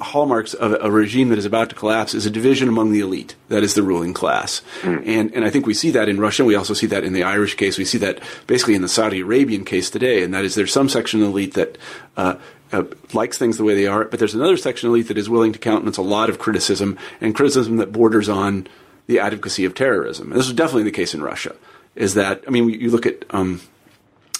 hallmarks 0.00 0.54
of 0.54 0.76
a 0.80 0.90
regime 0.90 1.28
that 1.30 1.38
is 1.38 1.44
about 1.44 1.70
to 1.70 1.74
collapse 1.74 2.14
is 2.14 2.26
a 2.26 2.30
division 2.30 2.68
among 2.68 2.92
the 2.92 3.00
elite. 3.00 3.34
That 3.48 3.62
is 3.62 3.74
the 3.74 3.82
ruling 3.82 4.14
class. 4.14 4.62
Mm. 4.82 5.06
And, 5.06 5.34
and 5.34 5.44
I 5.44 5.50
think 5.50 5.66
we 5.66 5.74
see 5.74 5.90
that 5.90 6.08
in 6.08 6.20
Russia. 6.20 6.44
We 6.44 6.54
also 6.54 6.74
see 6.74 6.86
that 6.88 7.04
in 7.04 7.12
the 7.12 7.22
Irish 7.22 7.54
case. 7.54 7.78
We 7.78 7.84
see 7.84 7.98
that 7.98 8.20
basically 8.46 8.74
in 8.74 8.82
the 8.82 8.88
Saudi 8.88 9.20
Arabian 9.20 9.64
case 9.64 9.90
today. 9.90 10.22
And 10.22 10.34
that 10.34 10.44
is 10.44 10.54
there's 10.54 10.72
some 10.72 10.88
section 10.88 11.20
of 11.20 11.26
the 11.26 11.32
elite 11.32 11.54
that 11.54 11.78
uh, 12.16 12.36
uh, 12.72 12.84
likes 13.12 13.38
things 13.38 13.56
the 13.56 13.64
way 13.64 13.74
they 13.74 13.86
are, 13.86 14.04
but 14.04 14.18
there's 14.18 14.34
another 14.34 14.56
section 14.56 14.88
of 14.88 14.94
elite 14.94 15.08
that 15.08 15.18
is 15.18 15.30
willing 15.30 15.52
to 15.52 15.58
countenance 15.58 15.96
a 15.96 16.02
lot 16.02 16.28
of 16.28 16.38
criticism 16.38 16.98
and 17.20 17.34
criticism 17.34 17.76
that 17.76 17.92
borders 17.92 18.28
on 18.28 18.66
the 19.06 19.20
advocacy 19.20 19.64
of 19.64 19.74
terrorism. 19.74 20.32
And 20.32 20.40
this 20.40 20.48
is 20.48 20.52
definitely 20.52 20.82
the 20.82 20.90
case 20.90 21.14
in 21.14 21.22
Russia. 21.22 21.54
Is 21.94 22.14
that 22.14 22.42
I 22.46 22.50
mean, 22.50 22.68
you 22.68 22.90
look 22.90 23.06
at 23.06 23.24
um, 23.30 23.60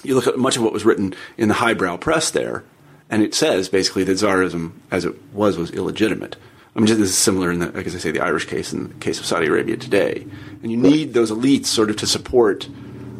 you 0.02 0.14
look 0.14 0.26
at 0.26 0.38
much 0.38 0.56
of 0.56 0.62
what 0.62 0.72
was 0.72 0.84
written 0.84 1.14
in 1.36 1.48
the 1.48 1.54
highbrow 1.54 1.96
press 1.96 2.30
there, 2.30 2.64
and 3.10 3.22
it 3.22 3.34
says 3.34 3.68
basically 3.68 4.04
that 4.04 4.12
Tsarism, 4.12 4.72
as 4.90 5.04
it 5.04 5.14
was, 5.32 5.56
was 5.56 5.70
illegitimate. 5.70 6.36
I 6.74 6.80
mean, 6.80 6.86
this 6.86 6.98
is 6.98 7.16
similar 7.16 7.50
in 7.50 7.60
the, 7.60 7.70
like 7.70 7.86
as 7.86 7.94
I 7.94 7.98
say, 7.98 8.10
the 8.10 8.20
Irish 8.20 8.44
case 8.44 8.72
and 8.72 8.90
the 8.90 8.94
case 8.94 9.18
of 9.18 9.24
Saudi 9.24 9.46
Arabia 9.46 9.78
today. 9.78 10.26
And 10.62 10.70
you 10.70 10.76
need 10.76 11.14
those 11.14 11.30
elites 11.30 11.66
sort 11.66 11.88
of 11.88 11.96
to 11.96 12.06
support 12.06 12.68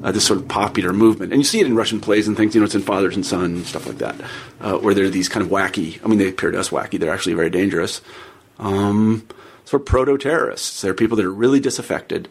uh, 0.03 0.12
this 0.12 0.27
sort 0.27 0.39
of 0.39 0.47
popular 0.47 0.93
movement. 0.93 1.33
And 1.33 1.41
you 1.41 1.45
see 1.45 1.61
it 1.61 1.67
in 1.67 1.75
Russian 1.75 2.01
plays 2.01 2.29
and 2.29 2.37
things, 2.37 2.55
you 2.55 2.61
know, 2.61 2.67
it's 2.67 2.75
in 2.75 2.83
Fathers 2.83 3.17
and 3.17 3.25
Son 3.25 3.65
stuff 3.65 3.87
like 3.87 3.99
that, 3.99 4.21
uh, 4.61 4.77
where 4.77 4.93
they're 4.93 5.09
these 5.09 5.31
kind 5.31 5.45
of 5.45 5.51
wacky, 5.51 6.05
I 6.05 6.09
mean, 6.09 6.19
they 6.19 6.29
appear 6.29 6.51
to 6.51 6.61
us 6.61 6.69
wacky, 6.69 7.01
they're 7.01 7.12
actually 7.12 7.33
very 7.33 7.49
dangerous, 7.49 8.03
um, 8.59 9.27
sort 9.65 9.83
of 9.83 9.87
proto 9.87 10.19
terrorists. 10.19 10.83
They're 10.83 10.93
people 10.93 11.17
that 11.17 11.25
are 11.25 11.33
really 11.33 11.59
disaffected, 11.59 12.29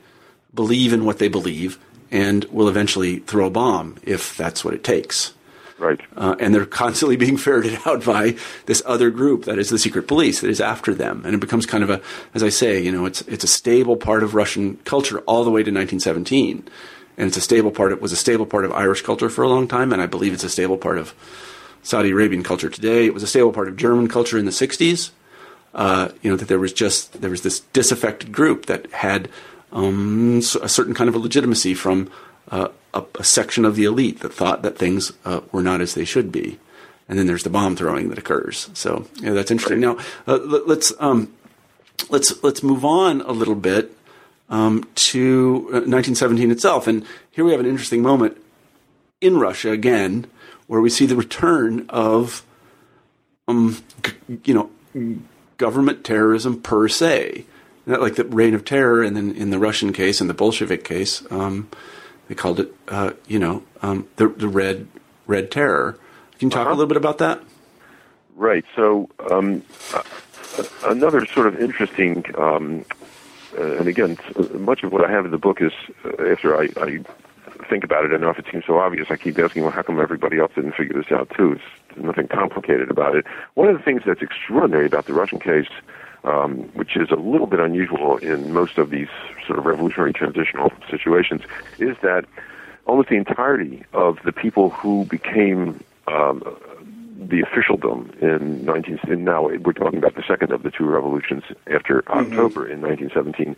believe 0.53 0.93
in 0.93 1.05
what 1.05 1.17
they 1.17 1.27
believe, 1.27 1.79
and 2.15 2.45
will 2.45 2.69
eventually 2.69 3.19
throw 3.19 3.47
a 3.47 3.49
bomb 3.49 3.97
if 4.01 4.37
that's 4.37 4.63
what 4.63 4.73
it 4.73 4.85
takes. 4.85 5.33
Right. 5.77 5.99
Uh, 6.15 6.37
and 6.39 6.55
they're 6.55 6.65
constantly 6.65 7.17
being 7.25 7.35
ferreted 7.35 7.77
out 7.85 8.05
by 8.05 8.37
this 8.67 8.81
other 8.85 9.09
group 9.09 9.43
that 9.43 9.59
is 9.59 9.69
the 9.69 9.77
secret 9.77 10.07
police 10.07 10.39
that 10.39 10.49
is 10.49 10.61
after 10.61 10.93
them. 10.93 11.23
And 11.25 11.35
it 11.35 11.41
becomes 11.41 11.65
kind 11.65 11.83
of 11.83 11.89
a, 11.89 12.01
as 12.33 12.41
I 12.41 12.49
say, 12.49 12.81
you 12.81 12.91
know, 12.91 13.05
it's, 13.05 13.19
it's 13.23 13.43
a 13.43 13.47
stable 13.47 13.97
part 13.97 14.23
of 14.23 14.33
Russian 14.33 14.77
culture 14.85 15.19
all 15.27 15.43
the 15.43 15.51
way 15.51 15.61
to 15.61 15.71
1917 15.71 16.69
and 17.17 17.27
it's 17.27 17.37
a 17.37 17.41
stable 17.41 17.71
part. 17.71 17.91
It 17.91 18.01
was 18.01 18.11
a 18.11 18.17
stable 18.17 18.45
part 18.45 18.65
of 18.65 18.71
Irish 18.71 19.01
culture 19.01 19.29
for 19.29 19.43
a 19.43 19.47
long 19.47 19.67
time, 19.69 19.93
and 19.93 20.01
I 20.01 20.05
believe 20.05 20.33
it's 20.33 20.43
a 20.43 20.49
stable 20.49 20.77
part 20.77 20.97
of 20.97 21.13
Saudi 21.81 22.11
Arabian 22.11 22.43
culture 22.43 22.69
today. 22.69 23.05
It 23.05 23.13
was 23.13 23.23
a 23.23 23.27
stable 23.27 23.53
part 23.53 23.69
of 23.69 23.77
German 23.77 24.09
culture 24.09 24.37
in 24.37 24.43
the 24.43 24.51
'60s. 24.51 25.11
Uh, 25.73 26.09
you 26.21 26.29
know 26.29 26.37
that 26.37 26.49
there 26.49 26.59
was 26.59 26.73
just 26.73 27.21
there 27.21 27.29
was 27.29 27.41
this 27.41 27.61
disaffected 27.71 28.31
group 28.31 28.65
that 28.65 28.91
had 28.91 29.29
um, 29.71 30.39
a 30.61 30.69
certain 30.69 30.93
kind 30.93 31.09
of 31.09 31.15
a 31.15 31.19
legitimacy 31.19 31.73
from 31.73 32.09
uh, 32.51 32.69
a, 32.93 33.03
a, 33.19 33.23
section 33.23 33.65
of 33.65 33.75
the 33.75 33.85
elite 33.85 34.19
that 34.19 34.33
thought 34.33 34.61
that 34.61 34.77
things 34.77 35.11
uh, 35.25 35.41
were 35.51 35.63
not 35.63 35.81
as 35.81 35.93
they 35.93 36.05
should 36.05 36.31
be, 36.31 36.59
and 37.09 37.17
then 37.17 37.27
there's 37.27 37.43
the 37.43 37.49
bomb 37.49 37.75
throwing 37.75 38.09
that 38.09 38.17
occurs. 38.17 38.69
So 38.73 39.07
yeah, 39.15 39.31
that's 39.31 39.51
interesting. 39.51 39.79
Now 39.79 39.97
uh, 40.27 40.37
let's 40.37 40.93
um, 40.99 41.33
let's 42.09 42.43
let's 42.43 42.63
move 42.63 42.85
on 42.85 43.21
a 43.21 43.31
little 43.31 43.55
bit 43.55 43.97
um, 44.49 44.87
to 44.95 45.63
1917 45.63 46.49
uh, 46.49 46.53
itself, 46.53 46.87
and 46.87 47.03
here 47.31 47.43
we 47.43 47.51
have 47.51 47.59
an 47.59 47.65
interesting 47.65 48.01
moment 48.01 48.41
in 49.21 49.37
Russia 49.37 49.71
again, 49.71 50.27
where 50.67 50.81
we 50.81 50.89
see 50.89 51.05
the 51.05 51.15
return 51.15 51.85
of 51.89 52.45
um, 53.47 53.83
g- 54.03 54.39
you 54.45 54.53
know 54.53 55.19
government 55.57 56.03
terrorism 56.03 56.61
per 56.61 56.87
se 56.87 57.45
like 57.85 58.15
the 58.15 58.25
reign 58.25 58.53
of 58.53 58.65
terror, 58.65 59.03
and 59.03 59.15
then 59.15 59.31
in 59.31 59.49
the 59.49 59.59
Russian 59.59 59.93
case 59.93 60.21
and 60.21 60.29
the 60.29 60.33
Bolshevik 60.33 60.83
case, 60.83 61.23
um, 61.31 61.69
they 62.27 62.35
called 62.35 62.59
it, 62.59 62.73
uh, 62.87 63.11
you 63.27 63.39
know, 63.39 63.63
um, 63.81 64.07
the, 64.15 64.27
the 64.27 64.47
red 64.47 64.87
red 65.27 65.51
terror. 65.51 65.97
Can 66.39 66.47
you 66.47 66.51
talk 66.51 66.61
uh-huh. 66.61 66.69
a 66.69 66.75
little 66.75 66.87
bit 66.87 66.97
about 66.97 67.19
that? 67.19 67.41
Right. 68.35 68.65
So 68.75 69.09
um, 69.31 69.63
another 70.83 71.25
sort 71.25 71.47
of 71.47 71.59
interesting, 71.59 72.25
um, 72.37 72.85
uh, 73.57 73.77
and 73.77 73.87
again, 73.87 74.17
much 74.53 74.83
of 74.83 74.91
what 74.91 75.05
I 75.05 75.11
have 75.11 75.25
in 75.25 75.31
the 75.31 75.37
book 75.37 75.61
is 75.61 75.71
uh, 76.03 76.31
after 76.31 76.57
I, 76.57 76.69
I 76.77 76.99
think 77.69 77.83
about 77.83 78.05
it 78.05 78.11
enough, 78.11 78.37
it 78.37 78.45
seems 78.51 78.65
so 78.65 78.77
obvious. 78.77 79.07
I 79.09 79.15
keep 79.15 79.39
asking, 79.39 79.63
well, 79.63 79.71
how 79.71 79.83
come 79.83 79.99
everybody 79.99 80.39
else 80.39 80.51
didn't 80.53 80.73
figure 80.73 81.01
this 81.01 81.11
out 81.11 81.31
too? 81.35 81.53
It's 81.53 81.97
nothing 81.97 82.27
complicated 82.27 82.91
about 82.91 83.15
it. 83.15 83.25
One 83.53 83.69
of 83.69 83.77
the 83.77 83.83
things 83.83 84.01
that's 84.05 84.21
extraordinary 84.21 84.85
about 84.85 85.05
the 85.05 85.13
Russian 85.13 85.39
case 85.39 85.69
um, 86.25 86.69
which 86.73 86.97
is 86.97 87.09
a 87.11 87.15
little 87.15 87.47
bit 87.47 87.59
unusual 87.59 88.17
in 88.17 88.51
most 88.51 88.77
of 88.77 88.89
these 88.89 89.07
sort 89.45 89.59
of 89.59 89.65
revolutionary 89.65 90.11
transitional 90.11 90.71
situations, 90.89 91.41
is 91.79 91.95
that 92.01 92.25
almost 92.85 93.09
the 93.09 93.15
entirety 93.15 93.83
of 93.93 94.19
the 94.25 94.31
people 94.31 94.69
who 94.69 95.05
became 95.05 95.83
um, 96.07 96.43
the 97.17 97.41
officialdom 97.41 98.11
in 98.21 98.63
19 98.65 98.99
in 99.07 99.23
now 99.23 99.47
we're 99.47 99.73
talking 99.73 99.97
about 99.97 100.15
the 100.15 100.23
second 100.27 100.51
of 100.51 100.63
the 100.63 100.71
two 100.71 100.85
revolutions 100.85 101.43
after 101.67 102.01
mm-hmm. 102.01 102.19
October 102.19 102.67
in 102.67 102.81
1917 102.81 103.55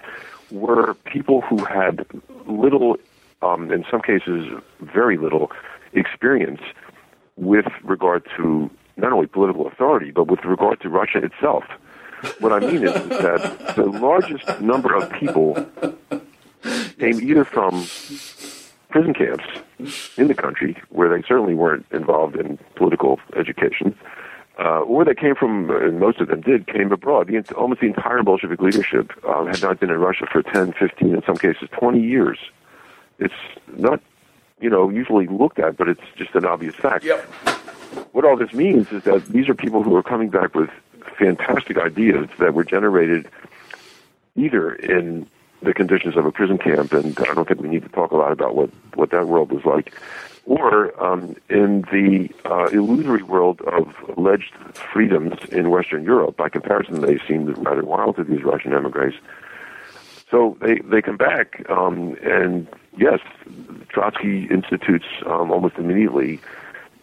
were 0.51 0.93
people 1.05 1.41
who 1.41 1.65
had 1.65 2.05
little 2.45 2.97
um, 3.41 3.71
in 3.71 3.83
some 3.89 4.01
cases 4.01 4.45
very 4.79 5.17
little 5.17 5.51
experience 5.93 6.61
with 7.35 7.65
regard 7.83 8.25
to 8.37 8.69
not 8.95 9.11
only 9.11 9.27
political 9.27 9.67
authority 9.67 10.11
but 10.11 10.27
with 10.27 10.43
regard 10.45 10.79
to 10.79 10.87
Russia 10.87 11.17
itself 11.17 11.63
what 12.39 12.51
I 12.51 12.59
mean 12.59 12.87
is, 12.87 12.95
is 12.95 13.09
that 13.09 13.75
the 13.75 13.85
largest 13.85 14.61
number 14.61 14.95
of 14.95 15.11
people 15.13 15.55
came 16.99 17.19
either 17.21 17.43
from 17.43 17.85
prison 18.89 19.13
camps 19.13 19.45
in 20.17 20.27
the 20.27 20.33
country, 20.33 20.75
where 20.89 21.09
they 21.09 21.21
certainly 21.27 21.53
weren't 21.53 21.85
involved 21.91 22.35
in 22.35 22.57
political 22.75 23.19
education, 23.35 23.95
uh, 24.59 24.81
or 24.81 25.05
they 25.05 25.13
came 25.13 25.35
from, 25.35 25.69
and 25.69 25.99
most 25.99 26.19
of 26.19 26.29
them 26.29 26.41
did, 26.41 26.65
came 26.67 26.91
abroad. 26.91 27.27
The, 27.27 27.53
almost 27.53 27.81
the 27.81 27.87
entire 27.87 28.23
Bolshevik 28.23 28.59
leadership 28.59 29.11
uh, 29.27 29.45
had 29.45 29.61
not 29.61 29.79
been 29.79 29.91
in 29.91 29.99
Russia 29.99 30.25
for 30.31 30.41
10, 30.41 30.73
15, 30.73 31.15
in 31.15 31.23
some 31.23 31.37
cases 31.37 31.69
20 31.77 32.01
years. 32.01 32.39
It's 33.19 33.33
not, 33.75 34.01
you 34.59 34.69
know, 34.69 34.89
usually 34.89 35.27
looked 35.27 35.59
at, 35.59 35.77
but 35.77 35.87
it's 35.87 36.01
just 36.15 36.33
an 36.33 36.45
obvious 36.45 36.75
fact. 36.75 37.03
Yep. 37.03 37.23
What 38.13 38.25
all 38.25 38.35
this 38.35 38.53
means 38.53 38.91
is 38.91 39.03
that 39.03 39.25
these 39.27 39.47
are 39.47 39.53
people 39.53 39.83
who 39.83 39.95
are 39.95 40.03
coming 40.03 40.29
back 40.29 40.55
with 40.55 40.69
fantastic 41.17 41.77
ideas 41.77 42.29
that 42.39 42.53
were 42.53 42.63
generated 42.63 43.27
either 44.35 44.73
in 44.75 45.27
the 45.61 45.73
conditions 45.73 46.15
of 46.15 46.25
a 46.25 46.31
prison 46.31 46.57
camp, 46.57 46.93
and 46.93 47.17
I 47.19 47.33
don't 47.33 47.47
think 47.47 47.61
we 47.61 47.69
need 47.69 47.83
to 47.83 47.89
talk 47.89 48.11
a 48.11 48.15
lot 48.15 48.31
about 48.31 48.55
what, 48.55 48.69
what 48.93 49.09
that 49.11 49.27
world 49.27 49.51
was 49.51 49.65
like, 49.65 49.93
or 50.45 51.03
um, 51.03 51.35
in 51.49 51.81
the 51.91 52.29
uh, 52.45 52.67
illusory 52.67 53.23
world 53.23 53.61
of 53.61 53.95
alleged 54.15 54.53
freedoms 54.93 55.33
in 55.51 55.69
Western 55.71 56.03
Europe. 56.03 56.37
By 56.37 56.49
comparison, 56.49 57.01
they 57.01 57.17
seemed 57.27 57.57
rather 57.65 57.83
wild 57.83 58.17
to 58.17 58.23
these 58.23 58.43
Russian 58.43 58.73
emigres. 58.73 59.15
So 60.29 60.57
they, 60.61 60.79
they 60.79 61.01
come 61.01 61.17
back, 61.17 61.67
um, 61.69 62.15
and 62.21 62.67
yes, 62.97 63.19
Trotsky 63.89 64.45
institutes 64.45 65.05
um, 65.25 65.51
almost 65.51 65.77
immediately 65.77 66.39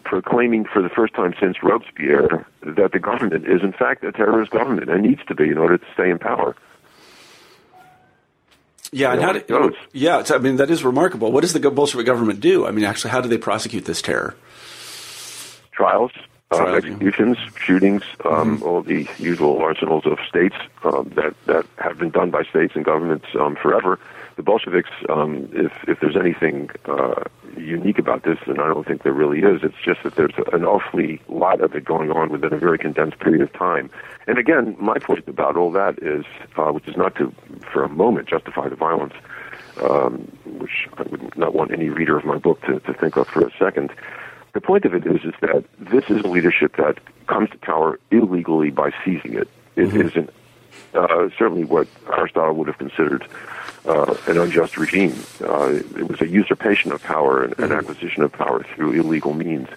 proclaiming 0.05 0.65
for 0.65 0.83
the 0.83 0.89
first 0.89 1.15
time 1.15 1.35
since 1.41 1.63
Robespierre 1.63 2.47
that 2.63 2.93
the 2.93 2.99
government 2.99 3.47
is 3.47 3.63
in 3.63 3.73
fact 3.73 4.05
a 4.05 4.13
terrorist 4.13 4.51
government 4.53 4.91
and 4.91 5.03
needs 5.03 5.21
to 5.27 5.35
be 5.35 5.51
in 5.51 5.59
order 5.59 5.79
to 5.79 5.87
stay 5.95 6.11
in 6.11 6.19
power. 6.19 6.57
Yeah, 8.93 9.13
and 9.13 9.23
how 9.23 9.33
do, 9.33 9.75
yeah, 9.93 10.23
I 10.31 10.39
mean 10.39 10.57
that 10.57 10.71
is 10.71 10.85
remarkable. 10.85 11.33
What 11.33 11.41
does 11.41 11.53
the 11.53 11.71
Bolshevik 11.71 12.07
government 12.07 12.39
do? 12.41 12.65
I 12.65 12.71
mean, 12.71 12.85
actually, 12.85 13.11
how 13.11 13.21
do 13.21 13.29
they 13.29 13.39
prosecute 13.39 13.87
this 13.87 14.01
terror? 14.01 14.37
Trials, 15.73 16.13
uh, 16.53 16.75
executions, 16.75 17.37
shootings, 17.59 18.05
um, 18.25 18.59
mm-hmm. 18.59 18.63
all 18.63 18.83
the 18.83 19.09
usual 19.19 19.59
arsenals 19.59 20.07
of 20.07 20.19
states 20.29 20.55
um, 20.85 21.11
that 21.17 21.35
that 21.47 21.67
have 21.79 21.99
been 21.99 22.11
done 22.11 22.31
by 22.31 22.45
states 22.45 22.77
and 22.77 22.85
governments 22.85 23.27
um, 23.35 23.57
forever 23.57 23.99
the 24.37 24.43
Bolsheviks, 24.43 24.91
um, 25.09 25.49
if 25.53 25.73
if 25.87 26.01
there's 26.01 26.17
anything 26.17 26.71
uh, 26.87 27.25
unique 27.57 27.99
about 27.99 28.25
this, 28.25 28.39
and 28.47 28.61
I 28.61 28.67
don't 28.69 28.87
think 28.87 29.03
there 29.03 29.13
really 29.13 29.41
is, 29.41 29.63
it's 29.63 29.81
just 29.85 30.03
that 30.03 30.17
there's 30.17 30.35
an 30.53 30.65
awfully 30.65 31.21
lot 31.29 31.61
of 31.61 31.75
it 31.75 31.85
going 31.85 32.11
on 32.11 32.31
within 32.31 32.53
a 32.53 32.59
very 32.59 32.79
condensed 32.79 33.19
period 33.21 33.43
of 33.43 33.53
time. 33.53 33.91
And 34.27 34.39
again, 34.39 34.77
my 34.79 34.99
point 34.99 35.29
about 35.29 35.57
all 35.57 35.71
that 35.73 36.03
is, 36.03 36.25
uh, 36.57 36.73
which 36.73 36.89
is 36.89 36.97
not 36.97 37.15
to, 37.17 37.33
for 37.73 37.85
a 37.85 37.89
moment, 37.89 38.29
justify 38.29 38.69
the 38.69 38.77
violence, 38.77 39.15
um, 39.83 40.31
which 40.45 40.89
I 40.97 41.03
would 41.03 41.37
not 41.37 41.55
want 41.55 41.71
any 41.73 41.89
reader 41.89 42.17
of 42.17 42.25
my 42.25 42.39
book 42.39 42.61
to, 42.63 42.81
to 42.81 42.95
think 42.95 43.17
of 43.17 43.29
for 43.29 43.47
a 43.47 43.53
second. 43.59 43.93
The 44.53 44.61
point 44.61 44.85
of 44.85 44.95
it 44.95 45.07
is, 45.07 45.25
is 45.25 45.35
that 45.41 45.65
this 45.79 46.05
is 46.09 46.25
a 46.25 46.29
leadership 46.29 46.77
that 46.77 46.99
comes 47.27 47.51
to 47.51 47.59
power 47.59 47.99
illegally 48.11 48.71
by 48.71 48.91
seizing 49.05 49.35
it. 49.35 49.49
It 49.77 49.89
mm-hmm. 49.89 50.01
isn't 50.01 50.31
uh, 50.95 51.29
certainly 51.37 51.65
what 51.65 51.89
Aristotle 52.13 52.55
would 52.55 52.69
have 52.69 52.79
considered 52.79 53.27
uh, 53.87 54.15
an 54.27 54.39
unjust 54.39 54.77
regime. 54.77 55.15
Uh, 55.41 55.81
it 55.97 56.09
was 56.09 56.21
a 56.21 56.29
usurpation 56.29 56.93
of 56.93 57.03
power 57.03 57.43
and 57.43 57.53
an 57.59 57.69
mm-hmm. 57.69 57.79
acquisition 57.79 58.23
of 58.23 58.33
power 58.33 58.63
through 58.75 58.93
illegal 58.93 59.35
means. 59.35 59.69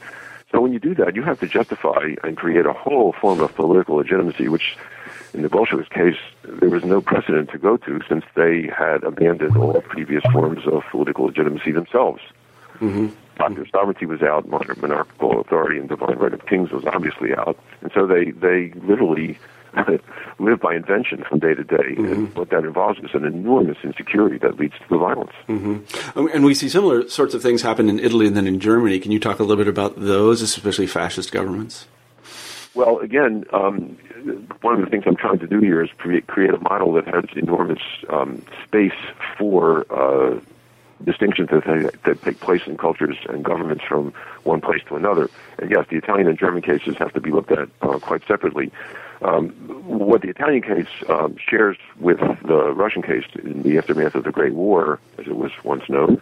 So 0.52 0.62
when 0.62 0.72
you 0.72 0.80
do 0.80 0.96
that, 0.96 1.16
you 1.16 1.24
have 1.24 1.40
to 1.42 1.48
justify 1.48 2.16
and 2.24 2.38
create 2.38 2.66
a 2.66 2.74
whole 2.74 3.14
form 3.14 3.42
of 3.42 3.54
political 3.56 3.98
legitimacy, 3.98 4.48
which 4.48 4.78
in 5.34 5.42
the 5.42 5.50
Bolshevik 5.50 5.90
case, 5.90 6.18
there 6.44 6.70
was 6.70 6.84
no 6.86 7.02
precedent 7.02 7.50
to 7.52 7.58
go 7.58 7.78
to 7.78 8.00
since 8.08 8.24
they 8.36 8.68
had 8.68 9.04
abandoned 9.04 9.58
all 9.58 9.82
previous 9.82 10.24
forms 10.32 10.66
of 10.66 10.84
political 10.90 11.26
legitimacy 11.26 11.72
themselves. 11.72 12.22
Mm-hmm. 12.80 13.08
Popular 13.36 13.68
sovereignty 13.68 14.06
was 14.06 14.22
out, 14.22 14.48
monarchical 14.48 15.40
authority 15.42 15.80
and 15.80 15.90
divine 15.90 16.18
right 16.18 16.34
of 16.34 16.46
kings 16.46 16.72
was 16.72 16.86
obviously 16.86 17.36
out, 17.36 17.60
and 17.82 17.92
so 17.94 18.08
they 18.08 18.32
they 18.32 18.72
literally 18.82 19.38
live 20.40 20.60
by 20.60 20.76
invention 20.76 21.24
from 21.28 21.40
day 21.40 21.54
to 21.54 21.64
day. 21.64 21.76
Mm-hmm. 21.78 22.06
And 22.06 22.36
what 22.36 22.50
that 22.50 22.64
involves 22.64 23.00
is 23.00 23.12
an 23.14 23.26
enormous 23.26 23.78
insecurity 23.84 24.38
that 24.40 24.60
leads 24.60 24.74
to 24.76 24.86
the 24.90 24.98
violence. 24.98 25.32
Mm-hmm. 25.48 26.28
And 26.34 26.46
we 26.46 26.54
see 26.54 26.70
similar 26.70 27.08
sorts 27.10 27.34
of 27.34 27.42
things 27.42 27.62
happen 27.62 27.90
in 27.90 28.00
Italy 28.00 28.28
and 28.28 28.36
then 28.36 28.48
in 28.48 28.60
Germany. 28.60 29.00
Can 29.00 29.12
you 29.12 29.20
talk 29.20 29.40
a 29.40 29.44
little 29.44 29.64
bit 29.64 29.68
about 29.68 30.00
those, 30.00 30.42
especially 30.42 30.88
fascist 30.88 31.32
governments? 31.32 31.88
Well, 32.74 33.00
again, 33.00 33.44
um, 33.54 33.98
one 34.62 34.76
of 34.76 34.82
the 34.82 34.88
things 34.88 35.06
I'm 35.08 35.16
trying 35.16 35.40
to 35.40 35.48
do 35.48 35.60
here 35.60 35.84
is 35.84 35.90
create, 35.98 36.28
create 36.28 36.54
a 36.54 36.60
model 36.60 36.94
that 36.94 37.08
has 37.08 37.26
enormous 37.36 37.82
um, 38.10 38.44
space 38.66 38.92
for 39.38 39.86
uh, 39.92 40.40
distinctions 41.04 41.50
that, 41.50 41.94
that 42.04 42.22
take 42.24 42.40
place 42.40 42.62
in 42.66 42.78
cultures 42.78 43.18
and 43.30 43.44
governments 43.44 43.84
from 43.84 44.14
one 44.44 44.62
place 44.62 44.82
to 44.88 44.96
another. 44.96 45.30
And 45.60 45.70
yes, 45.70 45.86
the 45.90 45.98
Italian 45.98 46.28
and 46.28 46.38
German 46.38 46.62
cases 46.62 46.96
have 46.98 47.14
to 47.14 47.22
be 47.22 47.32
looked 47.32 47.52
at 47.52 47.70
uh, 47.82 48.00
quite 48.00 48.26
separately. 48.28 48.72
Um, 49.22 49.50
what 49.88 50.22
the 50.22 50.30
Italian 50.30 50.62
case 50.62 50.88
um, 51.10 51.38
shares 51.38 51.78
with 52.00 52.20
the 52.20 52.72
Russian 52.74 53.02
case 53.02 53.26
in 53.44 53.64
the 53.64 53.78
aftermath 53.78 54.16
of 54.16 54.24
the 54.24 54.32
Great 54.32 54.54
War, 54.54 55.00
as 55.18 55.28
it 55.28 55.36
was 55.36 55.52
once 55.64 55.90
known, 55.90 56.22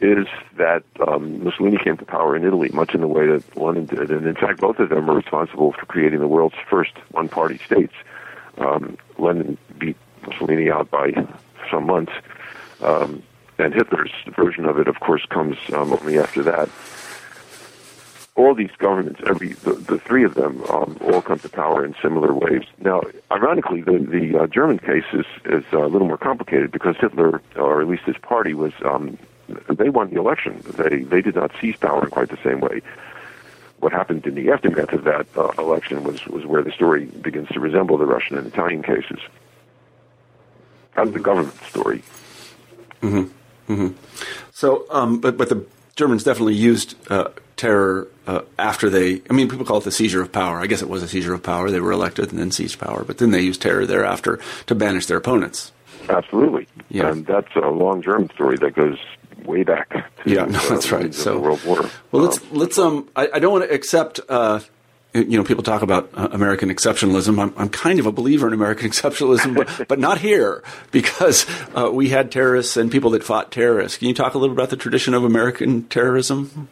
is 0.00 0.26
that 0.56 0.82
um, 1.06 1.44
Mussolini 1.44 1.78
came 1.78 1.96
to 1.96 2.04
power 2.04 2.36
in 2.36 2.44
Italy, 2.44 2.70
much 2.72 2.94
in 2.94 3.00
the 3.00 3.08
way 3.08 3.26
that 3.26 3.56
Lenin 3.56 3.86
did. 3.86 4.10
And 4.10 4.26
in 4.26 4.34
fact, 4.34 4.60
both 4.60 4.78
of 4.78 4.88
them 4.88 5.06
were 5.06 5.14
responsible 5.14 5.72
for 5.72 5.86
creating 5.86 6.20
the 6.20 6.28
world's 6.28 6.56
first 6.68 6.92
one 7.10 7.28
party 7.28 7.58
states. 7.58 7.94
Um, 8.58 8.96
Lenin 9.18 9.58
beat 9.78 9.96
Mussolini 10.26 10.70
out 10.70 10.90
by 10.90 11.12
some 11.70 11.86
months. 11.86 12.12
Um, 12.82 13.22
and 13.60 13.74
Hitler's 13.74 14.12
version 14.34 14.64
of 14.64 14.78
it, 14.78 14.88
of 14.88 15.00
course, 15.00 15.24
comes 15.26 15.56
um, 15.72 15.92
only 15.92 16.18
after 16.18 16.42
that 16.42 16.68
all 18.40 18.54
these 18.54 18.70
governments, 18.78 19.20
every 19.26 19.52
the, 19.52 19.74
the 19.74 19.98
three 19.98 20.24
of 20.24 20.34
them, 20.34 20.62
um, 20.70 20.96
all 21.02 21.20
come 21.20 21.38
to 21.40 21.48
power 21.48 21.84
in 21.84 21.94
similar 22.00 22.32
ways. 22.32 22.62
Now, 22.78 23.02
ironically, 23.30 23.82
the 23.82 23.98
the 23.98 24.42
uh, 24.42 24.46
German 24.46 24.78
case 24.78 25.04
is 25.12 25.26
is 25.44 25.64
uh, 25.72 25.84
a 25.84 25.88
little 25.88 26.06
more 26.06 26.18
complicated 26.18 26.70
because 26.70 26.96
Hitler, 26.96 27.42
or 27.56 27.82
at 27.82 27.88
least 27.88 28.04
his 28.04 28.16
party, 28.18 28.54
was 28.54 28.72
um, 28.84 29.18
they 29.68 29.90
won 29.90 30.10
the 30.10 30.18
election. 30.18 30.62
They 30.64 31.02
they 31.02 31.20
did 31.20 31.34
not 31.34 31.52
seize 31.60 31.76
power 31.76 32.04
in 32.04 32.10
quite 32.10 32.28
the 32.30 32.38
same 32.42 32.60
way. 32.60 32.80
What 33.80 33.92
happened 33.92 34.26
in 34.26 34.34
the 34.34 34.50
aftermath 34.50 34.92
of 34.92 35.04
that 35.04 35.26
uh, 35.36 35.50
election 35.58 36.04
was 36.04 36.26
was 36.26 36.46
where 36.46 36.62
the 36.62 36.72
story 36.72 37.06
begins 37.06 37.48
to 37.48 37.60
resemble 37.60 37.98
the 37.98 38.06
Russian 38.06 38.38
and 38.38 38.46
Italian 38.46 38.82
cases. 38.82 39.20
That's 40.94 41.10
the 41.12 41.20
government 41.20 41.54
story. 41.64 42.02
Mm-hmm. 43.02 43.32
Mm-hmm. 43.70 43.88
So, 44.52 44.84
um, 44.90 45.20
but 45.20 45.36
but 45.38 45.48
the 45.48 45.64
Germans 45.96 46.24
definitely 46.24 46.54
used 46.54 46.94
uh, 47.10 47.28
terror 47.56 48.08
uh, 48.26 48.42
after 48.58 48.90
they. 48.90 49.22
I 49.30 49.32
mean, 49.32 49.48
people 49.48 49.64
call 49.64 49.78
it 49.78 49.84
the 49.84 49.92
seizure 49.92 50.22
of 50.22 50.32
power. 50.32 50.60
I 50.60 50.66
guess 50.66 50.82
it 50.82 50.88
was 50.88 51.02
a 51.02 51.08
seizure 51.08 51.34
of 51.34 51.42
power. 51.42 51.70
They 51.70 51.80
were 51.80 51.92
elected 51.92 52.30
and 52.30 52.38
then 52.38 52.50
seized 52.50 52.78
power, 52.78 53.04
but 53.04 53.18
then 53.18 53.30
they 53.30 53.40
used 53.40 53.62
terror 53.62 53.86
thereafter 53.86 54.38
to 54.66 54.74
banish 54.74 55.06
their 55.06 55.18
opponents. 55.18 55.72
Absolutely. 56.08 56.66
Yeah. 56.88 57.10
And 57.10 57.26
that's 57.26 57.54
a 57.56 57.68
long 57.68 58.02
German 58.02 58.30
story 58.30 58.56
that 58.58 58.74
goes 58.74 58.98
way 59.44 59.62
back. 59.62 59.90
To, 59.90 60.04
Yeah, 60.26 60.44
no, 60.46 60.58
uh, 60.58 60.68
that's 60.70 60.88
the 60.88 60.96
right. 60.96 61.14
So- 61.14 61.38
World 61.38 61.62
War. 61.64 61.88
Well, 62.10 62.22
let's 62.24 62.38
Um, 62.38 62.44
let's 62.52 62.78
um. 62.78 63.08
I, 63.14 63.28
I 63.34 63.38
don't 63.38 63.52
want 63.52 63.64
to 63.68 63.72
accept. 63.74 64.20
Uh, 64.28 64.60
you 65.12 65.36
know, 65.36 65.44
people 65.44 65.62
talk 65.62 65.82
about 65.82 66.10
uh, 66.14 66.28
American 66.32 66.68
exceptionalism. 66.68 67.40
I'm, 67.40 67.52
I'm 67.56 67.68
kind 67.68 67.98
of 67.98 68.06
a 68.06 68.12
believer 68.12 68.46
in 68.46 68.52
American 68.52 68.88
exceptionalism, 68.90 69.54
but, 69.56 69.88
but 69.88 69.98
not 69.98 70.18
here 70.18 70.62
because 70.90 71.46
uh, 71.74 71.90
we 71.92 72.10
had 72.10 72.30
terrorists 72.30 72.76
and 72.76 72.90
people 72.90 73.10
that 73.10 73.24
fought 73.24 73.50
terrorists. 73.50 73.98
Can 73.98 74.08
you 74.08 74.14
talk 74.14 74.34
a 74.34 74.38
little 74.38 74.54
about 74.54 74.70
the 74.70 74.76
tradition 74.76 75.14
of 75.14 75.24
American 75.24 75.84
terrorism? 75.84 76.68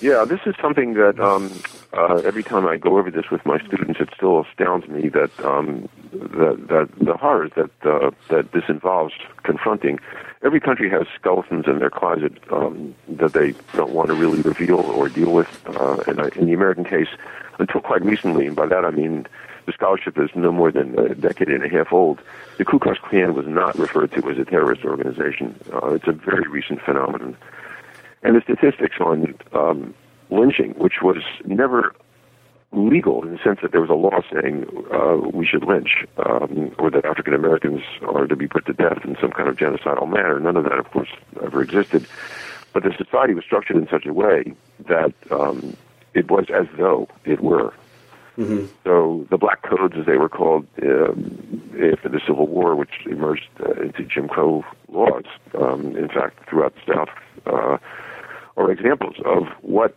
Yeah, 0.00 0.24
this 0.24 0.40
is 0.46 0.54
something 0.60 0.94
that 0.94 1.18
um, 1.18 1.50
uh, 1.92 2.16
every 2.24 2.42
time 2.42 2.66
I 2.66 2.76
go 2.76 2.98
over 2.98 3.10
this 3.10 3.30
with 3.30 3.44
my 3.46 3.58
students, 3.66 4.00
it 4.00 4.08
still 4.16 4.40
astounds 4.40 4.88
me 4.88 5.08
that 5.08 5.30
um, 5.44 5.88
that, 6.12 6.66
that 6.68 6.88
the 7.00 7.16
horrors 7.16 7.52
that 7.56 7.70
uh, 7.82 8.10
that 8.28 8.52
this 8.52 8.64
involves 8.68 9.14
confronting. 9.44 9.98
Every 10.42 10.60
country 10.60 10.90
has 10.90 11.06
skeletons 11.18 11.66
in 11.66 11.78
their 11.78 11.90
closet 11.90 12.32
um, 12.50 12.94
that 13.08 13.32
they 13.32 13.54
don't 13.74 13.92
want 13.92 14.08
to 14.08 14.14
really 14.14 14.42
reveal 14.42 14.80
or 14.80 15.08
deal 15.08 15.32
with. 15.32 15.48
Uh, 15.66 16.02
and 16.06 16.20
I, 16.20 16.28
in 16.34 16.46
the 16.46 16.52
American 16.52 16.84
case, 16.84 17.08
until 17.58 17.80
quite 17.80 18.02
recently, 18.02 18.46
and 18.46 18.56
by 18.56 18.66
that 18.66 18.84
I 18.84 18.90
mean 18.90 19.26
the 19.66 19.72
scholarship 19.72 20.18
is 20.18 20.30
no 20.34 20.50
more 20.50 20.72
than 20.72 20.98
a 20.98 21.14
decade 21.14 21.48
and 21.48 21.64
a 21.64 21.68
half 21.68 21.92
old. 21.92 22.20
The 22.58 22.64
Ku 22.64 22.78
Klux 22.78 22.98
Klan 22.98 23.34
was 23.34 23.46
not 23.46 23.78
referred 23.78 24.10
to 24.12 24.30
as 24.30 24.38
a 24.38 24.44
terrorist 24.44 24.84
organization. 24.84 25.58
Uh, 25.72 25.94
it's 25.94 26.08
a 26.08 26.12
very 26.12 26.48
recent 26.48 26.82
phenomenon 26.82 27.36
and 28.22 28.36
the 28.36 28.40
statistics 28.40 28.96
on 29.00 29.34
um, 29.52 29.94
lynching, 30.30 30.72
which 30.72 31.02
was 31.02 31.22
never 31.44 31.94
legal 32.72 33.22
in 33.22 33.32
the 33.32 33.38
sense 33.38 33.58
that 33.60 33.72
there 33.72 33.82
was 33.82 33.90
a 33.90 33.94
law 33.94 34.20
saying 34.32 34.64
uh, 34.92 35.16
we 35.32 35.46
should 35.46 35.64
lynch 35.64 36.06
um, 36.24 36.74
or 36.78 36.90
that 36.90 37.04
African 37.04 37.34
Americans 37.34 37.82
are 38.02 38.26
to 38.26 38.36
be 38.36 38.48
put 38.48 38.64
to 38.66 38.72
death 38.72 39.04
in 39.04 39.16
some 39.20 39.30
kind 39.30 39.48
of 39.48 39.56
genocidal 39.56 40.08
manner. 40.08 40.40
None 40.40 40.56
of 40.56 40.64
that, 40.64 40.78
of 40.78 40.90
course, 40.90 41.10
ever 41.42 41.62
existed. 41.62 42.06
But 42.72 42.84
the 42.84 42.94
society 42.96 43.34
was 43.34 43.44
structured 43.44 43.76
in 43.76 43.86
such 43.88 44.06
a 44.06 44.14
way 44.14 44.54
that 44.86 45.12
um, 45.30 45.76
it 46.14 46.30
was 46.30 46.46
as 46.50 46.66
though 46.76 47.08
it 47.24 47.40
were. 47.40 47.72
So 48.84 49.26
the 49.30 49.36
black 49.36 49.62
codes, 49.62 49.94
as 49.98 50.06
they 50.06 50.16
were 50.16 50.28
called 50.28 50.66
um, 50.82 51.62
after 51.92 52.08
the 52.08 52.20
Civil 52.26 52.46
War, 52.46 52.74
which 52.74 53.06
emerged 53.06 53.48
uh, 53.60 53.72
into 53.72 54.04
Jim 54.04 54.26
Crow 54.28 54.64
laws, 54.88 55.24
um, 55.60 55.96
in 55.96 56.08
fact, 56.08 56.48
throughout 56.48 56.74
the 56.74 56.94
South, 56.94 57.08
uh, 57.46 57.78
are 58.56 58.70
examples 58.70 59.16
of 59.24 59.48
what. 59.60 59.94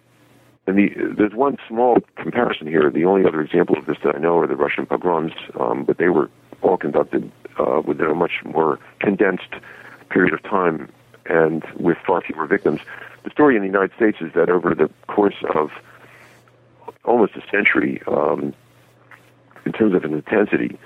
And 0.68 0.78
the, 0.80 0.90
there's 1.16 1.34
one 1.34 1.58
small 1.68 2.00
comparison 2.16 2.66
here. 2.66 2.90
The 2.90 3.06
only 3.06 3.24
other 3.26 3.40
example 3.40 3.78
of 3.78 3.86
this 3.86 3.98
that 4.04 4.16
I 4.16 4.18
know 4.18 4.40
are 4.40 4.48
the 4.48 4.56
Russian 4.56 4.88
pogroms, 4.88 5.34
um, 5.60 5.84
but 5.84 5.98
they 5.98 6.10
were 6.10 6.30
all 6.64 6.78
conducted 6.78 7.32
uh, 7.60 7.84
within 7.86 8.08
a 8.08 8.16
much 8.16 8.44
more 8.44 8.80
condensed 9.00 9.54
period 10.10 10.34
of 10.34 10.42
time 10.44 10.90
and 11.28 11.64
with 11.76 11.98
far 12.06 12.22
fewer 12.22 12.48
victims. 12.48 12.82
The 13.24 13.30
story 13.30 13.56
in 13.56 13.62
the 13.62 13.68
United 13.68 13.96
States 13.96 14.18
is 14.22 14.34
that 14.34 14.50
over 14.50 14.74
the 14.74 14.90
course 15.08 15.36
of 15.54 15.72
almost 17.06 17.36
a 17.36 17.42
century, 17.50 18.02
um, 18.08 18.54
in 19.66 19.72
terms 19.72 19.96
of 19.96 20.04
an 20.04 20.14
intensity, 20.14 20.78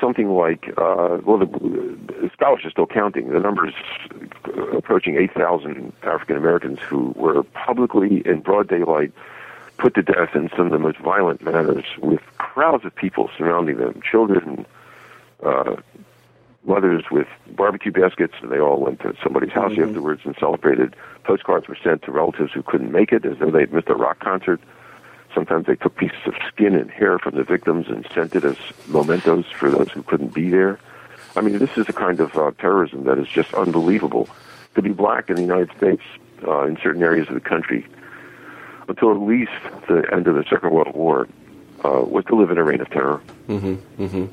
something 0.00 0.30
like, 0.30 0.68
uh, 0.76 1.18
well, 1.24 1.38
the, 1.38 1.46
the 1.46 2.30
scholars 2.32 2.64
are 2.64 2.70
still 2.70 2.86
counting. 2.86 3.30
The 3.30 3.40
numbers 3.40 3.74
approaching 4.72 5.16
8,000 5.16 5.92
African 6.02 6.36
Americans 6.36 6.78
who 6.80 7.12
were 7.16 7.42
publicly 7.42 8.22
in 8.24 8.40
broad 8.40 8.68
daylight 8.68 9.12
put 9.78 9.94
to 9.94 10.02
death 10.02 10.34
in 10.34 10.50
some 10.56 10.66
of 10.66 10.72
the 10.72 10.78
most 10.78 10.98
violent 10.98 11.42
manners 11.42 11.84
with 11.98 12.20
crowds 12.38 12.84
of 12.84 12.94
people 12.94 13.30
surrounding 13.36 13.78
them, 13.78 14.00
children, 14.08 14.66
uh, 15.44 15.76
mothers 16.64 17.04
with 17.10 17.26
barbecue 17.50 17.92
baskets, 17.92 18.34
and 18.40 18.50
they 18.50 18.58
all 18.58 18.80
went 18.80 19.00
to 19.00 19.14
somebody's 19.22 19.52
house 19.52 19.72
afterwards 19.78 20.22
and 20.24 20.34
celebrated. 20.38 20.94
Postcards 21.24 21.68
were 21.68 21.76
sent 21.82 22.02
to 22.02 22.12
relatives 22.12 22.52
who 22.52 22.62
couldn't 22.62 22.92
make 22.92 23.12
it 23.12 23.24
as 23.24 23.38
though 23.38 23.50
they'd 23.50 23.72
missed 23.72 23.88
a 23.88 23.94
rock 23.94 24.20
concert. 24.20 24.60
Sometimes 25.34 25.66
they 25.66 25.74
took 25.74 25.96
pieces 25.96 26.18
of 26.26 26.34
skin 26.48 26.74
and 26.74 26.90
hair 26.90 27.18
from 27.18 27.34
the 27.34 27.42
victims 27.42 27.86
and 27.88 28.06
sent 28.14 28.34
it 28.36 28.44
as 28.44 28.56
mementos 28.86 29.46
for 29.46 29.70
those 29.70 29.90
who 29.90 30.02
couldn't 30.02 30.32
be 30.32 30.48
there. 30.48 30.78
I 31.36 31.40
mean, 31.40 31.58
this 31.58 31.76
is 31.76 31.88
a 31.88 31.92
kind 31.92 32.20
of 32.20 32.36
uh, 32.36 32.52
terrorism 32.58 33.04
that 33.04 33.18
is 33.18 33.28
just 33.28 33.52
unbelievable. 33.54 34.28
To 34.76 34.82
be 34.82 34.90
black 34.90 35.30
in 35.30 35.36
the 35.36 35.42
United 35.42 35.70
States, 35.76 36.02
uh, 36.46 36.64
in 36.64 36.76
certain 36.82 37.02
areas 37.02 37.28
of 37.28 37.34
the 37.34 37.40
country, 37.40 37.86
until 38.88 39.10
at 39.12 39.20
least 39.20 39.52
the 39.88 40.04
end 40.12 40.26
of 40.26 40.34
the 40.34 40.44
Second 40.50 40.70
World 40.70 40.94
War, 40.94 41.28
uh, 41.84 42.02
was 42.04 42.24
to 42.26 42.36
live 42.36 42.50
in 42.50 42.58
a 42.58 42.64
reign 42.64 42.80
of 42.80 42.90
terror. 42.90 43.20
Mm-hmm. 43.48 44.26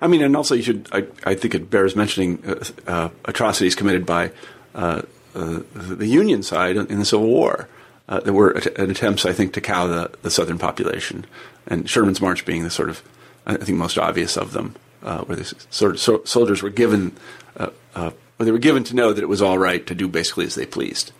I 0.00 0.06
mean, 0.06 0.22
and 0.22 0.36
also 0.36 0.54
you 0.54 0.62
should. 0.62 0.88
I, 0.92 1.06
I 1.24 1.34
think 1.34 1.54
it 1.54 1.70
bears 1.70 1.94
mentioning 1.96 2.42
uh, 2.46 2.64
uh, 2.86 3.08
atrocities 3.24 3.74
committed 3.74 4.04
by 4.04 4.32
uh, 4.74 5.02
the 5.34 6.06
Union 6.06 6.42
side 6.42 6.76
in 6.76 6.98
the 6.98 7.04
Civil 7.04 7.28
War. 7.28 7.68
Uh, 8.08 8.20
there 8.20 8.32
were 8.32 8.56
att- 8.56 8.78
attempts, 8.78 9.26
I 9.26 9.32
think, 9.32 9.52
to 9.52 9.60
cow 9.60 9.86
the, 9.86 10.10
the 10.22 10.30
Southern 10.30 10.58
population, 10.58 11.26
and 11.66 11.88
Sherman's 11.88 12.20
March 12.20 12.46
being 12.46 12.62
the 12.62 12.70
sort 12.70 12.88
of, 12.88 13.02
I 13.46 13.56
think, 13.56 13.76
most 13.76 13.98
obvious 13.98 14.36
of 14.36 14.52
them, 14.52 14.76
uh, 15.02 15.24
where 15.24 15.36
the 15.36 15.44
sort 15.70 15.92
of 15.92 16.00
so, 16.00 16.22
soldiers 16.24 16.62
were 16.62 16.70
given, 16.70 17.12
uh, 17.56 17.68
uh, 17.94 18.10
well, 18.38 18.46
they 18.46 18.52
were 18.52 18.58
given 18.58 18.84
to 18.84 18.96
know 18.96 19.12
that 19.12 19.22
it 19.22 19.28
was 19.28 19.42
all 19.42 19.58
right 19.58 19.86
to 19.86 19.94
do 19.94 20.08
basically 20.08 20.46
as 20.46 20.54
they 20.54 20.64
pleased. 20.64 21.12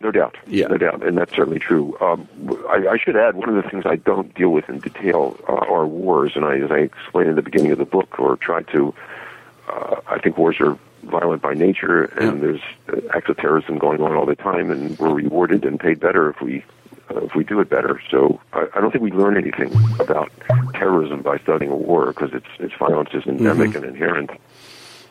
No 0.00 0.10
doubt. 0.10 0.36
Yeah. 0.46 0.66
No 0.66 0.76
doubt. 0.76 1.02
And 1.06 1.16
that's 1.16 1.34
certainly 1.34 1.58
true. 1.58 1.96
Um, 2.00 2.28
I, 2.68 2.88
I 2.88 2.98
should 2.98 3.16
add, 3.16 3.36
one 3.36 3.48
of 3.48 3.62
the 3.62 3.68
things 3.70 3.84
I 3.86 3.96
don't 3.96 4.34
deal 4.34 4.50
with 4.50 4.68
in 4.68 4.78
detail 4.78 5.38
uh, 5.48 5.52
are 5.52 5.86
wars. 5.86 6.32
And 6.36 6.44
I, 6.44 6.58
as 6.58 6.70
I 6.70 6.78
explained 6.78 7.30
in 7.30 7.36
the 7.36 7.42
beginning 7.42 7.72
of 7.72 7.78
the 7.78 7.86
book, 7.86 8.18
or 8.18 8.36
try 8.36 8.62
to, 8.64 8.94
uh, 9.68 9.96
I 10.06 10.18
think 10.18 10.36
wars 10.36 10.56
are 10.60 10.78
violent 11.10 11.42
by 11.42 11.54
nature, 11.54 12.04
and 12.04 12.40
Yeah. 12.40 12.46
there's 12.46 12.60
uh, 12.92 13.16
acts 13.16 13.28
of 13.28 13.36
terrorism 13.36 13.78
going 13.78 14.00
on 14.02 14.14
all 14.14 14.26
the 14.26 14.36
time, 14.36 14.70
and 14.70 14.98
we're 14.98 15.14
rewarded 15.14 15.64
and 15.64 15.78
paid 15.78 16.00
better 16.00 16.30
if 16.30 16.40
we. 16.40 16.64
Uh, 17.10 17.18
if 17.18 17.34
we 17.34 17.44
do 17.44 17.60
it 17.60 17.68
better, 17.68 18.00
so 18.10 18.40
I, 18.54 18.64
I 18.74 18.80
don't 18.80 18.90
think 18.90 19.04
we 19.04 19.10
learn 19.10 19.36
anything 19.36 19.70
about 20.00 20.32
terrorism 20.72 21.20
by 21.20 21.36
studying 21.36 21.70
a 21.70 21.76
war 21.76 22.06
because 22.06 22.32
its 22.32 22.46
its 22.58 22.72
violence 22.78 23.10
is 23.12 23.26
endemic 23.26 23.74
and 23.74 23.84
inherent. 23.84 24.30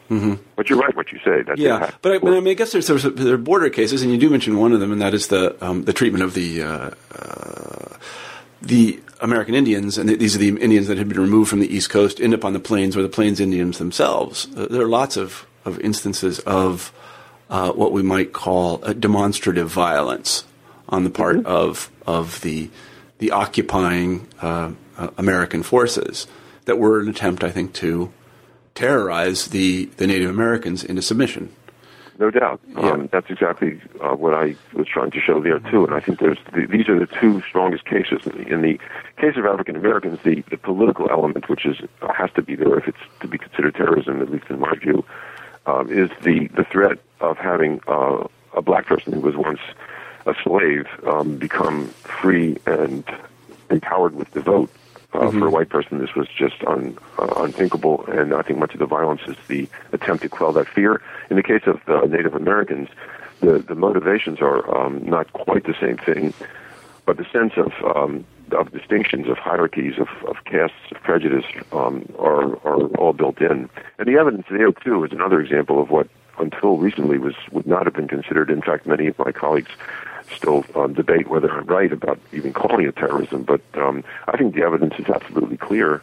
Mm-hmm. 0.09 0.33
But 0.55 0.71
you're 0.71 0.79
right, 0.79 0.95
what 0.95 1.11
you 1.11 1.19
say. 1.19 1.43
That 1.43 1.59
Yeah, 1.59 1.91
but 2.01 2.13
I, 2.13 2.17
but 2.17 2.33
I 2.33 2.39
mean, 2.39 2.47
I 2.47 2.53
guess 2.55 2.71
there's, 2.71 2.87
there's 2.87 3.03
there 3.03 3.35
are 3.35 3.37
border 3.37 3.69
cases, 3.69 4.01
and 4.01 4.11
you 4.11 4.17
do 4.17 4.27
mention 4.31 4.57
one 4.57 4.73
of 4.73 4.79
them, 4.79 4.91
and 4.91 4.99
that 5.03 5.13
is 5.13 5.27
the 5.27 5.55
um, 5.63 5.83
the 5.83 5.93
treatment 5.93 6.23
of 6.23 6.33
the 6.33 6.63
uh, 6.63 6.91
uh, 7.15 7.97
the 8.63 8.99
American 9.21 9.53
Indians, 9.53 9.99
and 9.99 10.09
these 10.09 10.35
are 10.35 10.39
the 10.39 10.49
Indians 10.49 10.87
that 10.87 10.97
had 10.97 11.07
been 11.07 11.19
removed 11.19 11.47
from 11.51 11.59
the 11.59 11.71
East 11.71 11.91
Coast, 11.91 12.19
end 12.19 12.33
up 12.33 12.43
on 12.43 12.53
the 12.53 12.59
plains, 12.59 12.97
or 12.97 13.03
the 13.03 13.07
Plains 13.09 13.39
Indians 13.39 13.77
themselves. 13.77 14.47
Uh, 14.57 14.65
there 14.67 14.81
are 14.81 14.89
lots 14.89 15.15
of 15.15 15.45
of 15.65 15.79
instances 15.79 16.39
of 16.39 16.93
uh, 17.49 17.71
what 17.71 17.91
we 17.91 18.01
might 18.01 18.33
call 18.33 18.83
a 18.83 18.93
demonstrative 18.93 19.69
violence 19.69 20.45
on 20.89 21.03
the 21.03 21.09
part 21.09 21.45
of 21.45 21.89
of 22.05 22.41
the 22.41 22.69
the 23.19 23.31
occupying 23.31 24.27
uh, 24.41 24.71
uh, 24.97 25.09
American 25.17 25.63
forces 25.63 26.27
that 26.65 26.77
were 26.77 26.99
an 26.99 27.07
attempt, 27.07 27.43
I 27.43 27.51
think, 27.51 27.73
to 27.75 28.11
terrorize 28.75 29.47
the, 29.47 29.85
the 29.97 30.07
Native 30.07 30.29
Americans 30.29 30.83
into 30.83 31.01
submission. 31.01 31.53
No 32.19 32.29
doubt. 32.29 32.59
Yeah. 32.67 32.91
Um, 32.91 33.09
that's 33.11 33.29
exactly 33.29 33.81
uh, 34.01 34.15
what 34.15 34.33
I 34.33 34.55
was 34.73 34.87
trying 34.87 35.11
to 35.11 35.19
show 35.19 35.41
there 35.41 35.59
too. 35.59 35.83
And 35.83 35.95
I 35.95 35.99
think 35.99 36.19
there's 36.19 36.37
the, 36.53 36.67
these 36.67 36.87
are 36.87 36.99
the 36.99 37.07
two 37.07 37.41
strongest 37.41 37.85
cases. 37.85 38.25
In 38.27 38.43
the, 38.43 38.53
in 38.53 38.61
the 38.61 38.79
case 39.17 39.35
of 39.35 39.45
African 39.45 39.75
Americans, 39.75 40.19
the, 40.23 40.43
the 40.49 40.57
political 40.57 41.09
element, 41.09 41.49
which 41.49 41.65
is 41.65 41.77
uh, 42.01 42.13
has 42.13 42.29
to 42.35 42.43
be 42.43 42.55
there 42.55 42.77
if 42.77 42.87
it's 42.87 42.99
to 43.21 43.27
be 43.27 43.37
considered 43.37 43.75
terrorism, 43.75 44.21
at 44.21 44.29
least 44.29 44.45
in 44.49 44.59
my 44.59 44.75
view, 44.75 45.03
um, 45.65 45.91
is 45.91 46.09
the 46.21 46.47
the 46.47 46.63
threat 46.63 46.99
of 47.19 47.37
having 47.37 47.81
uh, 47.87 48.27
a 48.53 48.61
black 48.61 48.85
person 48.85 49.13
who 49.13 49.21
was 49.21 49.35
once 49.35 49.59
a 50.25 50.35
slave 50.43 50.87
um, 51.05 51.37
become 51.37 51.87
free 51.87 52.57
and 52.65 53.03
empowered 53.69 54.15
with 54.15 54.31
the 54.31 54.41
vote. 54.41 54.69
Uh, 55.13 55.29
For 55.29 55.45
a 55.45 55.51
white 55.51 55.69
person, 55.69 55.99
this 55.99 56.15
was 56.15 56.27
just 56.27 56.63
un, 56.65 56.97
uh, 57.19 57.31
unthinkable, 57.37 58.03
and 58.07 58.33
I 58.33 58.41
think 58.41 58.57
much 58.57 58.73
of 58.73 58.79
the 58.79 58.87
violence 58.87 59.21
is 59.27 59.35
the 59.47 59.67
attempt 59.91 60.23
to 60.23 60.29
quell 60.29 60.51
that 60.53 60.67
fear. 60.67 61.01
In 61.29 61.35
the 61.35 61.43
case 61.43 61.61
of 61.67 61.79
the 61.85 62.01
Native 62.07 62.33
Americans, 62.33 62.89
the, 63.39 63.59
the 63.59 63.75
motivations 63.75 64.41
are 64.41 64.75
um, 64.75 65.05
not 65.05 65.31
quite 65.33 65.65
the 65.65 65.75
same 65.79 65.97
thing, 65.97 66.33
but 67.05 67.17
the 67.17 67.25
sense 67.25 67.53
of 67.57 67.71
um, 67.95 68.25
of 68.53 68.71
distinctions, 68.71 69.27
of 69.27 69.37
hierarchies, 69.37 69.95
of, 69.97 70.07
of 70.27 70.43
castes, 70.45 70.91
of 70.91 71.01
prejudice 71.01 71.45
um, 71.71 72.05
are 72.17 72.55
are 72.65 72.87
all 72.97 73.13
built 73.13 73.41
in. 73.41 73.69
And 73.99 74.07
the 74.07 74.17
evidence 74.17 74.45
there 74.49 74.71
too 74.71 75.03
is 75.03 75.11
another 75.11 75.41
example 75.41 75.81
of 75.81 75.89
what 75.89 76.07
until 76.39 76.77
recently 76.77 77.17
was 77.17 77.35
would 77.51 77.67
not 77.67 77.85
have 77.85 77.93
been 77.93 78.07
considered. 78.07 78.49
In 78.49 78.61
fact, 78.61 78.85
many 78.85 79.07
of 79.07 79.17
my 79.19 79.31
colleagues 79.31 79.71
still 80.33 80.65
um, 80.75 80.93
debate 80.93 81.27
whether 81.27 81.51
I'm 81.51 81.65
right 81.65 81.91
about 81.91 82.19
even 82.31 82.53
calling 82.53 82.87
it 82.87 82.95
terrorism. 82.95 83.43
But 83.43 83.61
um, 83.75 84.03
I 84.27 84.37
think 84.37 84.55
the 84.55 84.63
evidence 84.63 84.95
is 84.97 85.09
absolutely 85.09 85.57
clear 85.57 86.01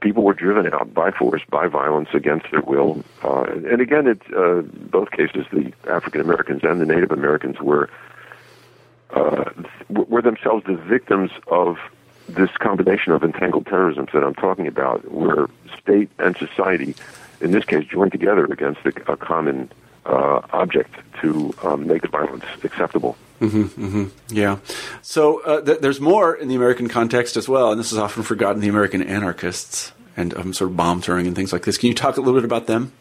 people 0.00 0.22
were 0.22 0.34
driven 0.34 0.72
out 0.72 0.94
by 0.94 1.10
force, 1.10 1.42
by 1.48 1.66
violence, 1.66 2.08
against 2.12 2.50
their 2.50 2.60
will. 2.60 3.02
Uh, 3.22 3.42
and 3.42 3.80
again, 3.80 4.06
it 4.06 4.22
uh, 4.36 4.62
both 4.90 5.10
cases, 5.10 5.46
the 5.52 5.72
African 5.88 6.20
Americans 6.20 6.62
and 6.62 6.80
the 6.80 6.86
Native 6.86 7.10
Americans 7.10 7.60
were 7.60 7.90
uh, 9.10 9.44
were 9.88 10.22
themselves 10.22 10.64
the 10.66 10.76
victims 10.76 11.30
of 11.48 11.78
this 12.28 12.50
combination 12.58 13.12
of 13.12 13.24
entangled 13.24 13.66
terrorism 13.66 14.06
that 14.12 14.22
I'm 14.22 14.34
talking 14.34 14.66
about, 14.66 15.10
where 15.10 15.46
state 15.80 16.10
and 16.18 16.36
society, 16.36 16.94
in 17.40 17.52
this 17.52 17.64
case, 17.64 17.86
joined 17.86 18.12
together 18.12 18.44
against 18.44 18.80
a, 18.84 19.12
a 19.12 19.16
common 19.16 19.70
uh, 20.04 20.40
object 20.52 20.94
to 21.22 21.54
um, 21.62 21.86
make 21.86 22.06
violence 22.08 22.44
acceptable. 22.64 23.16
Mm-hmm, 23.40 23.62
mm-hmm. 23.62 24.04
Yeah. 24.34 24.58
So 25.02 25.40
uh, 25.42 25.60
th- 25.62 25.78
there's 25.78 26.00
more 26.00 26.34
in 26.34 26.48
the 26.48 26.56
American 26.56 26.88
context 26.88 27.36
as 27.36 27.48
well, 27.48 27.70
and 27.70 27.78
this 27.78 27.92
is 27.92 27.98
often 27.98 28.22
forgotten 28.22 28.60
the 28.60 28.68
American 28.68 29.02
anarchists 29.02 29.92
and 30.16 30.34
um, 30.34 30.52
sort 30.52 30.70
of 30.70 30.76
bomb 30.76 31.00
throwing 31.00 31.26
and 31.26 31.36
things 31.36 31.52
like 31.52 31.64
this. 31.64 31.78
Can 31.78 31.88
you 31.88 31.94
talk 31.94 32.16
a 32.16 32.20
little 32.20 32.38
bit 32.38 32.44
about 32.44 32.66
them? 32.66 32.92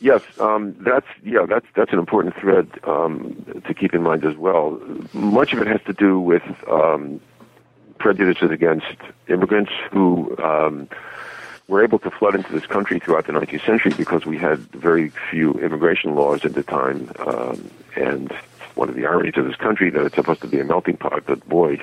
Yes, 0.00 0.22
um, 0.38 0.76
that's 0.78 1.06
yeah, 1.24 1.44
that's 1.48 1.66
that's 1.74 1.92
an 1.92 1.98
important 1.98 2.36
thread 2.36 2.68
um, 2.84 3.62
to 3.66 3.74
keep 3.74 3.94
in 3.94 4.02
mind 4.02 4.24
as 4.24 4.36
well. 4.36 4.80
Much 5.12 5.52
of 5.52 5.60
it 5.60 5.66
has 5.66 5.80
to 5.86 5.92
do 5.92 6.20
with 6.20 6.42
um, 6.70 7.20
prejudices 7.98 8.50
against 8.52 8.86
immigrants 9.28 9.72
who 9.90 10.36
um, 10.38 10.88
were 11.66 11.82
able 11.82 11.98
to 11.98 12.10
flood 12.10 12.36
into 12.36 12.52
this 12.52 12.66
country 12.66 13.00
throughout 13.00 13.26
the 13.26 13.32
19th 13.32 13.66
century 13.66 13.92
because 13.96 14.24
we 14.24 14.38
had 14.38 14.58
very 14.72 15.10
few 15.30 15.54
immigration 15.54 16.14
laws 16.14 16.44
at 16.44 16.54
the 16.54 16.62
time, 16.62 17.10
um, 17.18 17.68
and 17.96 18.32
one 18.76 18.88
of 18.88 18.94
the 18.94 19.04
ironies 19.04 19.36
of 19.36 19.46
this 19.46 19.56
country 19.56 19.90
that 19.90 20.04
it's 20.04 20.14
supposed 20.14 20.40
to 20.40 20.46
be 20.46 20.60
a 20.60 20.64
melting 20.64 20.96
pot, 20.96 21.24
but 21.26 21.46
boy, 21.48 21.76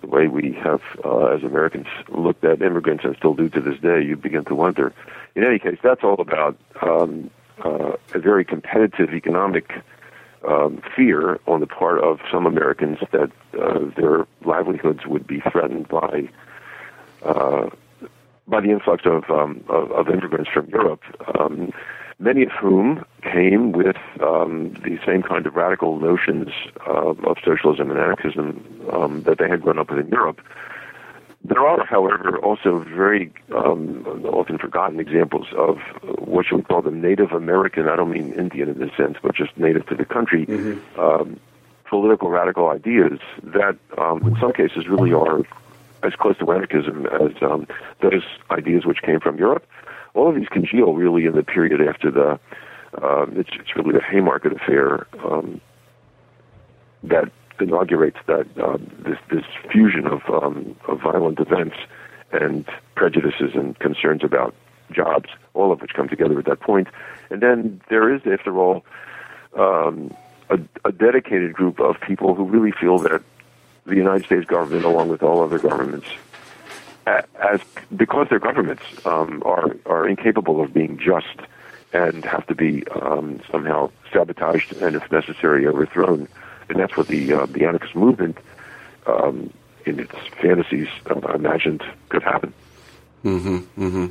the 0.00 0.06
way 0.06 0.28
we 0.28 0.52
have 0.52 0.80
uh, 1.04 1.26
as 1.26 1.42
Americans 1.42 1.86
looked 2.08 2.44
at 2.44 2.62
immigrants 2.62 3.04
and 3.04 3.16
still 3.16 3.34
do 3.34 3.48
to 3.48 3.60
this 3.60 3.78
day, 3.80 4.00
you 4.02 4.16
begin 4.16 4.44
to 4.44 4.54
wonder. 4.54 4.92
In 5.34 5.44
any 5.44 5.58
case, 5.58 5.78
that's 5.82 6.04
all 6.04 6.20
about 6.20 6.56
um, 6.82 7.30
uh, 7.64 7.92
a 8.14 8.18
very 8.18 8.44
competitive 8.44 9.14
economic 9.14 9.72
um, 10.46 10.82
fear 10.96 11.38
on 11.46 11.60
the 11.60 11.66
part 11.66 12.00
of 12.02 12.20
some 12.30 12.46
Americans 12.46 12.98
that 13.12 13.30
uh, 13.60 13.78
their 13.96 14.26
livelihoods 14.44 15.06
would 15.06 15.26
be 15.26 15.40
threatened 15.40 15.88
by 15.88 16.28
uh, 17.22 17.70
by 18.48 18.60
the 18.60 18.70
influx 18.70 19.04
of, 19.06 19.30
um, 19.30 19.62
of, 19.68 19.90
of 19.92 20.08
immigrants 20.08 20.50
from 20.50 20.68
Europe. 20.68 21.02
Um, 21.38 21.72
many 22.18 22.42
of 22.42 22.50
whom 22.50 23.04
came 23.22 23.72
with 23.72 23.96
um, 24.20 24.74
the 24.84 24.98
same 25.06 25.22
kind 25.22 25.46
of 25.46 25.54
radical 25.54 25.98
notions 25.98 26.48
of, 26.86 27.24
of 27.24 27.36
socialism 27.44 27.90
and 27.90 28.00
anarchism 28.00 28.64
um, 28.92 29.22
that 29.22 29.38
they 29.38 29.48
had 29.48 29.62
grown 29.62 29.78
up 29.78 29.90
with 29.90 30.00
in 30.00 30.08
Europe. 30.08 30.40
There 31.44 31.66
are, 31.66 31.84
however, 31.84 32.38
also 32.38 32.78
very 32.78 33.32
um, 33.54 34.06
often 34.24 34.58
forgotten 34.58 35.00
examples 35.00 35.48
of 35.56 35.78
what 36.18 36.50
you 36.50 36.58
would 36.58 36.68
call 36.68 36.82
the 36.82 36.92
Native 36.92 37.32
American, 37.32 37.88
I 37.88 37.96
don't 37.96 38.10
mean 38.10 38.32
Indian 38.34 38.68
in 38.68 38.78
this 38.78 38.92
sense, 38.96 39.16
but 39.20 39.34
just 39.34 39.56
native 39.58 39.86
to 39.86 39.96
the 39.96 40.04
country, 40.04 40.46
mm-hmm. 40.46 41.00
um, 41.00 41.40
political 41.86 42.30
radical 42.30 42.68
ideas 42.68 43.18
that 43.42 43.76
um, 43.98 44.22
in 44.22 44.36
some 44.40 44.52
cases 44.52 44.86
really 44.86 45.12
are 45.12 45.42
as 46.04 46.14
close 46.14 46.38
to 46.38 46.52
anarchism 46.52 47.06
as 47.06 47.32
um, 47.42 47.66
those 48.00 48.22
ideas 48.50 48.86
which 48.86 49.02
came 49.02 49.18
from 49.18 49.36
Europe. 49.36 49.66
All 50.14 50.28
of 50.28 50.36
these 50.36 50.48
congeal 50.48 50.94
really 50.94 51.26
in 51.26 51.34
the 51.34 51.42
period 51.42 51.80
after 51.80 52.10
the, 52.10 52.38
um, 53.02 53.34
it's, 53.36 53.50
it's 53.54 53.74
really 53.74 53.92
the 53.92 54.02
Haymarket 54.02 54.52
affair 54.52 55.06
um, 55.24 55.60
that 57.02 57.32
inaugurates 57.60 58.18
that 58.26 58.46
uh, 58.58 58.78
this 58.98 59.18
this 59.30 59.44
fusion 59.70 60.06
of 60.06 60.22
um, 60.30 60.76
of 60.88 61.00
violent 61.00 61.40
events 61.40 61.76
and 62.32 62.66
prejudices 62.94 63.54
and 63.54 63.78
concerns 63.78 64.24
about 64.24 64.54
jobs, 64.90 65.28
all 65.54 65.72
of 65.72 65.80
which 65.80 65.92
come 65.94 66.08
together 66.08 66.38
at 66.38 66.44
that 66.46 66.60
point. 66.60 66.88
And 67.30 67.40
then 67.40 67.80
there 67.88 68.12
is, 68.14 68.22
after 68.26 68.56
all, 68.58 68.84
um, 69.56 70.14
a, 70.50 70.58
a 70.84 70.92
dedicated 70.92 71.52
group 71.52 71.80
of 71.80 72.00
people 72.00 72.34
who 72.34 72.44
really 72.44 72.72
feel 72.72 72.98
that 72.98 73.22
the 73.86 73.96
United 73.96 74.24
States 74.26 74.46
government, 74.46 74.84
along 74.84 75.08
with 75.08 75.22
all 75.22 75.42
other 75.42 75.58
governments, 75.58 76.06
as 77.06 77.60
because 77.96 78.28
their 78.28 78.38
governments 78.38 78.84
um, 79.04 79.42
are 79.44 79.76
are 79.86 80.08
incapable 80.08 80.62
of 80.62 80.72
being 80.72 80.98
just 80.98 81.38
and 81.92 82.24
have 82.24 82.46
to 82.46 82.54
be 82.54 82.86
um, 82.88 83.40
somehow 83.50 83.90
sabotaged 84.12 84.76
and, 84.80 84.96
if 84.96 85.10
necessary, 85.12 85.66
overthrown 85.66 86.26
and 86.72 86.80
that's 86.80 86.96
what 86.96 87.08
the 87.08 87.32
uh, 87.32 87.46
the 87.46 87.64
anarchist 87.64 87.94
movement, 87.94 88.38
um, 89.06 89.52
in 89.84 90.00
its 90.00 90.14
fantasies, 90.40 90.88
uh, 91.10 91.32
imagined 91.34 91.82
could 92.08 92.22
happen. 92.22 92.52
Mm-hmm, 93.24 93.56
mm-hmm. 93.56 94.06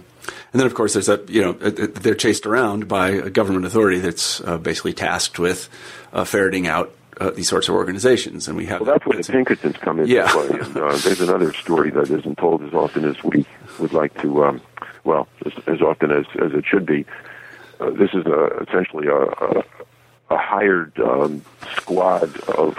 And 0.53 0.59
then, 0.59 0.67
of 0.67 0.75
course, 0.75 0.93
there's 0.93 1.07
that 1.07 1.29
you 1.29 1.41
know 1.41 1.53
they're 1.53 2.15
chased 2.15 2.45
around 2.45 2.87
by 2.87 3.09
a 3.09 3.29
government 3.29 3.65
authority 3.65 3.99
that's 3.99 4.41
uh, 4.41 4.57
basically 4.57 4.93
tasked 4.93 5.39
with 5.39 5.69
uh, 6.13 6.23
ferreting 6.23 6.67
out 6.67 6.93
uh, 7.19 7.31
these 7.31 7.49
sorts 7.49 7.67
of 7.67 7.75
organizations, 7.75 8.47
and 8.47 8.55
we 8.55 8.67
have. 8.67 8.81
Well, 8.81 8.91
that's 8.93 9.05
where 9.05 9.17
the 9.17 9.31
Pinkertons 9.31 9.77
come 9.77 9.99
in. 9.99 10.07
yeah. 10.07 10.31
And, 10.39 10.77
uh, 10.77 10.95
there's 10.97 11.21
another 11.21 11.53
story 11.53 11.89
that 11.91 12.09
isn't 12.09 12.37
told 12.37 12.63
as 12.63 12.73
often 12.73 13.05
as 13.05 13.21
we 13.23 13.45
would 13.79 13.93
like 13.93 14.19
to. 14.21 14.45
Um, 14.45 14.61
well, 15.03 15.27
as, 15.45 15.53
as, 15.65 15.81
often 15.81 16.11
as 16.11 16.25
as 16.39 16.53
it 16.53 16.65
should 16.65 16.85
be. 16.85 17.05
Uh, 17.79 17.89
this 17.89 18.11
is 18.13 18.23
essentially 18.67 19.07
a, 19.07 19.15
a, 19.15 19.63
a 20.31 20.37
hired 20.37 20.97
um, 20.99 21.43
squad 21.75 22.39
of 22.49 22.77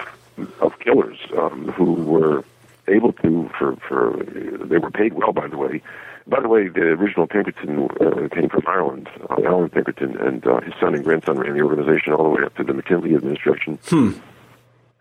of 0.59 0.77
killers 0.79 1.19
um, 1.37 1.67
who 1.69 1.93
were 1.93 2.43
able 2.87 3.13
to 3.13 3.49
for 3.57 3.75
for 3.87 4.17
they 4.65 4.77
were 4.77 4.91
paid 4.91 5.13
well 5.13 5.31
by 5.31 5.47
the 5.47 5.57
way. 5.57 5.81
By 6.25 6.39
the 6.39 6.47
way, 6.47 6.69
the 6.69 6.81
original 6.81 7.27
Pinkerton 7.27 7.89
uh, 7.99 8.29
came 8.33 8.47
from 8.47 8.63
Ireland. 8.65 9.09
Uh, 9.29 9.43
Allan 9.43 9.69
Pinkerton 9.69 10.15
and 10.17 10.47
uh, 10.47 10.61
his 10.61 10.73
son 10.79 10.95
and 10.95 11.03
grandson 11.03 11.37
ran 11.37 11.53
the 11.53 11.61
organization 11.61 12.13
all 12.13 12.23
the 12.23 12.29
way 12.29 12.43
up 12.43 12.55
to 12.55 12.63
the 12.63 12.73
McKinley 12.73 13.13
administration. 13.13 13.77
Hmm. 13.87 14.11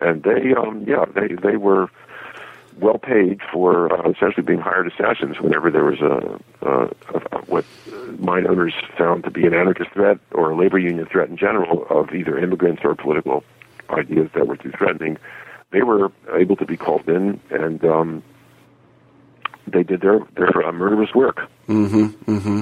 And 0.00 0.24
they, 0.24 0.52
um, 0.52 0.84
yeah, 0.84 1.04
they 1.04 1.28
they 1.28 1.56
were 1.56 1.88
well 2.78 2.98
paid 2.98 3.40
for 3.52 3.92
uh, 3.92 4.10
essentially 4.10 4.42
being 4.42 4.60
hired 4.60 4.86
assassins 4.86 5.40
whenever 5.40 5.70
there 5.70 5.84
was 5.84 6.00
a, 6.00 6.40
a, 6.66 6.84
a, 7.14 7.38
what 7.46 7.64
mine 8.18 8.46
owners 8.46 8.74
found 8.96 9.24
to 9.24 9.30
be 9.30 9.46
an 9.46 9.54
anarchist 9.54 9.90
threat 9.90 10.18
or 10.32 10.50
a 10.50 10.56
labor 10.56 10.78
union 10.78 11.06
threat 11.06 11.28
in 11.28 11.36
general 11.36 11.86
of 11.90 12.14
either 12.14 12.38
immigrants 12.38 12.82
or 12.84 12.94
political 12.94 13.44
ideas 13.90 14.30
that 14.34 14.46
were 14.46 14.56
too 14.56 14.72
threatening. 14.72 15.18
They 15.70 15.82
were 15.82 16.12
able 16.34 16.56
to 16.56 16.66
be 16.66 16.76
called 16.76 17.08
in 17.08 17.40
and 17.50 17.84
um, 17.84 18.22
they 19.66 19.82
did 19.82 20.00
their 20.00 20.20
their 20.34 20.64
uh, 20.64 20.72
murderous 20.72 21.14
work. 21.14 21.48
Mm-hmm, 21.68 22.06
mm-hmm. 22.30 22.60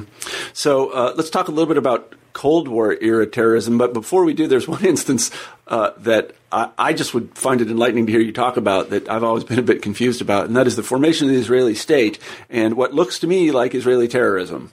So 0.52 0.90
uh, 0.90 1.14
let's 1.16 1.30
talk 1.30 1.48
a 1.48 1.50
little 1.50 1.66
bit 1.66 1.76
about 1.76 2.14
Cold 2.32 2.68
War 2.68 2.96
era 3.00 3.26
terrorism. 3.26 3.78
But 3.78 3.92
before 3.92 4.24
we 4.24 4.34
do, 4.34 4.46
there's 4.46 4.68
one 4.68 4.84
instance 4.94 5.30
uh, 5.66 5.92
that 5.98 6.32
I, 6.52 6.70
I, 6.78 6.92
just 6.92 7.14
would 7.14 7.36
find 7.36 7.60
it 7.60 7.70
enlightening 7.70 8.06
to 8.06 8.12
hear 8.12 8.20
you 8.20 8.32
talk 8.32 8.56
about 8.56 8.90
that 8.90 9.08
I've 9.08 9.22
always 9.22 9.44
been 9.44 9.58
a 9.58 9.62
bit 9.62 9.82
confused 9.82 10.20
about, 10.20 10.46
and 10.46 10.56
that 10.56 10.66
is 10.66 10.76
the 10.76 10.82
formation 10.82 11.28
of 11.28 11.34
the 11.34 11.40
Israeli 11.40 11.74
state 11.74 12.18
and 12.48 12.76
what 12.76 12.92
looks 12.92 13.18
to 13.20 13.26
me 13.26 13.50
like 13.50 13.74
Israeli 13.74 14.08
terrorism. 14.08 14.72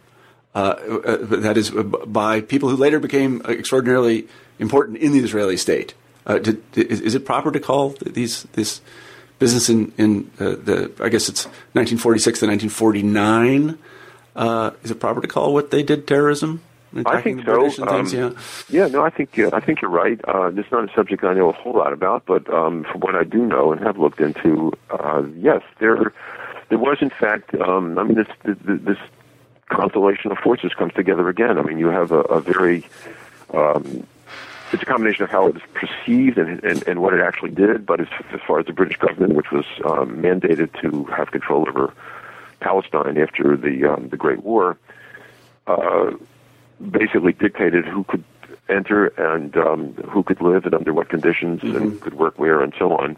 Uh, 0.55 0.75
uh, 1.05 1.17
that 1.37 1.55
is 1.55 1.69
by 1.69 2.41
people 2.41 2.67
who 2.67 2.75
later 2.75 2.99
became 2.99 3.43
extraordinarily 3.45 4.27
important 4.57 4.97
in 4.97 5.11
the 5.11 5.19
Israeli 5.19 5.55
state. 5.55 5.93
Uh, 6.25 6.39
did, 6.39 6.63
is, 6.75 6.99
is, 6.99 7.13
it 7.13 7.25
proper 7.25 7.51
to 7.51 7.59
call 7.59 7.89
these 8.01 8.43
this 8.53 8.81
business 9.37 9.69
in, 9.69 9.93
in 9.99 10.31
uh, 10.39 10.55
the 10.55 10.91
I 10.99 11.09
guess 11.09 11.29
it's 11.29 11.45
1946 11.73 12.39
to 12.39 12.47
1949? 12.47 13.77
Uh, 14.35 14.71
is 14.83 14.89
it 14.89 14.99
proper 14.99 15.21
to 15.21 15.27
call 15.27 15.53
what 15.53 15.69
they 15.69 15.83
did 15.83 16.07
terrorism? 16.07 16.63
I 17.05 17.21
think 17.21 17.45
so. 17.45 17.87
Um, 17.87 18.07
yeah. 18.07 18.31
yeah, 18.69 18.87
no, 18.87 19.03
I 19.03 19.09
think 19.09 19.37
uh, 19.37 19.49
I 19.53 19.59
think 19.59 19.81
you're 19.81 19.91
right. 19.91 20.19
Uh, 20.25 20.49
this 20.49 20.65
is 20.65 20.71
not 20.71 20.89
a 20.89 20.93
subject 20.93 21.23
I 21.23 21.33
know 21.33 21.49
a 21.49 21.53
whole 21.53 21.73
lot 21.73 21.93
about, 21.93 22.25
but 22.25 22.51
um, 22.53 22.85
from 22.85 23.01
what 23.01 23.15
I 23.15 23.23
do 23.23 23.45
know 23.45 23.71
and 23.71 23.81
have 23.81 23.97
looked 23.97 24.19
into, 24.19 24.73
uh, 24.89 25.23
yes, 25.35 25.61
there 25.79 26.13
there 26.69 26.77
was 26.77 26.97
in 27.01 27.09
fact. 27.09 27.53
Um, 27.55 27.97
I 27.99 28.03
mean, 28.03 28.15
this 28.15 28.27
this 28.55 28.97
constellation 29.69 30.31
of 30.31 30.37
forces 30.39 30.73
comes 30.73 30.93
together 30.93 31.27
again. 31.29 31.57
I 31.57 31.61
mean, 31.61 31.77
you 31.77 31.87
have 31.87 32.11
a, 32.11 32.21
a 32.21 32.41
very 32.41 32.85
um, 33.53 34.07
it's 34.73 34.83
a 34.83 34.85
combination 34.85 35.23
of 35.23 35.29
how 35.29 35.47
it 35.47 35.53
was 35.53 35.63
perceived 35.73 36.37
and, 36.37 36.63
and, 36.63 36.85
and 36.87 37.01
what 37.01 37.13
it 37.13 37.21
actually 37.21 37.51
did, 37.51 37.85
but 37.85 38.01
as, 38.01 38.07
as 38.33 38.41
far 38.45 38.59
as 38.59 38.65
the 38.65 38.73
British 38.73 38.97
government, 38.97 39.33
which 39.33 39.51
was 39.51 39.65
um, 39.85 40.17
mandated 40.17 40.79
to 40.81 41.05
have 41.05 41.31
control 41.31 41.65
over 41.67 41.93
Palestine 42.59 43.17
after 43.17 43.55
the 43.55 43.85
um, 43.85 44.09
the 44.09 44.17
Great 44.17 44.43
War, 44.43 44.77
uh, 45.67 46.11
basically 46.91 47.33
dictated 47.33 47.85
who 47.85 48.03
could 48.03 48.23
enter 48.69 49.07
and 49.07 49.55
um, 49.57 49.93
who 50.09 50.23
could 50.23 50.41
live 50.41 50.65
and 50.65 50.73
under 50.73 50.93
what 50.93 51.09
conditions 51.09 51.61
mm-hmm. 51.61 51.75
and 51.75 52.01
could 52.01 52.15
work 52.15 52.37
where 52.37 52.61
and 52.61 52.73
so 52.77 52.95
on. 52.97 53.17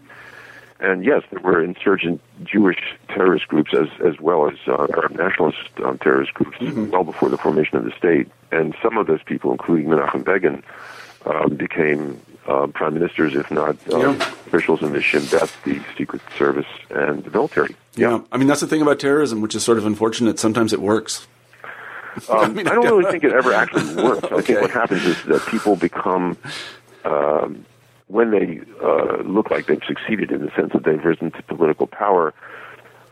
And 0.80 1.04
yes, 1.04 1.24
there 1.30 1.42
were 1.42 1.62
insurgent 1.62 2.22
Jewish 2.44 2.80
terrorist 3.10 3.48
groups 3.50 3.74
as 3.74 3.90
as 4.06 4.20
well 4.20 4.50
as 4.50 4.58
uh, 4.68 4.88
Arab 4.96 5.12
nationalist 5.12 5.58
um, 5.84 5.98
terrorist 5.98 6.34
groups 6.34 6.58
mm-hmm. 6.58 6.90
well 6.92 7.04
before 7.04 7.30
the 7.30 7.38
formation 7.38 7.78
of 7.78 7.84
the 7.84 7.92
state. 7.92 8.30
And 8.52 8.76
some 8.82 8.98
of 8.98 9.08
those 9.08 9.22
people, 9.24 9.52
including 9.52 9.88
Menachem 9.88 10.24
Begin, 10.24 10.64
um, 11.26 11.56
became 11.56 12.22
uh, 12.48 12.68
prime 12.68 12.94
ministers, 12.94 13.36
if 13.36 13.52
not 13.52 13.76
um, 13.92 14.02
Yeah. 14.02 14.12
officials 14.48 14.82
in 14.82 14.94
the 14.94 15.02
Shin 15.02 15.26
Bet, 15.26 15.52
the 15.66 15.82
Secret 15.98 16.22
Service, 16.38 16.66
and 16.90 17.24
the 17.26 17.30
military. 17.32 17.76
Yeah. 17.96 18.22
I 18.32 18.38
mean, 18.38 18.48
that's 18.48 18.62
the 18.62 18.68
thing 18.68 18.82
about 18.82 19.00
terrorism, 19.00 19.42
which 19.42 19.56
is 19.56 19.64
sort 19.64 19.78
of 19.78 19.86
unfortunate. 19.86 20.40
Sometimes 20.40 20.72
it 20.72 20.82
works. 20.82 21.28
Um, 22.30 22.56
mean, 22.56 22.68
I 22.68 22.74
don't 22.76 22.86
really 22.86 23.12
think 23.12 23.24
it 23.24 23.34
ever 23.34 23.54
actually 23.54 23.96
works. 24.04 24.28
I 24.32 24.42
think 24.42 24.62
what 24.62 24.72
happens 24.72 25.04
is 25.06 25.22
that 25.26 25.46
people 25.48 25.76
become, 25.76 26.38
um, 27.06 27.66
when 28.08 28.32
they 28.32 28.62
uh, 28.84 29.22
look 29.24 29.52
like 29.52 29.68
they've 29.68 29.84
succeeded 29.88 30.32
in 30.32 30.46
the 30.46 30.52
sense 30.56 30.74
that 30.74 30.84
they've 30.84 31.04
risen 31.04 31.32
to 31.32 31.44
political 31.44 31.88
power, 31.88 32.34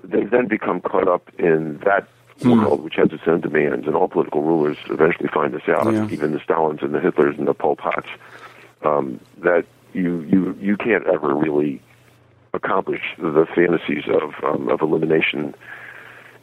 they 0.03 0.23
then 0.23 0.47
become 0.47 0.81
caught 0.81 1.07
up 1.07 1.29
in 1.37 1.77
that 1.79 2.07
Hmm. 2.41 2.51
world, 2.51 2.83
which 2.83 2.95
has 2.97 3.11
its 3.11 3.23
own 3.25 3.41
demands, 3.41 3.87
and 3.87 3.95
all 3.95 4.07
political 4.07 4.43
rulers 4.43 4.77
eventually 4.91 5.27
find 5.27 5.53
this 5.55 5.67
out. 5.67 5.91
Yeah. 5.91 6.07
Even 6.11 6.33
the 6.33 6.39
Stalins 6.39 6.83
and 6.83 6.93
the 6.93 6.99
Hitlers 6.99 7.35
and 7.35 7.47
the 7.47 7.53
Pol 7.55 7.75
Pots, 7.75 8.07
um, 8.83 9.19
that 9.39 9.65
you 9.93 10.21
you 10.21 10.55
you 10.61 10.77
can't 10.77 11.07
ever 11.07 11.33
really 11.33 11.81
accomplish 12.53 13.01
the 13.17 13.47
fantasies 13.55 14.03
of 14.07 14.35
um, 14.43 14.69
of 14.69 14.81
elimination 14.81 15.55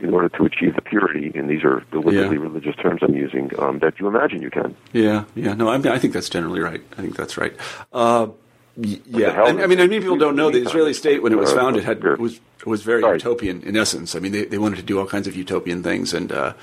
in 0.00 0.12
order 0.12 0.28
to 0.30 0.44
achieve 0.44 0.74
the 0.74 0.82
purity, 0.82 1.32
and 1.34 1.48
these 1.48 1.64
are 1.64 1.82
deliberately 1.90 2.36
Yeah. 2.36 2.42
religious 2.42 2.76
terms 2.76 3.00
I'm 3.02 3.14
using, 3.14 3.50
um, 3.58 3.78
that 3.80 3.98
you 4.00 4.06
imagine 4.08 4.42
you 4.42 4.50
can. 4.50 4.74
Yeah, 4.92 5.24
yeah. 5.34 5.54
No, 5.54 5.68
I, 5.68 5.78
mean, 5.78 5.88
I 5.88 5.98
think 5.98 6.12
that's 6.12 6.28
generally 6.28 6.60
right. 6.60 6.82
I 6.98 7.00
think 7.02 7.16
that's 7.16 7.36
right. 7.36 7.54
Uh, 7.92 8.28
yeah, 8.76 9.42
I 9.42 9.52
mean, 9.66 9.80
I 9.80 9.86
mean, 9.86 10.02
people 10.02 10.16
don't 10.16 10.34
know 10.34 10.50
the? 10.50 10.62
Israeli 10.62 10.94
state 10.94 11.22
when 11.22 11.32
it 11.32 11.38
was 11.38 11.52
Uh, 11.52 11.56
founded 11.56 11.84
had 11.84 12.02
was 12.18 12.40
was 12.66 12.82
very 12.82 13.02
Sorry. 13.02 13.18
utopian 13.18 13.62
in 13.62 13.76
essence. 13.76 14.16
I 14.16 14.18
mean, 14.18 14.32
they 14.32 14.44
they 14.46 14.58
wanted 14.58 14.76
to 14.76 14.82
do 14.82 14.98
all 14.98 15.06
kinds 15.06 15.28
of 15.28 15.36
utopian 15.36 15.82
things, 15.82 16.12
and 16.12 16.32
uh, 16.32 16.54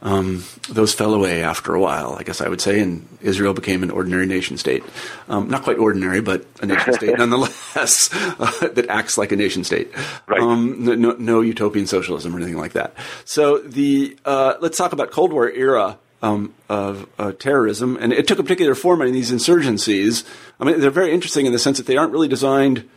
um, 0.00 0.44
those 0.68 0.94
fell 0.94 1.12
away 1.12 1.42
after 1.42 1.74
a 1.74 1.80
while. 1.80 2.14
I 2.18 2.22
guess 2.22 2.40
I 2.40 2.48
would 2.48 2.60
say, 2.60 2.80
and 2.80 3.06
Israel 3.20 3.52
became 3.52 3.82
an 3.82 3.90
ordinary 3.90 4.26
nation 4.26 4.56
state. 4.56 4.84
Um, 5.28 5.48
not 5.48 5.64
quite 5.64 5.78
ordinary, 5.78 6.20
but 6.20 6.46
a 6.62 6.66
nation 6.66 6.92
state 6.94 7.18
nonetheless 7.18 8.10
uh, 8.14 8.68
that 8.68 8.86
acts 8.88 9.18
like 9.18 9.32
a 9.32 9.36
nation 9.36 9.64
state. 9.64 9.92
Right. 10.26 10.40
Um, 10.40 10.84
no, 10.84 10.94
no, 10.94 11.10
no 11.12 11.40
utopian 11.40 11.86
socialism 11.86 12.34
or 12.34 12.38
anything 12.38 12.58
like 12.58 12.72
that. 12.72 12.94
So 13.24 13.58
the 13.58 14.16
uh, 14.24 14.54
let's 14.60 14.78
talk 14.78 14.92
about 14.92 15.10
Cold 15.10 15.32
War 15.32 15.50
era 15.50 15.98
um, 16.22 16.54
of 16.68 17.08
uh, 17.18 17.32
terrorism, 17.32 17.96
and 18.00 18.12
it 18.12 18.28
took 18.28 18.38
a 18.38 18.42
particular 18.42 18.76
form 18.76 19.02
in 19.02 19.12
these 19.12 19.32
insurgencies. 19.32 20.24
I 20.60 20.64
mean, 20.64 20.80
they're 20.80 20.90
very 20.90 21.12
interesting 21.12 21.46
in 21.46 21.52
the 21.52 21.58
sense 21.58 21.78
that 21.78 21.86
they 21.86 21.96
aren't 21.96 22.12
really 22.12 22.28
designed. 22.28 22.88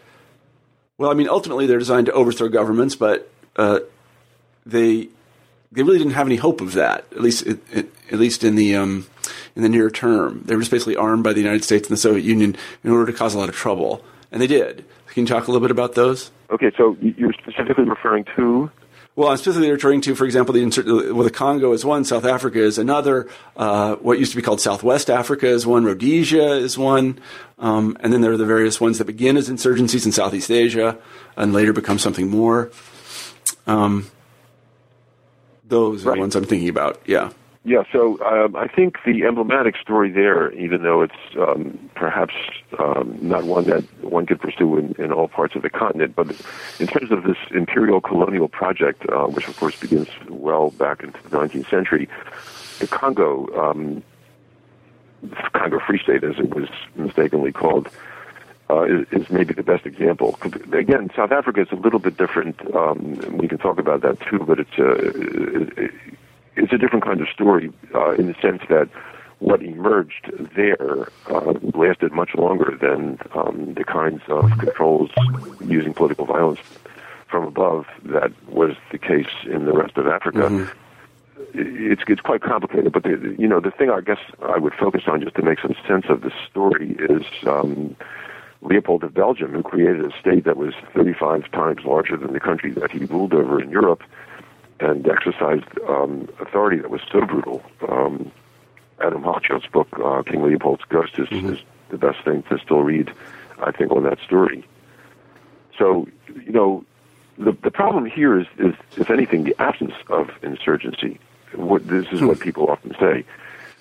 Well, 0.99 1.09
I 1.09 1.15
mean, 1.15 1.29
ultimately 1.29 1.65
they're 1.65 1.79
designed 1.79 2.07
to 2.07 2.13
overthrow 2.13 2.47
governments, 2.49 2.95
but 2.95 3.31
uh, 3.55 3.79
they 4.67 5.09
they 5.71 5.83
really 5.83 5.97
didn't 5.97 6.13
have 6.13 6.27
any 6.27 6.35
hope 6.35 6.61
of 6.61 6.73
that. 6.73 7.05
At 7.11 7.21
least, 7.21 7.47
at, 7.47 7.59
at 8.11 8.19
least 8.19 8.43
in 8.43 8.55
the 8.55 8.75
um, 8.75 9.07
in 9.55 9.63
the 9.63 9.69
near 9.69 9.89
term, 9.89 10.43
they 10.45 10.55
were 10.55 10.61
just 10.61 10.71
basically 10.71 10.95
armed 10.95 11.23
by 11.23 11.33
the 11.33 11.41
United 11.41 11.63
States 11.63 11.87
and 11.87 11.95
the 11.95 12.01
Soviet 12.01 12.23
Union 12.23 12.55
in 12.83 12.91
order 12.91 13.11
to 13.11 13.17
cause 13.17 13.33
a 13.33 13.39
lot 13.39 13.49
of 13.49 13.55
trouble, 13.55 14.03
and 14.31 14.41
they 14.41 14.47
did. 14.47 14.85
Can 15.07 15.23
you 15.23 15.27
talk 15.27 15.47
a 15.47 15.51
little 15.51 15.61
bit 15.61 15.71
about 15.71 15.95
those? 15.95 16.31
Okay, 16.49 16.71
so 16.77 16.97
you're 17.01 17.33
specifically 17.33 17.83
referring 17.83 18.25
to 18.35 18.69
Well, 19.15 19.29
I'm 19.29 19.37
specifically 19.37 19.71
referring 19.71 20.01
to, 20.01 20.15
for 20.15 20.25
example, 20.25 20.53
the 20.53 21.11
well, 21.13 21.23
the 21.23 21.31
Congo 21.31 21.73
is 21.73 21.83
one, 21.83 22.05
South 22.05 22.25
Africa 22.25 22.59
is 22.59 22.77
another. 22.77 23.29
Uh, 23.57 23.95
what 23.95 24.19
used 24.19 24.31
to 24.31 24.37
be 24.37 24.41
called 24.41 24.61
Southwest 24.61 25.09
Africa 25.09 25.47
is 25.47 25.65
one, 25.65 25.83
Rhodesia 25.83 26.53
is 26.53 26.77
one, 26.77 27.19
um, 27.59 27.97
and 27.99 28.13
then 28.13 28.21
there 28.21 28.31
are 28.31 28.37
the 28.37 28.45
various 28.45 28.79
ones 28.79 28.97
that 28.99 29.05
begin 29.05 29.35
as 29.37 29.49
insurgencies 29.49 30.05
in 30.05 30.11
Southeast 30.11 30.49
Asia 30.49 30.97
and 31.35 31.51
later 31.51 31.73
become 31.73 31.99
something 31.99 32.29
more. 32.29 32.71
Um, 33.67 34.09
those 35.71 36.05
are 36.05 36.09
Right. 36.09 36.15
the 36.15 36.19
ones 36.21 36.35
I'm 36.35 36.43
thinking 36.43 36.69
about. 36.69 37.01
Yeah. 37.05 37.31
Yeah, 37.63 37.83
so 37.91 38.19
um, 38.25 38.55
I 38.55 38.67
think 38.67 38.97
the 39.05 39.23
emblematic 39.23 39.75
story 39.77 40.11
there, 40.11 40.51
even 40.53 40.81
though 40.81 41.03
it's 41.03 41.13
um, 41.39 41.77
perhaps 41.95 42.33
um, 42.79 43.17
not 43.21 43.43
one 43.43 43.65
that 43.65 43.83
one 44.03 44.25
could 44.25 44.41
pursue 44.41 44.77
in, 44.79 44.95
in 44.97 45.11
all 45.11 45.27
parts 45.27 45.55
of 45.55 45.61
the 45.61 45.69
continent, 45.69 46.15
but 46.15 46.27
in 46.79 46.87
terms 46.87 47.11
of 47.11 47.23
this 47.23 47.37
imperial 47.51 48.01
colonial 48.01 48.47
project, 48.47 49.05
uh, 49.09 49.27
which 49.27 49.47
of 49.47 49.55
course 49.57 49.79
begins 49.79 50.07
well 50.27 50.71
back 50.71 51.03
into 51.03 51.21
the 51.21 51.29
19th 51.29 51.69
century, 51.69 52.09
the 52.79 52.87
Congo, 52.87 53.47
um, 53.55 54.01
Congo 55.53 55.79
Free 55.85 55.99
State, 55.99 56.23
as 56.23 56.39
it 56.39 56.55
was 56.55 56.67
mistakenly 56.95 57.51
called, 57.51 57.89
uh, 58.71 58.83
is, 58.83 59.05
is 59.11 59.29
maybe 59.29 59.53
the 59.53 59.63
best 59.63 59.85
example. 59.85 60.37
Again, 60.71 61.11
South 61.15 61.31
Africa 61.31 61.61
is 61.61 61.71
a 61.71 61.75
little 61.75 61.99
bit 61.99 62.17
different. 62.17 62.55
Um, 62.73 63.37
we 63.37 63.47
can 63.47 63.57
talk 63.57 63.77
about 63.77 64.01
that 64.01 64.19
too, 64.21 64.39
but 64.39 64.59
it's 64.59 64.77
a 64.77 65.89
it's 66.55 66.71
a 66.71 66.77
different 66.77 67.03
kind 67.03 67.21
of 67.21 67.27
story 67.29 67.71
uh, 67.93 68.11
in 68.11 68.27
the 68.27 68.35
sense 68.41 68.61
that 68.69 68.89
what 69.39 69.61
emerged 69.63 70.31
there 70.55 71.09
uh, 71.27 71.53
lasted 71.73 72.13
much 72.13 72.35
longer 72.35 72.77
than 72.79 73.17
um, 73.33 73.73
the 73.73 73.83
kinds 73.83 74.21
of 74.27 74.49
controls 74.59 75.09
using 75.65 75.93
political 75.93 76.25
violence 76.25 76.59
from 77.27 77.45
above 77.45 77.87
that 78.05 78.31
was 78.47 78.75
the 78.91 78.97
case 78.97 79.33
in 79.45 79.65
the 79.65 79.73
rest 79.73 79.97
of 79.97 80.07
Africa. 80.07 80.69
It's 81.53 82.03
it's 82.07 82.21
quite 82.21 82.41
complicated, 82.41 82.93
but 82.93 83.03
the, 83.03 83.35
you 83.37 83.47
know 83.47 83.59
the 83.59 83.71
thing 83.71 83.89
I 83.89 83.99
guess 83.99 84.19
I 84.43 84.59
would 84.59 84.73
focus 84.75 85.03
on 85.07 85.21
just 85.21 85.35
to 85.35 85.41
make 85.41 85.59
some 85.59 85.75
sense 85.87 86.05
of 86.07 86.21
the 86.21 86.31
story 86.49 86.95
is 87.09 87.25
um, 87.47 87.95
Leopold 88.61 89.03
of 89.03 89.13
Belgium, 89.13 89.51
who 89.51 89.63
created 89.63 90.05
a 90.05 90.17
state 90.19 90.43
that 90.45 90.57
was 90.57 90.73
35 90.93 91.49
times 91.51 91.83
larger 91.83 92.15
than 92.15 92.33
the 92.33 92.39
country 92.39 92.71
that 92.71 92.91
he 92.91 92.99
ruled 93.05 93.33
over 93.33 93.61
in 93.61 93.69
Europe, 93.71 94.03
and 94.79 95.07
exercised 95.07 95.65
um, 95.87 96.27
authority 96.39 96.77
that 96.77 96.89
was 96.89 97.01
so 97.11 97.21
brutal. 97.25 97.63
Um, 97.87 98.31
Adam 98.99 99.23
Hochschild's 99.23 99.67
book, 99.67 99.87
uh, 100.03 100.21
King 100.23 100.43
Leopold's 100.43 100.83
Ghost, 100.89 101.17
is, 101.17 101.27
is 101.31 101.59
the 101.89 101.97
best 101.97 102.23
thing 102.23 102.43
to 102.43 102.59
still 102.59 102.81
read, 102.81 103.11
I 103.59 103.71
think, 103.71 103.91
on 103.91 104.03
that 104.03 104.19
story. 104.19 104.63
So, 105.77 106.07
you 106.45 106.51
know, 106.51 106.85
the 107.37 107.57
the 107.63 107.71
problem 107.71 108.05
here 108.05 108.39
is, 108.39 108.47
is 108.59 108.75
if 108.97 109.09
anything, 109.09 109.43
the 109.43 109.55
absence 109.59 109.93
of 110.09 110.29
insurgency. 110.43 111.19
What 111.55 111.87
this 111.87 112.05
is 112.11 112.21
what 112.21 112.39
people 112.39 112.67
often 112.67 112.95
say. 112.99 113.25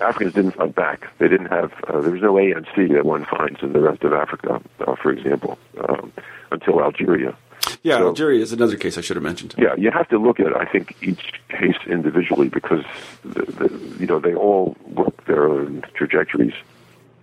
Africans 0.00 0.34
didn't 0.34 0.52
fight 0.52 0.74
back. 0.74 1.08
They 1.18 1.28
didn't 1.28 1.46
have. 1.46 1.72
Uh, 1.86 2.00
there 2.00 2.10
was 2.12 2.22
no 2.22 2.34
ANC 2.34 2.92
that 2.92 3.04
one 3.04 3.24
finds 3.26 3.62
in 3.62 3.72
the 3.72 3.80
rest 3.80 4.02
of 4.02 4.12
Africa, 4.12 4.60
uh, 4.86 4.94
for 4.96 5.12
example, 5.12 5.58
um, 5.88 6.12
until 6.50 6.80
Algeria. 6.82 7.36
Yeah, 7.82 7.98
So- 7.98 8.08
Algeria 8.08 8.40
is 8.42 8.52
another 8.52 8.76
case 8.76 8.96
I 8.98 9.00
should 9.02 9.16
have 9.16 9.22
mentioned. 9.22 9.54
Yeah, 9.58 9.74
you 9.76 9.90
have 9.90 10.08
to 10.08 10.18
look 10.18 10.40
at 10.40 10.56
I 10.56 10.64
think 10.64 10.96
each 11.02 11.32
case 11.48 11.76
individually 11.86 12.48
because 12.48 12.84
the, 13.22 13.42
the, 13.44 13.96
you 14.00 14.06
know 14.06 14.18
they 14.18 14.34
all 14.34 14.76
work 14.86 15.24
their 15.26 15.48
own 15.48 15.82
trajectories. 15.94 16.54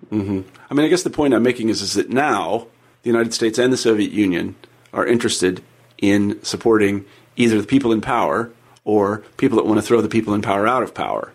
I 0.09 0.15
mean, 0.15 0.45
I 0.85 0.87
guess 0.87 1.03
the 1.03 1.09
point 1.09 1.33
I'm 1.33 1.43
making 1.43 1.67
is, 1.69 1.81
is 1.81 1.95
that 1.95 2.09
now 2.09 2.67
the 3.03 3.09
United 3.09 3.33
States 3.33 3.57
and 3.59 3.73
the 3.73 3.77
Soviet 3.77 4.11
Union 4.11 4.55
are 4.93 5.05
interested 5.05 5.61
in 5.97 6.41
supporting 6.43 7.03
either 7.35 7.59
the 7.59 7.67
people 7.67 7.91
in 7.91 7.99
power 7.99 8.49
or 8.85 9.17
people 9.35 9.57
that 9.57 9.65
want 9.65 9.79
to 9.79 9.85
throw 9.85 9.99
the 9.99 10.07
people 10.07 10.33
in 10.33 10.41
power 10.41 10.65
out 10.65 10.81
of 10.81 10.93
power. 10.93 11.33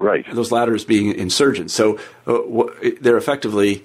Right. 0.00 0.24
Those 0.32 0.50
latters 0.50 0.84
being 0.84 1.14
insurgents. 1.14 1.72
So 1.74 1.98
uh, 2.26 2.38
wh- 2.38 3.00
they're 3.00 3.16
effectively 3.18 3.84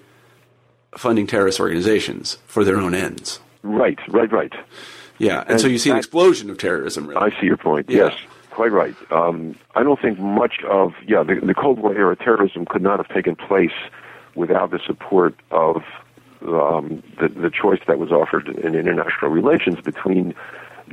funding 0.97 1.27
terrorist 1.27 1.59
organizations 1.59 2.39
for 2.47 2.63
their 2.63 2.77
own 2.77 2.95
ends. 2.95 3.39
Right. 3.61 3.99
Right. 4.07 4.31
Right. 4.31 4.53
Yeah, 5.17 5.43
and, 5.47 5.61
so 5.61 5.67
you 5.67 5.77
see 5.77 5.91
an 5.91 5.97
explosion 5.97 6.49
of 6.49 6.57
terrorism. 6.57 7.07
Really. 7.07 7.21
I 7.21 7.39
see 7.39 7.45
your 7.45 7.57
point. 7.57 7.89
Yeah. 7.89 8.05
Yes, 8.09 8.17
quite 8.51 8.71
right. 8.71 8.95
Um, 9.11 9.55
I 9.73 9.83
don't 9.83 10.01
think 10.01 10.19
much 10.19 10.61
of 10.69 10.93
yeah 11.07 11.23
the, 11.23 11.35
the 11.35 11.53
Cold 11.53 11.79
War 11.79 11.95
era 11.95 12.15
terrorism 12.15 12.65
could 12.65 12.81
not 12.81 12.97
have 12.99 13.07
taken 13.07 13.35
place 13.35 13.71
without 14.35 14.71
the 14.71 14.79
support 14.85 15.35
of 15.51 15.83
um, 16.41 17.01
the 17.19 17.29
the 17.29 17.49
choice 17.49 17.79
that 17.87 17.97
was 17.97 18.11
offered 18.11 18.47
in 18.49 18.75
international 18.75 19.31
relations 19.31 19.79
between 19.81 20.35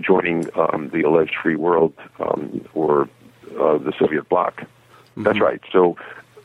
joining 0.01 0.49
um, 0.57 0.91
the 0.93 1.03
alleged 1.03 1.35
free 1.43 1.57
world 1.57 1.93
um, 2.21 2.65
or 2.75 3.09
uh, 3.61 3.79
the 3.79 3.93
Soviet 3.99 4.29
bloc. 4.29 4.63
That's 5.17 5.41
right. 5.41 5.61
So 5.71 5.97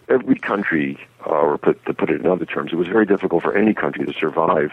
every 0.10 0.36
country, 0.36 1.00
uh, 1.26 1.30
or 1.30 1.58
put, 1.58 1.84
to 1.86 1.94
put 1.94 2.10
it 2.10 2.22
in 2.22 2.28
other 2.28 2.46
terms, 2.46 2.72
it 2.72 2.76
was 2.76 2.88
very 2.88 3.06
difficult 3.06 3.44
for 3.44 3.56
any 3.58 3.74
country 3.74 4.06
to 4.06 4.14
survive 4.14 4.72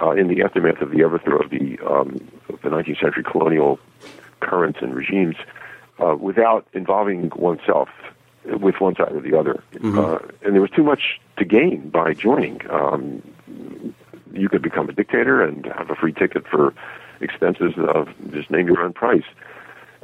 uh, 0.00 0.10
in 0.10 0.28
the 0.28 0.42
aftermath 0.42 0.80
of 0.80 0.90
the 0.90 1.04
overthrow 1.04 1.40
of 1.40 1.50
the 1.50 1.78
um, 1.80 2.28
of 2.48 2.60
the 2.62 2.68
19th 2.68 3.00
century 3.00 3.22
colonial 3.22 3.78
currents 4.40 4.80
and 4.82 4.94
regimes 4.94 5.36
uh, 6.02 6.16
without 6.16 6.66
involving 6.72 7.30
oneself 7.36 7.88
with 8.44 8.80
one 8.80 8.96
side 8.96 9.12
or 9.12 9.20
the 9.20 9.38
other. 9.38 9.62
Uh, 9.98 10.18
and 10.42 10.54
there 10.54 10.60
was 10.60 10.70
too 10.70 10.82
much 10.82 11.20
to 11.36 11.44
gain 11.44 11.88
by 11.90 12.12
joining. 12.12 12.60
Um, 12.70 13.22
you 14.32 14.48
could 14.48 14.62
become 14.62 14.88
a 14.88 14.92
dictator 14.92 15.42
and 15.42 15.66
have 15.66 15.90
a 15.90 15.94
free 15.94 16.12
ticket 16.12 16.46
for 16.46 16.74
expenses 17.20 17.74
of 17.76 18.08
just 18.32 18.50
name 18.50 18.66
your 18.66 18.80
own 18.82 18.92
price. 18.92 19.24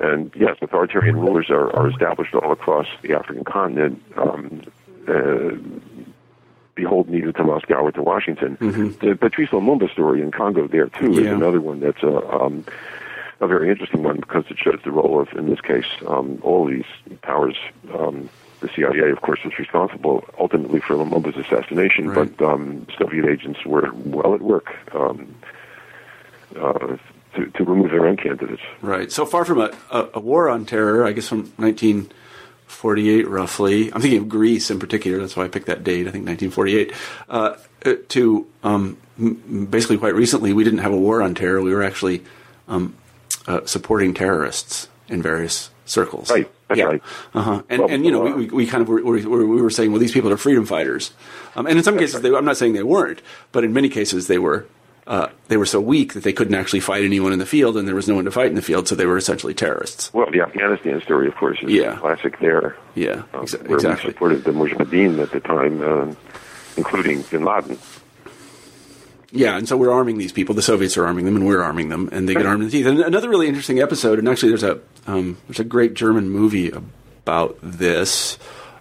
And 0.00 0.30
yes, 0.36 0.56
authoritarian 0.62 1.16
rulers 1.16 1.50
are, 1.50 1.74
are 1.74 1.88
established 1.88 2.34
all 2.34 2.52
across 2.52 2.86
the 3.02 3.14
African 3.14 3.44
continent. 3.44 4.02
Um, 4.16 4.62
uh, 5.08 5.50
behold 6.74 7.08
neither 7.08 7.32
to 7.32 7.42
Moscow 7.42 7.80
or 7.82 7.90
to 7.92 8.02
Washington. 8.02 8.56
The 9.00 9.16
Patrice 9.16 9.48
Lumumba 9.50 9.90
story 9.90 10.22
in 10.22 10.30
Congo 10.30 10.68
there 10.68 10.86
too 10.88 11.10
is 11.12 11.26
another 11.26 11.60
one 11.60 11.80
that's 11.80 12.02
a, 12.04 12.16
um, 12.30 12.64
a 13.40 13.48
very 13.48 13.68
interesting 13.70 14.04
one 14.04 14.16
because 14.20 14.44
it 14.48 14.58
shows 14.58 14.78
the 14.84 14.92
role 14.92 15.20
of, 15.20 15.32
in 15.32 15.50
this 15.50 15.60
case, 15.60 15.86
um, 16.06 16.38
all 16.42 16.66
these 16.66 16.84
powers 17.22 17.56
um, 17.98 18.28
the 18.60 18.68
CIA, 18.68 19.10
of 19.10 19.20
course, 19.22 19.40
was 19.44 19.58
responsible 19.58 20.24
ultimately 20.38 20.80
for 20.80 20.94
Lumumba's 20.94 21.36
assassination, 21.36 22.10
Right. 22.10 22.36
but 22.36 22.44
um, 22.48 22.86
Soviet 22.96 23.26
agents 23.26 23.64
were 23.64 23.90
well 23.94 24.34
at 24.34 24.40
work 24.40 24.74
um, 24.94 25.34
uh, 26.56 26.96
to, 27.34 27.46
to 27.46 27.64
remove 27.64 27.90
their 27.90 28.06
own 28.06 28.16
candidates. 28.16 28.62
Right. 28.80 29.10
So 29.10 29.26
far 29.26 29.44
from 29.44 29.60
a, 29.60 29.76
a, 29.90 30.08
a 30.14 30.20
war 30.20 30.48
on 30.48 30.66
terror, 30.66 31.06
I 31.06 31.12
guess 31.12 31.28
from 31.28 31.52
1948 31.56 33.28
roughly. 33.28 33.92
I'm 33.92 34.00
thinking 34.00 34.20
of 34.20 34.28
Greece 34.28 34.70
in 34.70 34.78
particular. 34.78 35.18
That's 35.18 35.36
why 35.36 35.44
I 35.44 35.48
picked 35.48 35.66
that 35.66 35.84
date. 35.84 36.08
I 36.08 36.10
think 36.10 36.26
1948. 36.26 36.92
Uh, 37.28 37.56
uh, 37.84 37.94
to 38.08 38.46
um, 38.64 38.98
basically 39.70 39.98
quite 39.98 40.14
recently, 40.14 40.52
we 40.52 40.64
didn't 40.64 40.80
have 40.80 40.92
a 40.92 40.96
war 40.96 41.22
on 41.22 41.34
terror. 41.34 41.62
We 41.62 41.74
were 41.74 41.82
actually 41.82 42.24
um, 42.66 42.96
uh, 43.46 43.64
supporting 43.66 44.14
terrorists 44.14 44.88
in 45.08 45.22
various 45.22 45.70
circles. 45.86 46.30
Right. 46.30 46.50
That's 46.68 46.78
yeah. 46.78 46.84
right. 46.84 47.02
Uh-huh. 47.34 47.62
And, 47.68 47.80
Well, 47.80 47.90
and 47.90 48.04
you 48.04 48.10
know, 48.10 48.26
uh, 48.26 48.36
we, 48.36 48.46
we, 48.46 48.50
we 48.50 48.66
kind 48.66 48.82
of 48.82 48.88
were, 48.88 49.02
we 49.02 49.24
were, 49.24 49.46
we 49.46 49.62
were 49.62 49.70
saying, 49.70 49.90
well, 49.90 50.00
these 50.00 50.12
people 50.12 50.30
are 50.30 50.36
freedom 50.36 50.66
fighters, 50.66 51.12
um, 51.56 51.66
and 51.66 51.78
in 51.78 51.84
some 51.84 51.98
cases, 51.98 52.20
they, 52.20 52.34
I'm 52.34 52.44
not 52.44 52.56
saying 52.56 52.74
they 52.74 52.82
weren't, 52.82 53.22
but 53.52 53.64
in 53.64 53.72
many 53.72 53.88
cases, 53.88 54.26
they 54.26 54.38
were. 54.38 54.66
Uh, 55.08 55.28
they 55.48 55.56
were 55.56 55.64
so 55.64 55.80
weak 55.80 56.12
that 56.12 56.22
they 56.22 56.34
couldn't 56.34 56.54
actually 56.54 56.80
fight 56.80 57.02
anyone 57.02 57.32
in 57.32 57.38
the 57.38 57.46
field, 57.46 57.78
and 57.78 57.88
there 57.88 57.94
was 57.94 58.06
no 58.06 58.14
one 58.14 58.26
to 58.26 58.30
fight 58.30 58.46
in 58.50 58.54
the 58.56 58.60
field, 58.62 58.86
so 58.86 58.94
they 58.94 59.06
were 59.06 59.16
essentially 59.16 59.54
terrorists. 59.54 60.12
Well, 60.12 60.30
the 60.30 60.42
Afghanistan 60.42 61.00
story, 61.00 61.26
of 61.28 61.34
course, 61.36 61.58
is 61.62 61.70
Yeah. 61.70 61.96
classic 61.96 62.38
there. 62.40 62.76
Yeah, 62.94 63.22
um, 63.32 63.46
exa- 63.46 63.66
where 63.66 63.78
exactly. 63.78 64.08
we 64.08 64.12
supported 64.12 64.44
the 64.44 64.50
Mujahideen 64.52 65.18
at 65.18 65.30
the 65.30 65.40
time, 65.40 65.80
uh, 65.82 66.14
including 66.76 67.22
Bin 67.30 67.42
Laden. 67.42 67.78
Yeah, 69.30 69.56
and 69.56 69.66
so 69.68 69.76
we're 69.78 69.90
arming 69.92 70.18
these 70.18 70.32
people. 70.32 70.54
The 70.54 70.62
Soviets 70.62 70.96
are 70.98 71.06
arming 71.06 71.24
them, 71.24 71.36
and 71.36 71.46
we're 71.46 71.60
arming 71.62 71.88
them, 71.88 72.08
and 72.12 72.28
they 72.28 72.34
get 72.34 72.46
armed 72.46 72.62
in 72.62 72.68
the 72.68 72.72
teeth. 72.72 72.86
And 72.86 73.00
another 73.00 73.28
really 73.30 73.46
interesting 73.48 73.80
episode, 73.80 74.18
and 74.18 74.28
actually, 74.28 74.50
there's 74.50 74.62
a 74.62 74.78
um, 75.06 75.36
there's 75.48 75.60
a 75.60 75.64
great 75.64 75.94
German 75.94 76.28
movie 76.30 76.70
about 77.24 77.58
this. 77.62 78.38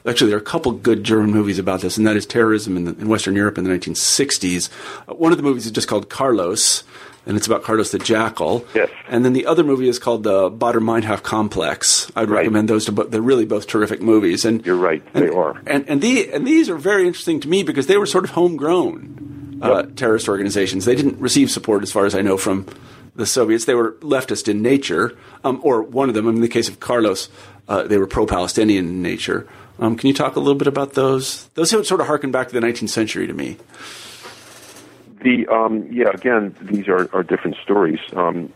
Actually, 0.08 0.30
there 0.30 0.38
are 0.38 0.42
a 0.42 0.46
couple 0.46 0.72
good 0.72 1.04
German 1.04 1.32
movies 1.32 1.60
about 1.60 1.82
this, 1.82 1.98
and 1.98 2.08
that 2.08 2.16
is 2.16 2.26
terrorism 2.26 2.78
in, 2.78 2.86
the, 2.86 2.92
in 2.92 3.10
Western 3.10 3.36
Europe 3.36 3.58
in 3.58 3.64
the 3.66 3.70
1960s. 3.70 4.70
Uh, 5.08 5.14
one 5.16 5.32
of 5.32 5.38
the 5.38 5.44
movies 5.44 5.66
is 5.66 5.72
just 5.72 5.88
called 5.88 6.10
Carlos, 6.10 6.84
and 7.26 7.36
it's 7.36 7.46
about 7.46 7.64
Carlos 7.64 7.92
the 7.92 8.00
Jackal. 8.00 8.66
Yes. 8.74 8.90
And 9.10 9.26
then 9.26 9.34
the 9.34 9.46
other 9.46 9.64
movie 9.66 9.90
is 9.90 10.00
called 10.00 10.24
the 10.24 10.50
Baader 10.50 10.76
Meinhof 10.80 11.24
Complex. 11.24 12.10
I'd 12.16 12.30
Right. 12.30 12.40
recommend 12.40 12.70
those 12.70 12.86
to. 12.86 12.94
Bo- 12.94 13.04
they're 13.04 13.22
really 13.22 13.46
both 13.46 13.68
terrific 13.68 14.02
movies. 14.02 14.46
And 14.46 14.66
You're 14.66 14.78
right, 14.78 15.04
and, 15.14 15.26
they 15.26 15.30
are. 15.30 15.62
And 15.68 15.84
and 15.90 16.02
the 16.02 16.32
and 16.32 16.48
these 16.48 16.70
are 16.70 16.78
very 16.78 17.06
interesting 17.06 17.40
to 17.42 17.50
me 17.50 17.64
because 17.64 17.88
they 17.88 17.98
were 17.98 18.06
sort 18.06 18.24
of 18.24 18.30
homegrown 18.32 19.60
uh, 19.62 19.84
terrorist 19.96 20.30
organizations. 20.30 20.86
They 20.86 20.96
didn't 20.96 21.20
receive 21.20 21.52
support, 21.52 21.84
as 21.84 21.92
far 21.92 22.06
as 22.06 22.16
I 22.16 22.22
know, 22.22 22.38
from 22.38 22.66
the 23.16 23.26
Soviets. 23.26 23.66
They 23.66 23.76
were 23.76 23.94
leftist 24.02 24.48
in 24.48 24.62
nature, 24.62 25.18
um, 25.44 25.60
or 25.64 25.82
one 25.82 26.08
of 26.08 26.16
them. 26.16 26.28
In 26.30 26.40
the 26.42 26.48
case 26.48 26.70
of 26.70 26.80
Carlos, 26.80 27.28
uh, 27.68 27.84
they 27.84 27.98
were 27.98 28.08
pro-Palestinian 28.08 28.86
in 28.88 29.02
nature. 29.02 29.48
Um, 29.80 29.96
can 29.96 30.08
you 30.08 30.14
talk 30.14 30.36
a 30.36 30.40
little 30.40 30.56
bit 30.56 30.68
about 30.68 30.94
those? 30.94 31.48
Those 31.54 31.70
sort 31.70 32.02
of 32.02 32.08
harken 32.08 32.32
back 32.32 32.48
to 32.50 32.60
the 32.60 32.66
19th 32.66 32.90
century 32.90 33.28
to 33.28 33.34
me. 33.34 33.58
The 35.22 35.48
um, 35.48 35.88
yeah, 35.92 36.10
again, 36.14 36.56
these 36.62 36.88
are, 36.88 37.10
are 37.14 37.24
different 37.24 37.58
stories. 37.64 38.00
Um, 38.14 38.52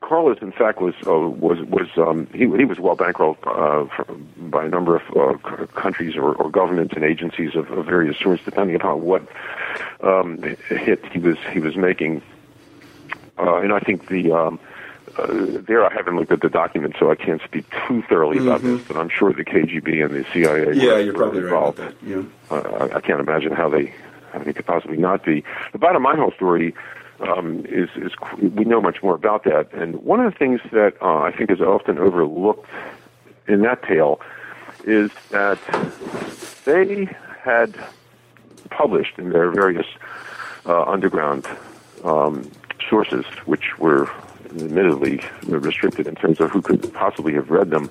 Carlos, 0.00 0.38
in 0.40 0.52
fact, 0.52 0.80
was 0.80 0.94
uh, 1.06 1.18
was 1.18 1.60
was 1.64 1.88
um, 1.98 2.26
he 2.32 2.40
he 2.40 2.64
was 2.64 2.78
well 2.78 2.96
bankrolled 2.96 3.36
uh, 3.44 4.04
by 4.48 4.64
a 4.64 4.68
number 4.68 4.96
of 4.96 5.02
uh, 5.16 5.66
countries 5.68 6.16
or, 6.16 6.34
or 6.34 6.50
governments 6.50 6.94
and 6.94 7.04
agencies 7.04 7.54
of, 7.54 7.70
of 7.70 7.84
various 7.84 8.16
sorts, 8.18 8.42
depending 8.44 8.74
upon 8.74 9.02
what 9.02 9.22
um, 10.00 10.42
hit 10.68 11.04
he 11.12 11.18
was 11.18 11.36
he 11.52 11.60
was 11.60 11.76
making. 11.76 12.22
Uh, 13.38 13.56
and 13.56 13.72
I 13.72 13.80
think 13.80 14.08
the 14.08 14.32
um, 14.32 14.58
uh, 15.18 15.60
there 15.66 15.84
I 15.84 15.92
haven't 15.92 16.16
looked 16.16 16.32
at 16.32 16.40
the 16.40 16.48
document, 16.48 16.96
so 16.98 17.10
I 17.10 17.14
can't 17.14 17.42
speak 17.42 17.64
too 17.86 18.02
thoroughly 18.02 18.38
about 18.38 18.62
this. 18.62 18.82
But 18.86 18.96
I'm 18.96 19.08
sure 19.08 19.32
the 19.32 19.44
KGB 19.44 20.04
and 20.04 20.14
the 20.14 20.24
CIA 20.32 21.10
were, 21.10 21.30
were 21.30 21.44
involved. 21.44 21.80
Yeah. 22.02 22.22
Uh, 22.50 22.88
I, 22.90 22.96
I 22.96 23.00
can't 23.00 23.20
imagine 23.20 23.52
how 23.52 23.68
they 23.68 23.92
how 24.32 24.40
they 24.40 24.52
could 24.52 24.66
possibly 24.66 24.96
not 24.96 25.24
be. 25.24 25.44
The 25.72 25.78
bottom 25.78 26.02
line 26.04 26.18
whole 26.18 26.32
story 26.32 26.74
um, 27.20 27.64
is 27.66 27.88
is 27.96 28.12
we 28.40 28.64
know 28.64 28.80
much 28.80 29.02
more 29.02 29.14
about 29.14 29.44
that, 29.44 29.72
and 29.72 29.96
one 30.02 30.20
of 30.20 30.32
the 30.32 30.38
things 30.38 30.60
that 30.72 30.94
uh, 31.02 31.18
I 31.18 31.32
think 31.32 31.50
is 31.50 31.60
often 31.60 31.98
overlooked 31.98 32.68
in 33.46 33.62
that 33.62 33.82
tale 33.82 34.20
is 34.84 35.10
that 35.30 35.58
they 36.64 37.08
had 37.42 37.74
published 38.70 39.18
in 39.18 39.30
their 39.30 39.50
various 39.50 39.86
uh, 40.66 40.82
underground 40.84 41.46
um, 42.04 42.48
sources, 42.88 43.24
which 43.46 43.78
were 43.78 44.10
admittedly 44.50 45.20
restricted 45.46 46.06
in 46.06 46.14
terms 46.14 46.40
of 46.40 46.50
who 46.50 46.62
could 46.62 46.92
possibly 46.94 47.32
have 47.34 47.50
read 47.50 47.70
them. 47.70 47.90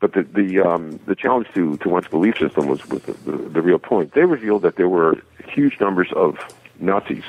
But 0.00 0.12
the 0.12 0.22
the 0.22 0.60
um, 0.60 0.98
the 1.06 1.14
challenge 1.14 1.46
to, 1.54 1.76
to 1.78 1.88
one's 1.88 2.08
belief 2.08 2.36
system 2.38 2.66
was, 2.66 2.86
was 2.88 3.02
the, 3.02 3.12
the, 3.12 3.32
the 3.36 3.62
real 3.62 3.78
point. 3.78 4.12
They 4.12 4.24
revealed 4.24 4.62
that 4.62 4.76
there 4.76 4.88
were 4.88 5.22
huge 5.48 5.78
numbers 5.80 6.08
of 6.14 6.36
Nazis 6.80 7.24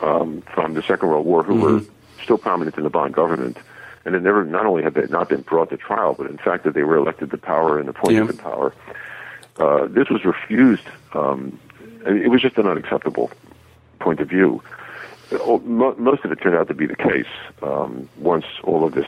um, 0.00 0.42
from 0.54 0.74
the 0.74 0.82
Second 0.82 1.08
World 1.08 1.26
War 1.26 1.42
who 1.42 1.60
were 1.60 1.80
still 2.22 2.38
prominent 2.38 2.76
in 2.76 2.84
the 2.84 2.90
Bonn 2.90 3.10
government, 3.12 3.56
and 4.04 4.14
it 4.14 4.22
never 4.22 4.44
not 4.44 4.66
only 4.66 4.82
had 4.82 4.94
they 4.94 5.06
not 5.06 5.28
been 5.28 5.40
brought 5.40 5.70
to 5.70 5.76
trial, 5.76 6.14
but 6.14 6.26
in 6.30 6.38
fact 6.38 6.64
that 6.64 6.74
they 6.74 6.82
were 6.84 6.96
elected 6.96 7.30
to 7.30 7.38
power 7.38 7.78
and 7.80 7.88
appointed 7.88 8.26
Yeah. 8.26 8.30
to 8.30 8.32
power. 8.34 8.74
Uh, 9.58 9.86
this 9.88 10.08
was 10.08 10.24
refused. 10.24 10.84
Um, 11.14 11.58
it 12.06 12.30
was 12.30 12.40
just 12.40 12.56
an 12.58 12.66
unacceptable 12.66 13.30
point 13.98 14.20
of 14.20 14.28
view. 14.28 14.62
Uh, 15.32 15.58
Most 15.58 16.24
of 16.24 16.32
it 16.32 16.36
turned 16.36 16.56
out 16.56 16.68
to 16.68 16.74
be 16.74 16.86
the 16.86 16.96
case 16.96 17.26
um, 17.62 18.08
once 18.18 18.44
all 18.64 18.84
of 18.84 18.94
this 18.94 19.06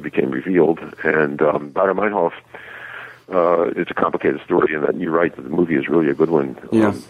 became 0.00 0.30
revealed. 0.30 0.80
And 1.04 1.40
um, 1.42 1.70
Baader 1.70 1.94
Meinhof, 1.94 2.32
uh, 3.32 3.70
it's 3.80 3.90
a 3.90 3.94
complicated 3.94 4.40
story, 4.44 4.74
and 4.74 4.84
that 4.84 4.96
you're 4.98 5.12
right, 5.12 5.34
that 5.34 5.42
the 5.42 5.48
movie 5.48 5.76
is 5.76 5.88
really 5.88 6.08
a 6.08 6.14
good 6.14 6.30
one. 6.30 6.58
Yeah. 6.72 6.88
Um, 6.88 7.02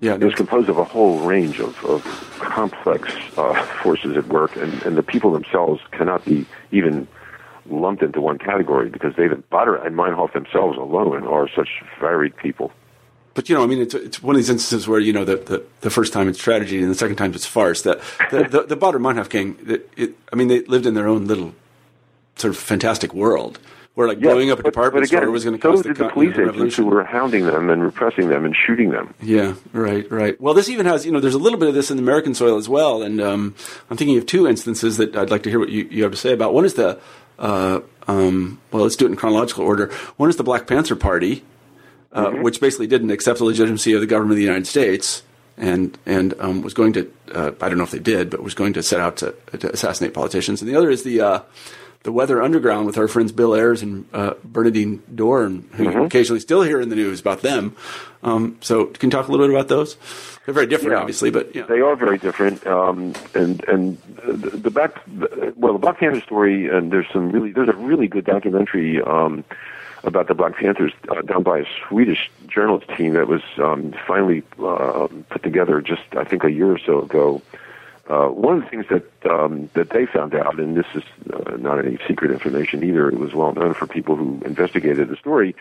Yeah. 0.00 0.14
it 0.14 0.24
was 0.24 0.34
composed 0.34 0.70
of 0.70 0.78
a 0.78 0.84
whole 0.84 1.18
range 1.20 1.60
of, 1.60 1.84
of 1.84 2.02
complex 2.38 3.12
uh, 3.36 3.62
forces 3.82 4.16
at 4.16 4.26
work, 4.28 4.56
and, 4.56 4.72
and 4.84 4.96
the 4.96 5.02
people 5.02 5.30
themselves 5.32 5.82
cannot 5.90 6.24
be 6.24 6.46
even 6.72 7.06
lumped 7.68 8.02
into 8.02 8.20
one 8.20 8.38
category 8.38 8.88
because 8.88 9.14
they, 9.16 9.28
Baader 9.28 9.84
and 9.84 9.94
Meinhof 9.94 10.32
themselves 10.32 10.78
alone 10.78 11.26
are 11.26 11.48
such 11.54 11.82
varied 12.00 12.34
people. 12.36 12.72
But 13.34 13.48
you 13.48 13.54
know, 13.54 13.62
I 13.62 13.66
mean, 13.66 13.80
it's 13.80 13.94
it's 13.94 14.22
one 14.22 14.34
of 14.34 14.38
these 14.38 14.50
instances 14.50 14.88
where 14.88 15.00
you 15.00 15.12
know 15.12 15.24
the 15.24 15.36
the, 15.36 15.64
the 15.82 15.90
first 15.90 16.12
time 16.12 16.28
it's 16.28 16.38
tragedy 16.38 16.80
and 16.82 16.90
the 16.90 16.94
second 16.94 17.16
time 17.16 17.32
it's 17.34 17.46
farce. 17.46 17.82
That 17.82 18.00
the 18.30 18.44
the, 18.44 18.62
the 18.62 18.76
Baader 18.76 19.00
Meinhof 19.00 19.28
gang, 19.28 19.56
that 19.64 19.88
it, 19.96 20.14
I 20.32 20.36
mean, 20.36 20.48
they 20.48 20.62
lived 20.62 20.86
in 20.86 20.94
their 20.94 21.08
own 21.08 21.26
little 21.26 21.54
sort 22.36 22.54
of 22.54 22.60
fantastic 22.60 23.12
world 23.12 23.58
where 23.94 24.08
like 24.08 24.20
blowing 24.20 24.50
up 24.50 24.58
a 24.58 24.62
but- 24.62 24.70
department 24.70 25.02
but 25.02 25.08
again, 25.08 25.22
store 25.22 25.30
was 25.30 25.44
going 25.44 25.58
to 25.58 25.62
so 25.62 25.82
did 25.82 25.96
the, 25.96 26.04
the 26.04 26.10
police 26.10 26.36
agents 26.38 26.76
who 26.76 26.86
were 26.86 27.04
hounding 27.04 27.44
them 27.44 27.70
and 27.70 27.82
repressing 27.82 28.28
them 28.28 28.44
and 28.44 28.56
shooting 28.56 28.90
them. 28.90 29.12
Yeah, 29.20 29.54
right, 29.72 30.10
right. 30.10 30.40
Well, 30.40 30.54
this 30.54 30.68
even 30.68 30.86
has, 30.86 31.04
you 31.04 31.12
know, 31.12 31.20
there's 31.20 31.34
a 31.34 31.38
little 31.38 31.58
bit 31.58 31.68
of 31.68 31.74
this 31.74 31.90
in 31.90 31.98
American 31.98 32.34
soil 32.34 32.56
as 32.56 32.68
well. 32.68 33.02
And 33.02 33.20
um, 33.20 33.54
I'm 33.90 33.96
thinking 33.96 34.16
of 34.16 34.26
two 34.26 34.46
instances 34.46 34.96
that 34.96 35.16
I'd 35.16 35.30
like 35.30 35.42
to 35.42 35.50
hear 35.50 35.58
what 35.58 35.70
you, 35.70 35.86
you 35.90 36.02
have 36.04 36.12
to 36.12 36.18
say 36.18 36.32
about. 36.32 36.54
One 36.54 36.64
is 36.64 36.74
the, 36.74 36.98
uh, 37.38 37.80
um, 38.06 38.60
well, 38.70 38.84
let's 38.84 38.96
do 38.96 39.06
it 39.06 39.10
in 39.10 39.16
chronological 39.16 39.64
order. 39.64 39.92
One 40.16 40.30
is 40.30 40.36
the 40.36 40.44
Black 40.44 40.66
Panther 40.66 40.96
Party, 40.96 41.44
uh, 42.12 42.26
Mm-hmm. 42.26 42.42
which 42.42 42.60
basically 42.60 42.86
didn't 42.86 43.10
accept 43.10 43.38
the 43.38 43.44
legitimacy 43.44 43.92
of 43.92 44.00
the 44.00 44.06
government 44.06 44.32
of 44.32 44.36
the 44.38 44.42
United 44.44 44.66
States 44.66 45.22
and 45.56 45.96
and 46.06 46.34
um, 46.40 46.62
was 46.62 46.74
going 46.74 46.92
to, 46.94 47.10
uh, 47.34 47.50
I 47.60 47.68
don't 47.68 47.78
know 47.78 47.84
if 47.84 47.90
they 47.90 47.98
did, 47.98 48.30
but 48.30 48.42
was 48.42 48.54
going 48.54 48.72
to 48.74 48.82
set 48.82 48.98
out 49.00 49.18
to, 49.18 49.34
to 49.58 49.70
assassinate 49.72 50.14
politicians. 50.14 50.62
And 50.62 50.70
the 50.70 50.76
other 50.76 50.90
is 50.90 51.02
the, 51.02 51.20
uh, 51.20 51.40
the 52.02 52.12
Weather 52.12 52.40
Underground 52.42 52.86
with 52.86 52.96
our 52.96 53.06
friends 53.08 53.30
Bill 53.30 53.54
Ayers 53.54 53.82
and 53.82 54.06
uh, 54.14 54.32
Bernardine 54.42 55.02
Dohrn, 55.14 55.68
who 55.72 55.84
Mm-hmm. 55.84 55.98
you 55.98 56.04
occasionally 56.04 56.40
still 56.40 56.62
hear 56.62 56.80
in 56.80 56.88
the 56.88 56.96
news 56.96 57.20
about 57.20 57.42
them. 57.42 57.76
Um, 58.22 58.56
so, 58.62 58.86
can 58.86 59.08
you 59.08 59.10
talk 59.10 59.28
a 59.28 59.30
little 59.30 59.46
bit 59.46 59.54
about 59.54 59.68
those? 59.68 59.96
They're 60.46 60.54
very 60.54 60.66
different, 60.66 60.92
Yeah. 60.92 61.00
obviously, 61.00 61.30
but 61.30 61.54
yeah. 61.54 61.64
They 61.66 61.80
are 61.80 61.94
very 61.94 62.16
different, 62.18 62.66
um, 62.66 63.12
and 63.34 63.62
and 63.68 63.98
the, 64.24 64.48
the 64.56 64.70
back 64.70 65.02
well 65.56 65.74
the 65.74 65.78
Black 65.78 65.98
Panther 65.98 66.20
story, 66.22 66.68
and 66.68 66.90
there's 66.90 67.06
some 67.12 67.30
really 67.30 67.52
there's 67.52 67.68
a 67.68 67.76
really 67.76 68.08
good 68.08 68.24
documentary 68.24 69.00
um, 69.02 69.44
about 70.04 70.28
the 70.28 70.34
Black 70.34 70.56
Panthers 70.56 70.92
uh, 71.08 71.22
done 71.22 71.42
by 71.42 71.58
a 71.58 71.64
Swedish 71.86 72.30
journalist 72.46 72.88
team 72.96 73.14
that 73.14 73.28
was 73.28 73.42
um, 73.58 73.94
finally 74.06 74.42
uh, 74.62 75.08
put 75.28 75.42
together 75.42 75.80
just 75.80 76.02
I 76.12 76.24
think 76.24 76.44
a 76.44 76.50
year 76.50 76.72
or 76.72 76.78
so 76.78 77.02
ago. 77.02 77.42
Uh, 78.08 78.26
one 78.26 78.56
of 78.56 78.64
the 78.64 78.68
things 78.68 78.86
that 78.90 79.30
um, 79.30 79.70
that 79.74 79.90
they 79.90 80.04
found 80.04 80.34
out, 80.34 80.58
and 80.58 80.76
this 80.76 80.86
is 80.94 81.04
uh, 81.32 81.56
not 81.56 81.78
any 81.78 81.96
secret 82.08 82.32
information 82.32 82.82
either, 82.82 83.08
it 83.08 83.18
was 83.18 83.34
well 83.34 83.52
known 83.52 83.72
for 83.72 83.86
people 83.86 84.16
who 84.16 84.40
investigated 84.44 85.08
the 85.08 85.16
story. 85.16 85.54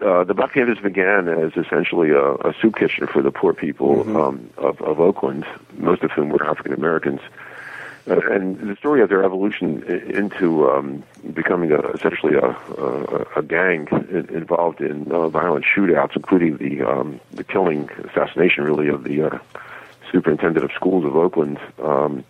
Uh, 0.00 0.24
the 0.24 0.34
Black 0.34 0.52
Panthers 0.52 0.78
began 0.78 1.28
as 1.28 1.52
essentially 1.54 2.10
a, 2.10 2.32
a 2.34 2.54
soup 2.60 2.76
kitchen 2.76 3.06
for 3.06 3.22
the 3.22 3.30
poor 3.30 3.52
people 3.52 4.00
um, 4.16 4.50
of, 4.56 4.80
of 4.80 4.98
Oakland, 5.00 5.44
most 5.76 6.02
of 6.02 6.10
whom 6.10 6.30
were 6.30 6.44
African 6.44 6.72
Americans. 6.72 7.20
Uh, 7.20 7.41
and 8.06 8.58
the 8.58 8.76
story 8.76 9.00
of 9.02 9.08
their 9.08 9.24
evolution 9.24 9.82
into 9.84 10.68
um, 10.68 11.04
becoming 11.32 11.70
a, 11.70 11.78
essentially 11.90 12.34
a, 12.34 12.48
a, 12.80 13.26
a 13.36 13.42
gang 13.42 13.86
involved 14.30 14.80
in 14.80 15.10
uh, 15.12 15.28
violent 15.28 15.64
shootouts, 15.64 16.16
including 16.16 16.56
the 16.56 16.82
um, 16.82 17.20
the 17.32 17.44
killing, 17.44 17.88
assassination, 18.10 18.64
really, 18.64 18.88
of 18.88 19.04
the 19.04 19.22
uh, 19.22 19.38
superintendent 20.10 20.64
of 20.64 20.72
schools 20.72 21.04
of 21.04 21.16
Oakland. 21.16 21.58
Um, 21.82 22.24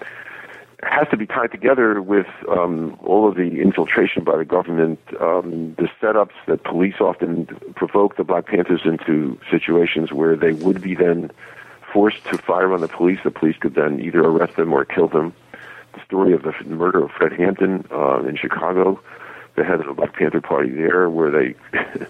has 0.82 1.06
to 1.10 1.16
be 1.16 1.26
tied 1.26 1.52
together 1.52 2.02
with 2.02 2.26
um, 2.48 2.98
all 3.04 3.28
of 3.28 3.36
the 3.36 3.60
infiltration 3.60 4.24
by 4.24 4.36
the 4.36 4.44
government, 4.44 4.98
um, 5.20 5.74
the 5.74 5.88
setups 6.00 6.32
that 6.46 6.64
police 6.64 6.96
often 7.00 7.46
provoke 7.76 8.16
the 8.16 8.24
Black 8.24 8.46
Panthers 8.46 8.80
into 8.84 9.38
situations 9.48 10.12
where 10.12 10.34
they 10.34 10.52
would 10.52 10.82
be 10.82 10.96
then 10.96 11.30
forced 11.92 12.24
to 12.24 12.38
fire 12.38 12.72
on 12.72 12.80
the 12.80 12.88
police. 12.88 13.20
The 13.22 13.30
police 13.30 13.56
could 13.58 13.74
then 13.74 14.00
either 14.00 14.20
arrest 14.22 14.56
them 14.56 14.72
or 14.72 14.84
kill 14.84 15.06
them. 15.06 15.32
Story 16.04 16.32
of 16.32 16.42
the 16.42 16.52
murder 16.66 17.04
of 17.04 17.10
Fred 17.10 17.32
Hampton 17.32 17.86
uh, 17.90 18.22
in 18.22 18.36
Chicago, 18.36 19.00
the 19.56 19.64
head 19.64 19.80
of 19.80 19.86
the 19.86 19.94
Black 19.94 20.14
Panther 20.14 20.40
Party 20.40 20.70
there, 20.70 21.08
where 21.08 21.30
they 21.30 21.54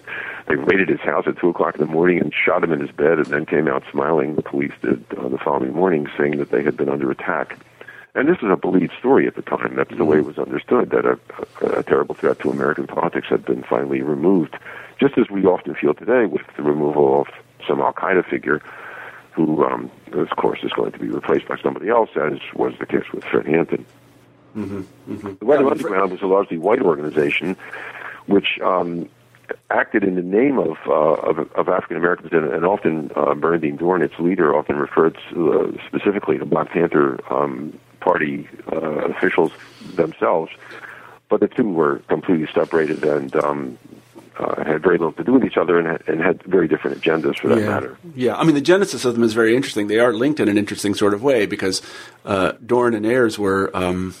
they 0.47 0.55
raided 0.55 0.89
his 0.89 0.99
house 0.99 1.25
at 1.27 1.37
two 1.37 1.49
o'clock 1.49 1.75
in 1.75 1.81
the 1.81 1.91
morning 1.91 2.19
and 2.19 2.33
shot 2.33 2.63
him 2.63 2.71
in 2.71 2.79
his 2.79 2.91
bed, 2.91 3.19
and 3.19 3.27
then 3.27 3.45
came 3.45 3.67
out 3.67 3.83
smiling. 3.91 4.35
The 4.35 4.41
police 4.41 4.73
did 4.81 5.03
uh, 5.17 5.29
the 5.29 5.37
following 5.37 5.73
morning, 5.73 6.07
saying 6.17 6.37
that 6.37 6.51
they 6.51 6.63
had 6.63 6.77
been 6.77 6.89
under 6.89 7.11
attack. 7.11 7.57
And 8.15 8.29
this 8.29 8.41
was 8.41 8.51
a 8.51 8.55
believed 8.55 8.93
story 8.99 9.25
at 9.25 9.35
the 9.35 9.41
time. 9.41 9.75
That's 9.75 9.95
the 9.97 10.05
way 10.05 10.19
it 10.19 10.25
was 10.25 10.37
understood 10.37 10.91
that 10.91 11.03
a, 11.05 11.19
a, 11.61 11.79
a 11.79 11.83
terrible 11.83 12.13
threat 12.13 12.39
to 12.39 12.51
American 12.51 12.85
politics 12.85 13.27
had 13.27 13.43
been 13.43 13.63
finally 13.63 14.01
removed, 14.01 14.55
just 14.99 15.17
as 15.17 15.29
we 15.31 15.45
often 15.45 15.73
feel 15.73 15.95
today 15.95 16.25
with 16.25 16.43
the 16.55 16.61
removal 16.61 17.21
of 17.21 17.27
some 17.67 17.79
Al 17.79 17.93
Qaeda 17.93 18.29
figure 18.29 18.61
who, 19.33 19.63
um, 19.65 19.89
of 20.11 20.29
course, 20.31 20.59
is 20.63 20.71
going 20.73 20.91
to 20.91 20.99
be 20.99 21.07
replaced 21.07 21.47
by 21.47 21.57
somebody 21.57 21.89
else, 21.89 22.09
as 22.15 22.39
was 22.53 22.73
the 22.79 22.85
case 22.85 23.05
with 23.13 23.23
Fred 23.23 23.47
Hampton. 23.47 23.85
Mm-hmm, 24.55 25.13
mm-hmm. 25.13 25.33
The 25.39 25.45
Weather 25.45 25.67
Underground 25.67 26.11
was 26.11 26.21
a 26.21 26.27
largely 26.27 26.59
white 26.59 26.81
organization, 26.81 27.57
which 28.27 28.59
um, 28.63 29.09
acted 29.71 30.03
in 30.03 30.15
the 30.15 30.21
name 30.21 30.59
of 30.59 30.77
uh, 30.87 30.91
of, 30.91 31.51
of 31.53 31.69
African 31.69 31.97
Americans, 31.97 32.31
and, 32.31 32.45
and 32.53 32.65
often 32.65 33.11
uh, 33.15 33.33
Bernardine 33.33 33.77
Dohrn, 33.77 34.03
its 34.03 34.17
leader, 34.19 34.55
often 34.55 34.75
referred 34.75 35.17
to, 35.31 35.53
uh, 35.53 35.87
specifically 35.87 36.37
to 36.37 36.45
Black 36.45 36.69
Panther 36.69 37.19
um, 37.33 37.77
Party 37.99 38.47
uh, 38.71 39.09
officials 39.09 39.51
themselves. 39.95 40.51
But 41.29 41.39
the 41.39 41.47
two 41.47 41.67
were 41.67 41.99
completely 42.09 42.47
separated, 42.53 43.03
and 43.03 43.35
um, 43.37 43.77
uh, 44.37 44.63
had 44.63 44.81
very 44.81 44.97
little 44.97 45.13
to 45.13 45.23
do 45.23 45.33
with 45.33 45.43
each 45.43 45.57
other 45.57 45.77
and 45.77 45.87
had, 45.87 46.07
and 46.07 46.21
had 46.21 46.43
very 46.43 46.67
different 46.67 46.99
agendas 46.99 47.39
for 47.39 47.49
that 47.49 47.59
yeah. 47.59 47.69
matter. 47.69 47.97
Yeah, 48.15 48.35
I 48.35 48.43
mean, 48.43 48.55
the 48.55 48.61
genesis 48.61 49.05
of 49.05 49.13
them 49.13 49.23
is 49.23 49.33
very 49.33 49.55
interesting. 49.55 49.87
They 49.87 49.99
are 49.99 50.13
linked 50.13 50.39
in 50.39 50.49
an 50.49 50.57
interesting 50.57 50.93
sort 50.93 51.13
of 51.13 51.23
way 51.23 51.45
because 51.45 51.81
uh, 52.25 52.53
Dohrn 52.65 52.95
and 52.95 53.05
Ayers 53.05 53.37
were, 53.37 53.75
um, 53.75 54.15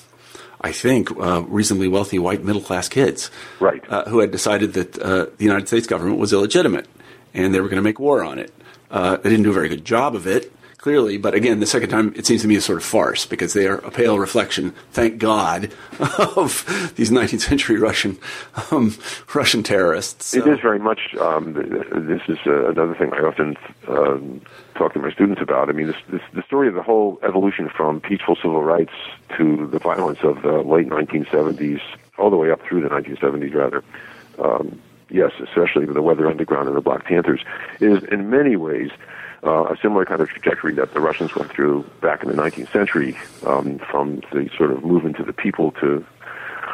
I 0.61 0.71
think, 0.71 1.11
uh, 1.11 1.43
reasonably 1.43 1.87
wealthy 1.87 2.19
white 2.19 2.43
middle 2.43 2.61
class 2.61 2.87
kids. 2.87 3.31
Right. 3.59 3.83
Uh, 3.89 4.05
who 4.05 4.19
had 4.19 4.31
decided 4.31 4.73
that 4.73 4.99
uh, 4.99 5.25
the 5.37 5.43
United 5.43 5.67
States 5.67 5.87
government 5.87 6.19
was 6.19 6.33
illegitimate 6.33 6.87
and 7.33 7.53
they 7.53 7.59
were 7.59 7.67
going 7.67 7.77
to 7.77 7.83
make 7.83 7.99
war 7.99 8.23
on 8.23 8.37
it. 8.37 8.53
Uh, 8.91 9.17
they 9.17 9.29
didn't 9.29 9.43
do 9.43 9.49
a 9.49 9.53
very 9.53 9.69
good 9.69 9.83
job 9.83 10.15
of 10.15 10.27
it 10.27 10.51
clearly. 10.83 11.15
But 11.15 11.33
again, 11.33 11.61
the 11.61 11.65
second 11.65 11.89
time 11.91 12.13
it 12.17 12.25
seems 12.25 12.41
to 12.41 12.47
me 12.49 12.57
a 12.57 12.61
sort 12.61 12.77
of 12.77 12.83
farce 12.83 13.25
because 13.25 13.53
they 13.53 13.67
are 13.67 13.77
a 13.77 13.89
pale 13.89 14.19
reflection, 14.19 14.71
thank 14.91 15.17
God, 15.17 15.71
of 16.35 16.65
these 16.97 17.09
19th 17.09 17.39
century 17.39 17.79
Russian 17.79 18.19
um, 18.69 18.93
Russian 19.33 19.63
terrorists. 19.63 20.25
So. 20.25 20.39
It 20.39 20.47
is 20.47 20.59
very 20.59 20.79
much. 20.79 21.15
Um, 21.21 21.53
this 21.53 22.21
is 22.27 22.37
uh, 22.45 22.69
another 22.69 22.95
thing 22.95 23.13
I 23.13 23.19
often 23.19 23.55
um, 23.87 24.41
talk 24.75 24.91
to 24.93 24.99
my 24.99 25.09
students 25.13 25.41
about. 25.41 25.69
I 25.69 25.71
mean, 25.71 25.87
this, 25.87 25.95
this, 26.09 26.21
the 26.33 26.43
story 26.43 26.67
of 26.67 26.73
the 26.73 26.83
whole 26.83 27.17
evolution 27.23 27.69
from 27.69 28.01
peaceful 28.01 28.35
civil 28.35 28.61
rights 28.61 28.93
to 29.37 29.67
the 29.67 29.79
violence 29.79 30.19
of 30.23 30.41
the 30.41 30.63
late 30.63 30.89
1970s, 30.89 31.79
all 32.17 32.29
the 32.29 32.35
way 32.35 32.51
up 32.51 32.61
through 32.61 32.81
the 32.81 32.89
1970s, 32.89 33.55
rather. 33.55 33.83
Um, 34.37 34.81
yes, 35.09 35.31
especially 35.41 35.85
with 35.85 35.95
the 35.95 36.01
Weather 36.01 36.29
Underground 36.29 36.67
and 36.67 36.75
the 36.75 36.81
Black 36.81 37.05
Panthers, 37.05 37.39
is 37.79 38.03
in 38.03 38.29
many 38.29 38.57
ways 38.57 38.91
uh, 39.45 39.65
a 39.65 39.77
similar 39.81 40.05
kind 40.05 40.21
of 40.21 40.29
trajectory 40.29 40.73
that 40.73 40.93
the 40.93 40.99
Russians 40.99 41.35
went 41.35 41.51
through 41.51 41.83
back 42.01 42.23
in 42.23 42.29
the 42.29 42.35
19th 42.35 42.71
century, 42.71 43.17
um, 43.45 43.79
from 43.79 44.21
the 44.31 44.49
sort 44.57 44.71
of 44.71 44.83
movement 44.83 45.17
to 45.17 45.23
the 45.23 45.33
people 45.33 45.71
to 45.73 46.05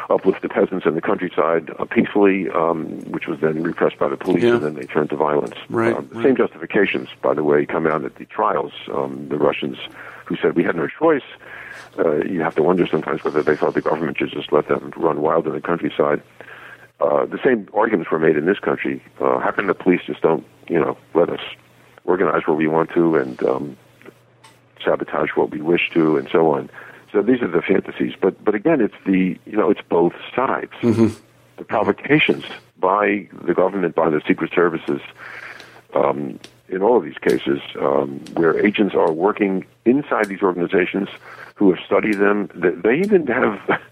uplift 0.08 0.42
the 0.42 0.48
peasants 0.48 0.86
in 0.86 0.94
the 0.94 1.00
countryside 1.00 1.70
uh, 1.78 1.84
peacefully, 1.84 2.48
um, 2.50 3.00
which 3.12 3.26
was 3.26 3.40
then 3.40 3.62
repressed 3.62 3.98
by 3.98 4.08
the 4.08 4.16
police, 4.16 4.42
yeah. 4.42 4.54
and 4.54 4.62
then 4.62 4.74
they 4.74 4.84
turned 4.84 5.10
to 5.10 5.16
violence. 5.16 5.54
Right, 5.68 5.94
um, 5.94 6.08
the 6.08 6.16
right. 6.16 6.24
same 6.24 6.36
justifications, 6.36 7.08
by 7.22 7.34
the 7.34 7.44
way, 7.44 7.64
come 7.64 7.86
out 7.86 8.04
at 8.04 8.16
the 8.16 8.24
trials. 8.26 8.72
Um, 8.92 9.28
the 9.28 9.38
Russians 9.38 9.78
who 10.26 10.36
said 10.36 10.54
we 10.54 10.64
had 10.64 10.76
no 10.76 10.86
choice. 10.86 11.22
Uh, 11.98 12.24
you 12.24 12.40
have 12.40 12.54
to 12.54 12.62
wonder 12.62 12.86
sometimes 12.86 13.24
whether 13.24 13.42
they 13.42 13.56
thought 13.56 13.74
the 13.74 13.80
government 13.80 14.18
should 14.18 14.30
just 14.30 14.52
let 14.52 14.68
them 14.68 14.92
run 14.96 15.20
wild 15.20 15.46
in 15.46 15.52
the 15.52 15.60
countryside. 15.60 16.22
Uh, 17.00 17.24
the 17.24 17.38
same 17.42 17.68
arguments 17.74 18.10
were 18.10 18.18
made 18.18 18.36
in 18.36 18.46
this 18.46 18.58
country. 18.58 19.02
Uh, 19.20 19.38
how 19.38 19.50
come 19.50 19.66
the 19.66 19.74
police 19.74 20.00
just 20.06 20.20
don't, 20.20 20.44
you 20.68 20.78
know, 20.78 20.96
let 21.14 21.30
us 21.30 21.40
organize 22.04 22.46
what 22.46 22.56
we 22.56 22.66
want 22.66 22.90
to 22.90 23.16
and 23.16 23.42
um, 23.44 23.76
sabotage 24.84 25.30
what 25.30 25.50
we 25.50 25.60
wish 25.60 25.90
to, 25.92 26.16
and 26.16 26.28
so 26.30 26.52
on. 26.52 26.70
So 27.12 27.22
these 27.22 27.42
are 27.42 27.48
the 27.48 27.62
fantasies. 27.62 28.14
But 28.20 28.42
but 28.44 28.54
again, 28.54 28.80
it's 28.80 28.94
the 29.04 29.38
you 29.46 29.56
know 29.56 29.70
it's 29.70 29.82
both 29.88 30.14
sides. 30.34 30.72
Mm-hmm. 30.80 31.08
The 31.56 31.64
provocations 31.64 32.44
by 32.78 33.28
the 33.42 33.52
government, 33.52 33.94
by 33.94 34.08
the 34.08 34.22
secret 34.26 34.52
services, 34.54 35.00
um, 35.94 36.38
in 36.68 36.82
all 36.82 36.96
of 36.96 37.04
these 37.04 37.18
cases, 37.18 37.60
um, 37.78 38.20
where 38.34 38.64
agents 38.64 38.94
are 38.94 39.12
working 39.12 39.66
inside 39.84 40.26
these 40.26 40.42
organizations 40.42 41.08
who 41.56 41.72
have 41.72 41.84
studied 41.84 42.14
them. 42.14 42.48
They, 42.54 42.70
they 42.70 42.98
even 43.00 43.26
have. 43.26 43.80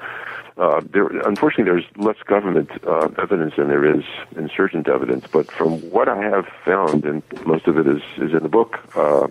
Uh, 0.58 0.80
there, 0.90 1.06
unfortunately, 1.06 1.64
there's 1.64 1.84
less 1.96 2.20
government 2.26 2.68
uh, 2.86 3.08
evidence 3.18 3.54
than 3.56 3.68
there 3.68 3.86
is 3.96 4.04
insurgent 4.36 4.88
evidence. 4.88 5.24
But 5.30 5.50
from 5.52 5.78
what 5.90 6.08
I 6.08 6.20
have 6.20 6.46
found, 6.64 7.04
and 7.04 7.22
most 7.46 7.66
of 7.68 7.78
it 7.78 7.86
is, 7.86 8.02
is 8.16 8.32
in 8.32 8.42
the 8.42 8.48
book, 8.48 8.78
uh, 8.96 9.28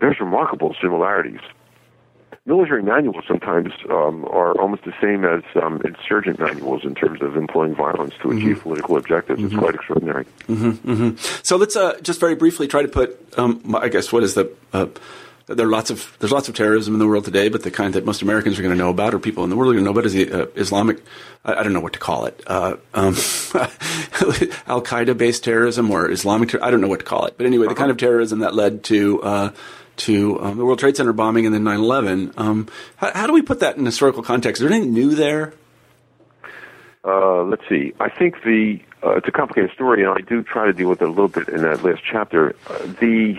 there's 0.00 0.18
remarkable 0.18 0.74
similarities. 0.80 1.40
Military 2.46 2.82
manuals 2.82 3.24
sometimes 3.28 3.70
um, 3.90 4.24
are 4.24 4.58
almost 4.58 4.84
the 4.84 4.94
same 4.98 5.26
as 5.26 5.42
um, 5.62 5.82
insurgent 5.84 6.40
manuals 6.40 6.84
in 6.84 6.94
terms 6.94 7.20
of 7.20 7.36
employing 7.36 7.74
violence 7.74 8.14
to 8.22 8.30
achieve 8.30 8.56
Mm-hmm. 8.56 8.60
political 8.62 8.96
objectives. 8.96 9.42
It's 9.42 9.54
quite 9.54 9.74
extraordinary. 9.74 10.24
So 11.42 11.56
let's 11.56 11.76
uh, 11.76 12.00
just 12.00 12.18
very 12.18 12.34
briefly 12.34 12.66
try 12.66 12.80
to 12.80 12.88
put, 12.88 13.38
um, 13.38 13.76
I 13.78 13.88
guess, 13.88 14.10
what 14.10 14.22
is 14.22 14.34
the 14.34 14.50
uh, 14.72 14.86
there 15.54 15.66
are 15.66 15.70
lots 15.70 15.90
of 15.90 16.16
there's 16.18 16.32
lots 16.32 16.48
of 16.48 16.54
terrorism 16.54 16.94
in 16.94 17.00
the 17.00 17.06
world 17.06 17.24
today, 17.24 17.48
but 17.48 17.62
the 17.62 17.70
kind 17.70 17.94
that 17.94 18.04
most 18.04 18.22
Americans 18.22 18.58
are 18.58 18.62
going 18.62 18.74
to 18.74 18.78
know 18.78 18.90
about, 18.90 19.14
or 19.14 19.18
people 19.18 19.44
in 19.44 19.50
the 19.50 19.56
world 19.56 19.72
are 19.72 19.74
going 19.74 19.84
to 19.84 19.88
know 19.88 19.92
about, 19.92 20.06
is 20.06 20.12
the 20.12 20.32
uh, 20.32 20.46
Islamic. 20.54 21.02
I, 21.44 21.54
I 21.54 21.62
don't 21.62 21.72
know 21.72 21.80
what 21.80 21.92
to 21.94 21.98
call 21.98 22.26
it. 22.26 22.42
Uh, 22.46 22.76
um, 22.94 23.14
Al 24.66 24.82
Qaeda 24.82 25.16
based 25.16 25.44
terrorism 25.44 25.90
or 25.90 26.10
Islamic. 26.10 26.50
Ter- 26.50 26.62
I 26.62 26.70
don't 26.70 26.80
know 26.80 26.88
what 26.88 27.00
to 27.00 27.06
call 27.06 27.26
it. 27.26 27.34
But 27.36 27.46
anyway, 27.46 27.66
the 27.68 27.74
kind 27.74 27.90
of 27.90 27.96
terrorism 27.96 28.40
that 28.40 28.54
led 28.54 28.84
to. 28.84 29.22
Uh, 29.22 29.52
to 29.96 30.40
um, 30.40 30.56
the 30.56 30.64
World 30.64 30.78
Trade 30.78 30.96
Center 30.96 31.12
bombing 31.12 31.44
and 31.44 31.54
then 31.54 31.62
9/11. 31.62 32.32
Um, 32.38 32.68
how, 32.96 33.12
how 33.12 33.26
do 33.26 33.34
we 33.34 33.42
put 33.42 33.60
that 33.60 33.76
in 33.76 33.84
historical 33.84 34.22
context? 34.22 34.62
Is 34.62 34.66
there 34.66 34.74
anything 34.74 34.94
new 34.94 35.14
there? 35.14 35.52
Uh, 37.04 37.42
let's 37.42 37.62
see. 37.68 37.92
I 38.00 38.08
think 38.08 38.42
the 38.42 38.80
uh, 39.02 39.16
it's 39.16 39.28
a 39.28 39.32
complicated 39.32 39.72
story, 39.72 40.02
and 40.02 40.12
I 40.12 40.20
do 40.20 40.42
try 40.42 40.66
to 40.66 40.72
deal 40.72 40.88
with 40.88 41.02
it 41.02 41.06
a 41.06 41.08
little 41.08 41.28
bit 41.28 41.48
in 41.48 41.62
that 41.62 41.82
last 41.82 42.02
chapter. 42.04 42.54
Uh, 42.66 42.78
the 43.00 43.38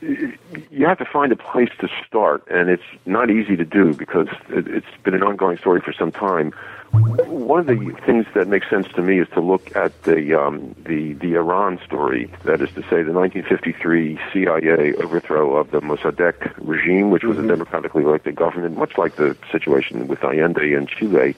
you 0.00 0.86
have 0.86 0.98
to 0.98 1.04
find 1.04 1.32
a 1.32 1.36
place 1.36 1.70
to 1.80 1.88
start, 2.06 2.46
and 2.50 2.68
it's 2.68 2.82
not 3.06 3.30
easy 3.30 3.56
to 3.56 3.64
do 3.64 3.94
because 3.94 4.28
it, 4.48 4.66
it's 4.68 4.86
been 5.04 5.14
an 5.14 5.22
ongoing 5.22 5.58
story 5.58 5.80
for 5.80 5.92
some 5.92 6.10
time. 6.12 6.52
One 6.92 7.60
of 7.60 7.66
the 7.66 7.96
things 8.04 8.26
that 8.34 8.48
makes 8.48 8.68
sense 8.68 8.88
to 8.94 9.02
me 9.02 9.20
is 9.20 9.28
to 9.34 9.40
look 9.40 9.76
at 9.76 10.02
the 10.02 10.34
um, 10.34 10.74
the 10.84 11.12
the 11.14 11.34
Iran 11.34 11.78
story. 11.84 12.32
That 12.44 12.60
is 12.60 12.70
to 12.70 12.82
say, 12.82 13.02
the 13.02 13.12
1953 13.12 14.18
CIA 14.32 14.94
overthrow 14.94 15.56
of 15.56 15.70
the 15.70 15.80
Mossadegh 15.80 16.52
regime, 16.58 17.10
which 17.10 17.22
was 17.22 17.38
a 17.38 17.46
democratically 17.46 18.02
elected 18.02 18.34
government, 18.34 18.76
much 18.76 18.98
like 18.98 19.16
the 19.16 19.36
situation 19.52 20.08
with 20.08 20.24
Allende 20.24 20.74
in 20.74 20.86
Chile 20.86 21.36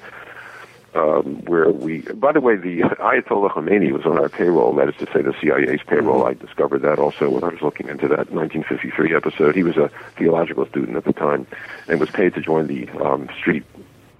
um, 0.95 1.43
where 1.47 1.71
we, 1.71 2.01
by 2.01 2.33
the 2.33 2.41
way, 2.41 2.57
the 2.57 2.81
Ayatollah 2.81 3.53
Khomeini 3.53 3.93
was 3.93 4.05
on 4.05 4.19
our 4.19 4.29
payroll, 4.29 4.75
that 4.77 4.89
is 4.89 4.95
to 4.97 5.07
say, 5.07 5.23
the 5.23 5.35
CIA's 5.41 5.81
payroll. 5.87 6.27
I 6.27 6.35
discovered 6.35 6.83
that 6.83 6.99
also 6.99 7.31
when 7.31 7.45
I 7.45 7.49
was 7.49 7.63
looking 7.63 7.89
into 7.89 8.09
that 8.09 8.31
1953 8.31 9.15
episode. 9.15 9.55
He 9.55 9.63
was 9.63 9.77
a 9.77 9.91
theological 10.19 10.67
student 10.67 10.97
at 10.97 11.05
the 11.05 11.13
time 11.13 11.47
and 11.89 11.99
was 11.99 12.11
paid 12.11 12.35
to 12.35 12.41
join 12.41 12.67
the 12.67 12.89
um, 13.03 13.29
street 13.39 13.65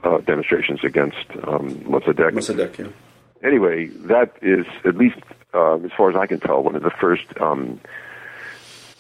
uh, 0.05 0.19
demonstrations 0.19 0.83
against 0.83 1.27
um, 1.47 1.75
Mossadegh. 1.85 2.33
Mossadegh, 2.33 2.79
yeah. 2.79 2.89
Anyway, 3.47 3.89
that 3.89 4.37
is, 4.41 4.67
at 4.85 4.97
least 4.97 5.19
uh, 5.53 5.77
as 5.77 5.91
far 5.97 6.11
as 6.11 6.17
I 6.17 6.27
can 6.27 6.41
tell, 6.41 6.63
one 6.63 6.77
of 6.77 6.83
the 6.83 6.91
first 6.91 7.27
um, 7.41 7.81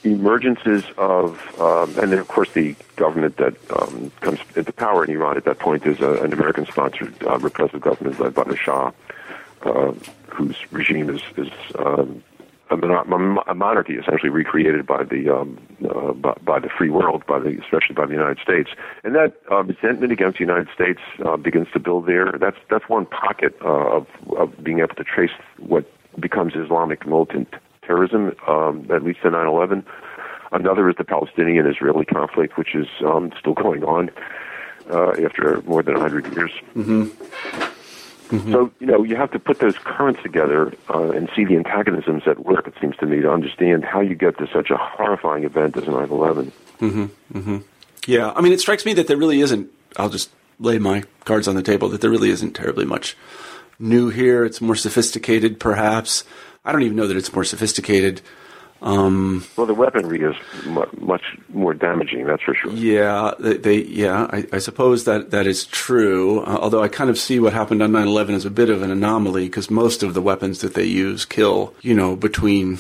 emergences 0.05 0.84
of, 0.98 1.61
um, 1.61 1.96
and 1.98 2.12
then 2.12 2.18
of 2.18 2.28
course 2.28 2.50
the 2.53 2.74
government 2.96 3.36
that 3.36 3.55
um, 3.70 4.11
comes 4.20 4.40
into 4.57 4.72
power 4.72 5.05
in 5.05 5.11
Iran 5.11 5.36
at 5.36 5.44
that 5.44 5.59
point 5.59 5.86
is 5.86 6.00
a, 6.00 6.22
an 6.22 6.32
American-sponsored 6.32 7.22
uh, 7.24 7.38
repressive 7.38 7.80
government 7.80 8.18
led 8.18 8.34
by 8.34 8.44
the 8.44 8.57
Shah, 8.57 8.90
uh, 9.62 9.92
whose 10.28 10.57
regime 10.72 11.09
is, 11.09 11.22
is 11.36 11.50
um, 11.78 12.22
a, 12.72 13.55
monarchy 13.55 13.94
essentially 13.94 14.30
recreated 14.30 14.86
by 14.86 15.05
the 15.05 15.28
um, 15.28 15.59
uh, 15.88 16.12
by, 16.12 16.34
by 16.44 16.59
the 16.59 16.68
free 16.68 16.90
world, 16.90 17.24
by 17.26 17.38
the 17.38 17.59
especially 17.61 17.94
by 17.94 18.07
the 18.07 18.12
United 18.12 18.38
States, 18.38 18.70
and 19.05 19.14
that 19.14 19.34
uh, 19.50 19.62
resentment 19.62 20.12
against 20.12 20.38
the 20.38 20.44
United 20.44 20.68
States 20.74 21.00
uh, 21.24 21.36
begins 21.36 21.68
to 21.72 21.78
build 21.78 22.07
there. 22.07 22.32
That's 22.32 22.57
that's 22.70 22.88
one 22.88 23.07
pocket 23.07 23.55
uh, 23.62 23.68
of 23.68 24.07
of 24.36 24.64
being 24.64 24.80
able 24.80 24.94
to 24.94 25.05
trace 25.05 25.30
what 25.59 25.84
becomes 26.18 26.55
Islamic 26.55 27.07
militant 27.07 27.55
terrorism, 27.93 28.34
um, 28.47 28.86
at 28.90 29.03
least 29.03 29.20
the 29.22 29.28
9/11. 29.28 29.84
Another 30.53 30.88
is 30.88 30.97
the 30.97 31.05
Palestinian-Israeli 31.05 32.05
conflict, 32.05 32.57
which 32.57 32.74
is 32.74 32.86
um, 33.05 33.32
still 33.38 33.55
going 33.55 33.84
on 33.84 34.11
uh, 34.90 35.12
after 35.24 35.62
more 35.62 35.82
than 35.82 35.95
100 35.95 36.34
years. 36.34 36.51
Mm-hmm. 36.76 37.03
Mm-hmm. 38.36 38.53
So, 38.53 38.70
you 38.80 38.86
know, 38.86 39.03
you 39.03 39.16
have 39.16 39.30
to 39.32 39.38
put 39.38 39.61
those 39.61 39.76
currents 39.78 40.22
together 40.22 40.72
uh, 40.88 41.11
and 41.11 41.30
see 41.36 41.45
the 41.45 41.57
antagonisms 41.57 42.22
at 42.26 42.45
work, 42.45 42.66
it 42.66 42.74
seems 42.80 42.97
to 42.99 43.07
me, 43.07 43.20
to 43.20 43.30
understand 43.30 43.84
how 43.84 44.01
you 44.01 44.14
get 44.14 44.38
to 44.38 44.47
such 44.47 44.70
a 44.70 44.76
horrifying 44.76 45.45
event 45.45 45.76
as 45.76 45.86
9 45.86 46.09
11. 46.11 46.53
Mm-hmm. 46.80 47.38
Mm-hmm. 47.38 47.59
Yeah, 48.07 48.32
I 48.34 48.40
mean, 48.40 48.53
it 48.53 48.61
strikes 48.61 48.84
me 48.84 48.95
that 48.95 49.07
there 49.07 49.18
really 49.18 49.40
isn't, 49.40 49.70
I'll 49.97 50.09
just 50.09 50.30
lay 50.59 50.78
my 50.78 51.05
cards 51.24 51.47
on 51.47 51.57
the 51.57 51.62
table, 51.62 51.88
that 51.90 52.01
there 52.01 52.11
really 52.11 52.30
isn't 52.30 52.53
terribly 52.53 52.84
much 52.84 53.16
new 53.79 54.11
here. 54.11 54.45
It's 54.45 54.61
more 54.61 54.77
sophisticated, 54.77 55.61
perhaps. 55.61 56.25
I 56.64 56.73
don't 56.73 56.83
even 56.83 56.97
know 56.97 57.07
that 57.07 57.16
it's 57.16 57.33
more 57.33 57.45
sophisticated. 57.45 58.20
Um, 58.83 59.45
well, 59.57 59.66
the 59.66 59.75
weaponry 59.75 60.20
is 60.23 60.35
much 60.99 61.23
more 61.49 61.73
damaging. 61.73 62.27
That's 62.27 62.43
for 62.43 62.53
sure. 62.53 62.73
Yeah, 62.73 63.33
they, 63.39 63.57
they 63.57 63.83
yeah, 63.83 64.27
I, 64.31 64.45
I, 64.53 64.59
suppose 64.59 65.05
that 65.05 65.31
that 65.31 65.47
is 65.47 65.66
true. 65.66 66.41
Uh, 66.41 66.59
although 66.61 66.83
I 66.83 66.89
kind 66.89 67.09
of 67.09 67.16
see 67.16 67.39
what 67.39 67.53
happened 67.53 67.81
on 67.81 67.93
9/11 67.93 68.31
as 68.31 68.45
a 68.45 68.51
bit 68.51 68.70
of 68.70 68.83
an 68.83 68.91
anomaly 68.91 69.47
because 69.47 69.70
most 69.70 70.03
of 70.03 70.14
the 70.14 70.23
weapons 70.23 70.62
that 70.62 70.75
they 70.75 70.85
use 70.85 71.25
kill, 71.25 71.75
you 71.81 71.95
know, 71.95 72.16
between 72.16 72.79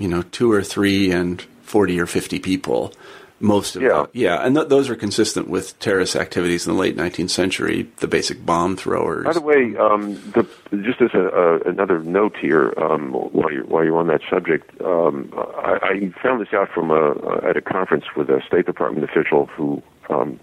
you 0.00 0.08
know 0.08 0.22
two 0.22 0.50
or 0.50 0.64
three 0.64 1.12
and 1.12 1.40
40 1.62 2.00
or 2.00 2.06
50 2.06 2.40
people 2.40 2.92
most 3.40 3.76
of 3.76 3.82
yeah. 3.82 4.06
yeah, 4.12 4.44
and 4.44 4.56
th- 4.56 4.68
those 4.68 4.90
are 4.90 4.96
consistent 4.96 5.48
with 5.48 5.78
terrorist 5.78 6.16
activities 6.16 6.66
in 6.66 6.72
the 6.72 6.78
late 6.78 6.96
19th 6.96 7.30
century, 7.30 7.90
the 7.98 8.08
basic 8.08 8.44
bomb 8.44 8.76
throwers. 8.76 9.24
By 9.24 9.32
the 9.32 9.40
way, 9.40 9.76
um, 9.76 10.14
the, 10.32 10.46
just 10.82 11.00
as 11.00 11.10
a, 11.14 11.28
a, 11.28 11.60
another 11.62 12.00
note 12.00 12.36
here, 12.36 12.74
um, 12.78 13.12
while 13.12 13.52
you're 13.52 13.66
while 13.66 13.84
you're 13.84 13.98
on 13.98 14.08
that 14.08 14.22
subject, 14.28 14.68
um, 14.82 15.32
I, 15.36 15.78
I, 15.82 16.12
found 16.22 16.40
this 16.40 16.52
out 16.52 16.68
from 16.74 16.90
a, 16.90 17.48
at 17.48 17.56
a 17.56 17.62
conference 17.62 18.04
with 18.16 18.28
a 18.28 18.42
State 18.46 18.66
Department 18.66 19.08
official 19.08 19.46
who 19.46 19.82
um, 20.10 20.40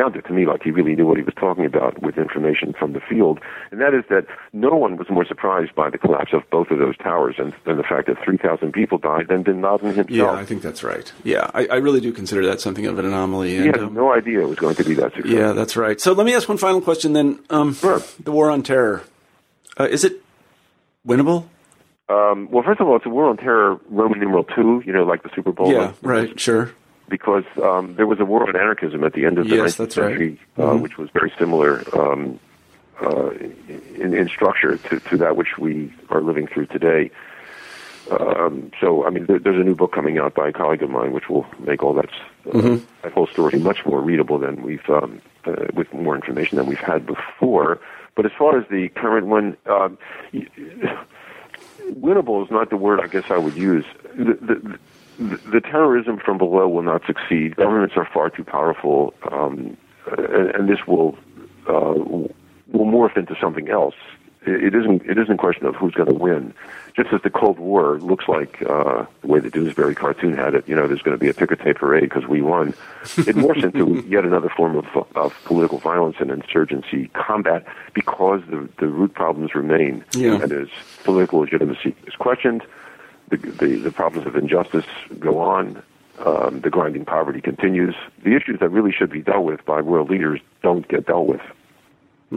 sounded 0.00 0.24
to 0.24 0.32
me 0.32 0.46
like 0.46 0.62
he 0.62 0.70
really 0.70 0.94
knew 0.94 1.06
what 1.06 1.16
he 1.16 1.22
was 1.22 1.34
talking 1.34 1.64
about 1.64 2.00
with 2.02 2.16
information 2.16 2.72
from 2.78 2.92
the 2.92 3.00
field, 3.00 3.38
and 3.70 3.80
that 3.80 3.94
is 3.94 4.04
that 4.08 4.26
no 4.52 4.70
one 4.70 4.96
was 4.96 5.08
more 5.10 5.24
surprised 5.24 5.74
by 5.74 5.90
the 5.90 5.98
collapse 5.98 6.32
of 6.32 6.42
both 6.50 6.70
of 6.70 6.78
those 6.78 6.96
towers 6.96 7.36
and, 7.38 7.52
and 7.66 7.78
the 7.78 7.82
fact 7.82 8.06
that 8.06 8.16
3,000 8.24 8.72
people 8.72 8.98
died 8.98 9.28
than 9.28 9.42
Bin 9.42 9.60
Laden 9.60 9.94
himself. 9.94 10.10
Yeah, 10.10 10.32
I 10.32 10.44
think 10.44 10.62
that's 10.62 10.82
right. 10.82 11.12
Yeah, 11.24 11.50
I, 11.54 11.66
I 11.66 11.76
really 11.76 12.00
do 12.00 12.12
consider 12.12 12.46
that 12.46 12.60
something 12.60 12.86
of 12.86 12.98
an 12.98 13.04
anomaly. 13.04 13.56
And, 13.56 13.64
he 13.64 13.66
had 13.68 13.80
um, 13.80 13.94
no 13.94 14.12
idea 14.12 14.40
it 14.40 14.48
was 14.48 14.58
going 14.58 14.76
to 14.76 14.84
be 14.84 14.94
that 14.94 15.12
successful. 15.14 15.38
Yeah, 15.38 15.52
that's 15.52 15.76
right. 15.76 16.00
So 16.00 16.12
let 16.12 16.24
me 16.24 16.34
ask 16.34 16.48
one 16.48 16.58
final 16.58 16.80
question 16.80 17.12
then. 17.12 17.40
Um, 17.50 17.74
sure. 17.74 18.02
The 18.22 18.32
war 18.32 18.50
on 18.50 18.62
terror, 18.62 19.02
uh, 19.78 19.84
is 19.84 20.04
it 20.04 20.22
winnable? 21.06 21.46
Um, 22.08 22.50
well, 22.50 22.64
first 22.64 22.80
of 22.80 22.88
all, 22.88 22.96
it's 22.96 23.06
a 23.06 23.08
war 23.08 23.28
on 23.28 23.36
terror, 23.36 23.78
Roman 23.88 24.18
numeral 24.18 24.42
two. 24.42 24.82
You 24.84 24.92
know, 24.92 25.04
like 25.04 25.22
the 25.22 25.30
Super 25.34 25.52
Bowl. 25.52 25.70
Yeah, 25.70 25.92
right. 26.02 26.38
Sure 26.40 26.72
because 27.10 27.44
um, 27.62 27.94
there 27.96 28.06
was 28.06 28.20
a 28.20 28.24
war 28.24 28.48
on 28.48 28.56
anarchism 28.56 29.04
at 29.04 29.12
the 29.12 29.26
end 29.26 29.38
of 29.38 29.48
the 29.48 29.56
yes, 29.56 29.76
19th 29.76 29.92
century, 29.92 30.38
right. 30.56 30.64
uh, 30.64 30.70
mm-hmm. 30.70 30.82
which 30.82 30.96
was 30.96 31.10
very 31.10 31.32
similar 31.38 31.82
um, 31.98 32.40
uh, 33.02 33.30
in, 33.30 34.14
in, 34.14 34.28
structure 34.28 34.78
to, 34.78 35.00
to, 35.00 35.16
that 35.18 35.36
which 35.36 35.58
we 35.58 35.92
are 36.08 36.22
living 36.22 36.46
through 36.46 36.66
today. 36.66 37.10
Um, 38.10 38.70
so, 38.80 39.04
I 39.06 39.10
mean, 39.10 39.26
there, 39.26 39.38
there's 39.38 39.60
a 39.60 39.64
new 39.64 39.74
book 39.74 39.92
coming 39.92 40.18
out 40.18 40.34
by 40.34 40.48
a 40.48 40.52
colleague 40.52 40.82
of 40.82 40.90
mine, 40.90 41.12
which 41.12 41.28
will 41.28 41.46
make 41.58 41.82
all 41.82 41.94
that 41.94 42.08
uh, 42.46 42.50
mm-hmm. 42.50 42.84
that 43.02 43.12
whole 43.12 43.26
story 43.26 43.58
much 43.58 43.84
more 43.84 44.00
readable 44.00 44.38
than 44.38 44.62
we've 44.62 44.88
um, 44.88 45.20
uh, 45.44 45.66
with 45.74 45.92
more 45.92 46.14
information 46.14 46.56
than 46.56 46.66
we've 46.66 46.78
had 46.78 47.06
before. 47.06 47.80
But 48.14 48.26
as 48.26 48.32
far 48.36 48.58
as 48.58 48.66
the 48.68 48.88
current 48.88 49.26
one, 49.26 49.56
um, 49.66 49.98
winnable 51.92 52.44
is 52.44 52.50
not 52.50 52.70
the 52.70 52.76
word 52.76 53.00
I 53.00 53.06
guess 53.06 53.30
I 53.30 53.38
would 53.38 53.56
use. 53.56 53.84
The, 54.16 54.34
the, 54.34 54.78
the 55.20 55.60
terrorism 55.60 56.18
from 56.18 56.38
below 56.38 56.66
will 56.66 56.82
not 56.82 57.02
succeed. 57.06 57.56
Governments 57.56 57.94
are 57.96 58.08
far 58.10 58.30
too 58.30 58.44
powerful, 58.44 59.12
um, 59.30 59.76
and, 60.16 60.50
and, 60.50 60.68
this 60.68 60.86
will 60.86 61.16
uh, 61.68 61.92
will 61.92 62.86
morph 62.86 63.16
into 63.18 63.36
something 63.38 63.68
else. 63.68 63.94
It, 64.46 64.64
it 64.64 64.74
isn't 64.74 65.02
it 65.02 65.18
isn't 65.18 65.34
a 65.34 65.36
question 65.36 65.66
of 65.66 65.74
who's 65.74 65.92
going 65.92 66.08
to 66.08 66.14
win. 66.14 66.54
Just 66.96 67.12
as 67.12 67.20
the 67.20 67.28
Cold 67.28 67.58
War 67.58 67.98
looks 67.98 68.28
like 68.28 68.62
uh, 68.62 69.04
the 69.20 69.26
way 69.26 69.40
the 69.40 69.50
Doonesbury 69.50 69.94
cartoon 69.94 70.34
had 70.34 70.54
it, 70.54 70.66
you 70.66 70.74
know, 70.74 70.88
there's 70.88 71.02
going 71.02 71.16
to 71.16 71.20
be 71.20 71.28
a 71.28 71.34
ticker 71.34 71.54
tape 71.54 71.76
parade 71.76 72.04
because 72.04 72.26
we 72.26 72.40
won. 72.40 72.70
It 73.18 73.36
morphs 73.36 73.62
into 73.62 74.02
yet 74.08 74.24
another 74.24 74.48
form 74.48 74.76
of, 74.76 74.86
of 75.16 75.34
political 75.44 75.78
violence 75.78 76.16
and 76.18 76.30
insurgency 76.30 77.08
combat 77.08 77.66
because 77.92 78.40
the 78.48 78.66
the 78.78 78.86
root 78.86 79.12
problems 79.12 79.54
remain. 79.54 80.02
Yeah. 80.12 80.40
And 80.42 80.50
as 80.50 80.68
political 81.04 81.40
legitimacy 81.40 81.94
is 82.06 82.14
questioned 82.14 82.62
the, 83.30 83.36
the, 83.36 83.76
the 83.76 83.90
problems 83.90 84.26
of 84.26 84.36
injustice 84.36 84.86
go 85.18 85.38
on. 85.38 85.82
Um, 86.18 86.60
the 86.60 86.68
grinding 86.68 87.06
poverty 87.06 87.40
continues. 87.40 87.94
The 88.24 88.36
issues 88.36 88.60
that 88.60 88.68
really 88.68 88.92
should 88.92 89.08
be 89.10 89.22
dealt 89.22 89.44
with 89.44 89.64
by 89.64 89.80
world 89.80 90.10
leaders 90.10 90.40
don't 90.62 90.86
get 90.86 91.06
dealt 91.06 91.26
with. 91.26 91.40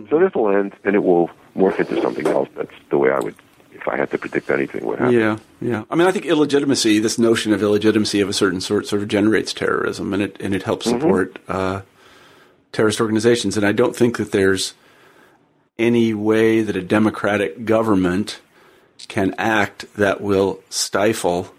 So 0.10 0.20
this 0.20 0.34
will 0.34 0.56
end, 0.56 0.74
and 0.86 0.96
it 0.96 1.04
will 1.04 1.30
morph 1.56 1.80
into 1.80 2.02
something 2.02 2.26
else. 2.26 2.48
That's 2.56 2.72
the 2.90 2.98
way 2.98 3.12
I 3.12 3.20
would, 3.20 3.36
if 3.74 3.86
I 3.88 3.98
had 3.98 4.10
to 4.12 4.18
predict 4.18 4.50
anything, 4.50 4.86
would 4.86 5.00
happen. 5.00 5.14
Yeah, 5.14 5.38
yeah. 5.60 5.84
I 5.92 5.96
mean, 5.96 6.08
I 6.08 6.12
think 6.12 6.26
illegitimacy, 6.26 7.00
this 7.00 7.20
notion 7.20 7.52
of 7.52 7.62
illegitimacy 7.62 8.22
of 8.22 8.30
a 8.30 8.34
certain 8.34 8.62
sort, 8.62 8.88
sort 8.88 9.02
of 9.02 9.10
generates 9.10 9.54
terrorism, 9.54 10.14
and 10.14 10.24
it 10.24 10.38
and 10.40 10.56
it 10.56 10.64
helps 10.64 10.88
mm-hmm. 10.88 11.02
support 11.02 11.34
mm-hmm. 11.46 11.52
uh, 11.52 11.82
terrorist 12.72 13.02
organizations. 13.02 13.58
And 13.58 13.66
I 13.66 13.74
don't 13.74 13.96
think 13.96 14.18
that 14.18 14.32
there's 14.32 14.76
any 15.78 16.14
way 16.14 16.62
that 16.62 16.76
a 16.76 16.82
democratic 16.82 17.66
government 17.66 18.40
can 19.08 19.36
act 19.38 19.86
that 19.96 20.22
will 20.22 20.62
stifle 20.70 21.54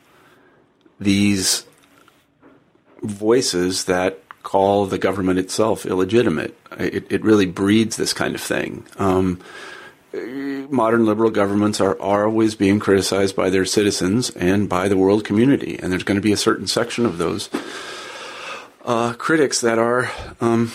these 0.99 1.67
voices 3.03 3.85
that 3.85 4.21
call 4.43 4.87
the 4.87 4.99
government 4.99 5.39
itself 5.39 5.87
illegitimate. 5.87 6.57
It, 6.79 7.11
it 7.11 7.23
really 7.25 7.47
breeds 7.47 7.97
this 7.97 8.13
kind 8.13 8.35
of 8.35 8.41
thing. 8.41 8.87
Um, 8.99 9.41
modern 10.71 11.07
liberal 11.07 11.31
governments 11.31 11.81
are, 11.81 12.01
are 12.01 12.27
always 12.27 12.55
being 12.55 12.79
criticized 12.79 13.35
by 13.35 13.51
their 13.51 13.65
citizens 13.65 14.31
and 14.31 14.69
by 14.69 14.89
the 14.89 14.97
world 14.97 15.25
community, 15.25 15.79
and 15.83 15.91
there's 15.91 16.05
going 16.05 16.17
to 16.17 16.23
be 16.23 16.33
a 16.33 16.37
certain 16.37 16.67
section 16.67 17.05
of 17.05 17.19
those 17.19 17.51
uh, 18.85 19.15
critics 19.15 19.61
that 19.63 19.79
are 19.79 20.11
um, 20.41 20.71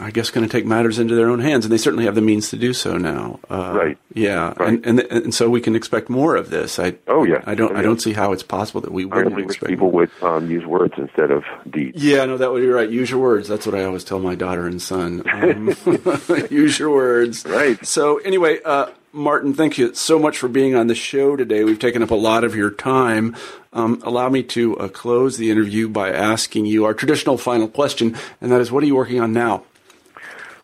I 0.00 0.10
guess, 0.10 0.30
going 0.30 0.46
to 0.46 0.52
take 0.52 0.66
matters 0.66 0.98
into 0.98 1.14
their 1.14 1.28
own 1.28 1.40
hands, 1.40 1.64
and 1.64 1.72
they 1.72 1.78
certainly 1.78 2.04
have 2.04 2.14
the 2.14 2.20
means 2.20 2.50
to 2.50 2.56
do 2.56 2.72
so 2.72 2.96
now. 2.96 3.40
Uh, 3.50 3.72
right. 3.74 3.98
Yeah. 4.14 4.54
Right. 4.56 4.84
And, 4.84 4.86
and 4.86 5.00
and 5.00 5.34
so 5.34 5.48
we 5.50 5.60
can 5.60 5.74
expect 5.74 6.08
more 6.08 6.36
of 6.36 6.50
this. 6.50 6.78
I. 6.78 6.96
Oh 7.08 7.24
yeah. 7.24 7.42
I 7.46 7.54
don't. 7.54 7.70
Oh, 7.70 7.74
yeah. 7.74 7.80
I 7.80 7.82
don't 7.82 8.00
see 8.00 8.12
how 8.12 8.32
it's 8.32 8.42
possible 8.42 8.80
that 8.82 8.92
we 8.92 9.04
wouldn't 9.04 9.38
expect. 9.38 9.68
people 9.68 9.90
would 9.92 10.10
um, 10.22 10.50
use 10.50 10.64
words 10.66 10.94
instead 10.96 11.30
of 11.30 11.44
deeds. 11.70 12.02
Yeah. 12.02 12.24
No, 12.24 12.36
that 12.36 12.52
would 12.52 12.62
be 12.62 12.68
right. 12.68 12.88
Use 12.88 13.10
your 13.10 13.20
words. 13.20 13.48
That's 13.48 13.66
what 13.66 13.74
I 13.74 13.84
always 13.84 14.04
tell 14.04 14.18
my 14.18 14.34
daughter 14.34 14.66
and 14.66 14.80
son. 14.80 15.22
Um, 15.32 15.74
use 16.50 16.78
your 16.78 16.90
words. 16.90 17.44
Right. 17.44 17.84
So 17.86 18.18
anyway. 18.18 18.60
Uh, 18.64 18.90
Martin, 19.14 19.52
thank 19.52 19.76
you 19.76 19.92
so 19.92 20.18
much 20.18 20.38
for 20.38 20.48
being 20.48 20.74
on 20.74 20.86
the 20.86 20.94
show 20.94 21.36
today. 21.36 21.64
We've 21.64 21.78
taken 21.78 22.02
up 22.02 22.10
a 22.10 22.14
lot 22.14 22.44
of 22.44 22.56
your 22.56 22.70
time. 22.70 23.36
Um, 23.74 24.00
allow 24.04 24.30
me 24.30 24.42
to 24.44 24.78
uh, 24.78 24.88
close 24.88 25.36
the 25.36 25.50
interview 25.50 25.88
by 25.90 26.10
asking 26.10 26.64
you 26.64 26.86
our 26.86 26.94
traditional 26.94 27.36
final 27.36 27.68
question, 27.68 28.16
and 28.40 28.50
that 28.50 28.62
is 28.62 28.72
what 28.72 28.82
are 28.82 28.86
you 28.86 28.94
working 28.96 29.20
on 29.20 29.34
now? 29.34 29.64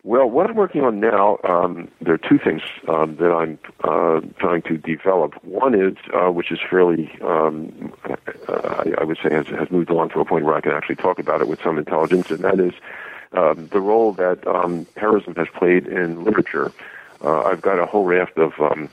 Well, 0.03 0.29
what 0.29 0.49
I'm 0.49 0.55
working 0.55 0.81
on 0.81 1.01
now, 1.01 1.39
um, 1.43 1.89
there 1.99 2.13
are 2.13 2.17
two 2.17 2.39
things 2.39 2.61
um, 2.87 3.17
that 3.17 3.31
I'm 3.31 3.59
uh, 3.83 4.21
trying 4.39 4.61
to 4.63 4.77
develop. 4.77 5.33
One 5.43 5.75
is, 5.75 5.97
uh, 6.13 6.31
which 6.31 6.51
is 6.51 6.59
fairly, 6.69 7.11
um, 7.21 7.93
I, 8.05 8.93
I, 8.97 9.03
would 9.03 9.17
say, 9.21 9.33
has, 9.33 9.47
has, 9.47 9.69
moved 9.69 9.89
along 9.89 10.09
to 10.11 10.21
a 10.21 10.25
point 10.25 10.45
where 10.45 10.55
I 10.55 10.61
can 10.61 10.71
actually 10.71 10.95
talk 10.95 11.19
about 11.19 11.41
it 11.41 11.49
with 11.49 11.61
some 11.61 11.77
intelligence, 11.77 12.31
and 12.31 12.39
that 12.39 12.61
is 12.61 12.73
um, 13.33 13.67
the 13.67 13.81
role 13.81 14.13
that 14.13 14.47
um, 14.47 14.85
terrorism 14.95 15.35
has 15.35 15.49
played 15.53 15.85
in 15.85 16.23
literature. 16.23 16.71
Uh, 17.21 17.41
I've 17.41 17.61
got 17.61 17.77
a 17.77 17.85
whole 17.85 18.05
raft 18.05 18.37
of 18.37 18.53
um, 18.61 18.87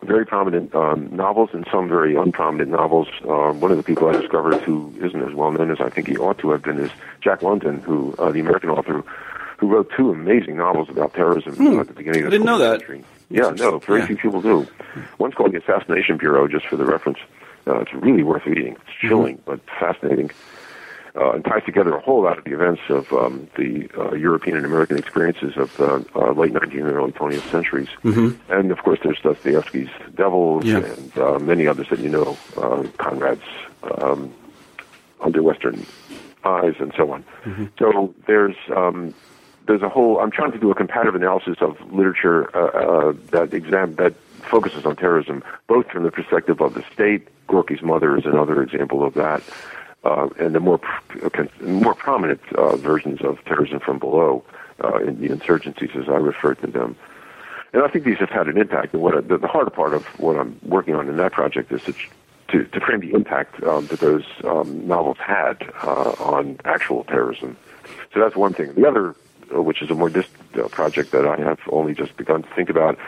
very 0.00 0.24
prominent 0.24 0.72
novels 1.12 1.50
and 1.52 1.66
some 1.70 1.88
very 1.88 2.16
unprominent 2.16 2.70
novels. 2.70 3.08
Uh, 3.22 3.52
one 3.52 3.70
of 3.70 3.76
the 3.76 3.82
people 3.82 4.08
I 4.08 4.12
discovered 4.18 4.62
who 4.62 4.92
isn't 5.02 5.22
as 5.22 5.34
well 5.34 5.52
known 5.52 5.70
as 5.70 5.80
I 5.80 5.90
think 5.90 6.08
he 6.08 6.16
ought 6.16 6.38
to 6.38 6.50
have 6.50 6.62
been 6.62 6.78
is 6.78 6.90
Jack 7.20 7.42
London, 7.42 7.80
who 7.82 8.14
uh, 8.18 8.32
the 8.32 8.40
American 8.40 8.70
author 8.70 8.94
who 8.94 9.04
wrote 9.68 9.90
two 9.96 10.10
amazing 10.10 10.56
novels 10.56 10.88
about 10.88 11.14
terrorism 11.14 11.54
hmm. 11.54 11.80
at 11.80 11.88
the 11.88 11.94
beginning 11.94 12.24
of 12.24 12.30
the 12.30 12.36
I 12.36 12.38
didn't 12.38 12.46
know 12.46 12.58
that. 12.58 12.80
Century. 12.80 13.04
Yeah, 13.30 13.50
no, 13.50 13.78
very 13.78 14.00
yeah. 14.00 14.06
few 14.06 14.16
people 14.16 14.42
do. 14.42 14.66
One's 15.18 15.34
called 15.34 15.52
The 15.52 15.58
Assassination 15.58 16.18
Bureau, 16.18 16.46
just 16.46 16.66
for 16.66 16.76
the 16.76 16.84
reference. 16.84 17.18
Uh, 17.66 17.78
it's 17.80 17.94
really 17.94 18.22
worth 18.22 18.44
reading. 18.44 18.74
It's 18.74 18.80
mm-hmm. 18.82 19.08
chilling, 19.08 19.38
mm-hmm. 19.38 19.50
but 19.50 19.60
fascinating. 19.80 20.30
Uh, 21.14 21.32
and 21.32 21.44
ties 21.44 21.62
together 21.64 21.94
a 21.94 22.00
whole 22.00 22.22
lot 22.22 22.38
of 22.38 22.44
the 22.44 22.54
events 22.54 22.80
of 22.88 23.12
um, 23.12 23.46
the 23.56 23.86
uh, 23.98 24.14
European 24.14 24.56
and 24.56 24.64
American 24.64 24.96
experiences 24.96 25.58
of 25.58 25.76
the 25.76 26.04
uh, 26.14 26.32
late 26.32 26.54
19th 26.54 26.72
and 26.72 26.88
early 26.88 27.12
20th 27.12 27.50
centuries. 27.50 27.88
Mm-hmm. 28.02 28.50
And 28.50 28.70
of 28.70 28.78
course, 28.78 28.98
there's 29.02 29.20
Dostoevsky's 29.20 29.90
Devils 30.14 30.64
yeah. 30.64 30.78
and 30.78 31.18
uh, 31.18 31.38
many 31.38 31.66
others 31.66 31.88
that 31.90 31.98
you 31.98 32.08
know, 32.08 32.38
uh, 32.56 32.84
Conrad's 32.96 33.42
um, 34.00 34.32
Under 35.20 35.42
Western 35.42 35.84
Eyes, 36.44 36.74
and 36.78 36.94
so 36.96 37.12
on. 37.12 37.24
Mm-hmm. 37.44 37.66
So 37.78 38.14
there's 38.26 38.56
um, 38.74 39.12
there's 39.66 39.82
a 39.82 39.88
whole. 39.88 40.20
I'm 40.20 40.30
trying 40.30 40.52
to 40.52 40.58
do 40.58 40.70
a 40.70 40.74
comparative 40.74 41.14
analysis 41.14 41.56
of 41.60 41.78
literature 41.92 42.54
uh, 42.56 43.10
uh, 43.10 43.14
that 43.30 43.54
exam 43.54 43.94
that 43.96 44.14
focuses 44.50 44.84
on 44.84 44.96
terrorism 44.96 45.42
both 45.66 45.86
from 45.88 46.02
the 46.02 46.10
perspective 46.10 46.60
of 46.60 46.74
the 46.74 46.84
state. 46.92 47.28
Gorky's 47.46 47.82
mother 47.82 48.16
is 48.16 48.24
another 48.24 48.62
example 48.62 49.04
of 49.04 49.14
that, 49.14 49.42
uh, 50.04 50.28
and 50.38 50.54
the 50.54 50.60
more 50.60 50.80
more 51.60 51.94
prominent 51.94 52.40
uh, 52.54 52.76
versions 52.76 53.20
of 53.22 53.44
terrorism 53.44 53.80
from 53.80 53.98
below 53.98 54.44
uh, 54.82 54.96
in 54.98 55.20
the 55.20 55.28
insurgencies, 55.28 55.94
as 55.96 56.08
I 56.08 56.16
refer 56.16 56.54
to 56.54 56.66
them. 56.66 56.96
And 57.72 57.82
I 57.82 57.88
think 57.88 58.04
these 58.04 58.18
have 58.18 58.30
had 58.30 58.48
an 58.48 58.58
impact. 58.58 58.92
And 58.92 59.02
what 59.02 59.28
the, 59.28 59.38
the 59.38 59.48
harder 59.48 59.70
part 59.70 59.94
of 59.94 60.04
what 60.20 60.36
I'm 60.38 60.58
working 60.62 60.94
on 60.94 61.08
in 61.08 61.16
that 61.16 61.32
project 61.32 61.72
is 61.72 61.82
to 61.84 61.94
to, 62.52 62.64
to 62.64 62.80
frame 62.80 63.00
the 63.00 63.12
impact 63.12 63.62
um, 63.64 63.86
that 63.86 64.00
those 64.00 64.24
um, 64.44 64.86
novels 64.86 65.16
had 65.18 65.62
uh, 65.82 66.14
on 66.18 66.58
actual 66.64 67.04
terrorism. 67.04 67.56
So 68.12 68.20
that's 68.20 68.36
one 68.36 68.52
thing. 68.52 68.74
The 68.74 68.86
other, 68.86 69.16
which 69.60 69.82
is 69.82 69.90
a 69.90 69.94
more 69.94 70.08
distant 70.08 70.56
uh, 70.56 70.68
project 70.68 71.10
that 71.12 71.26
I 71.26 71.36
have 71.36 71.58
only 71.68 71.94
just 71.94 72.16
begun 72.16 72.42
to 72.42 72.48
think 72.54 72.70
about, 72.70 72.98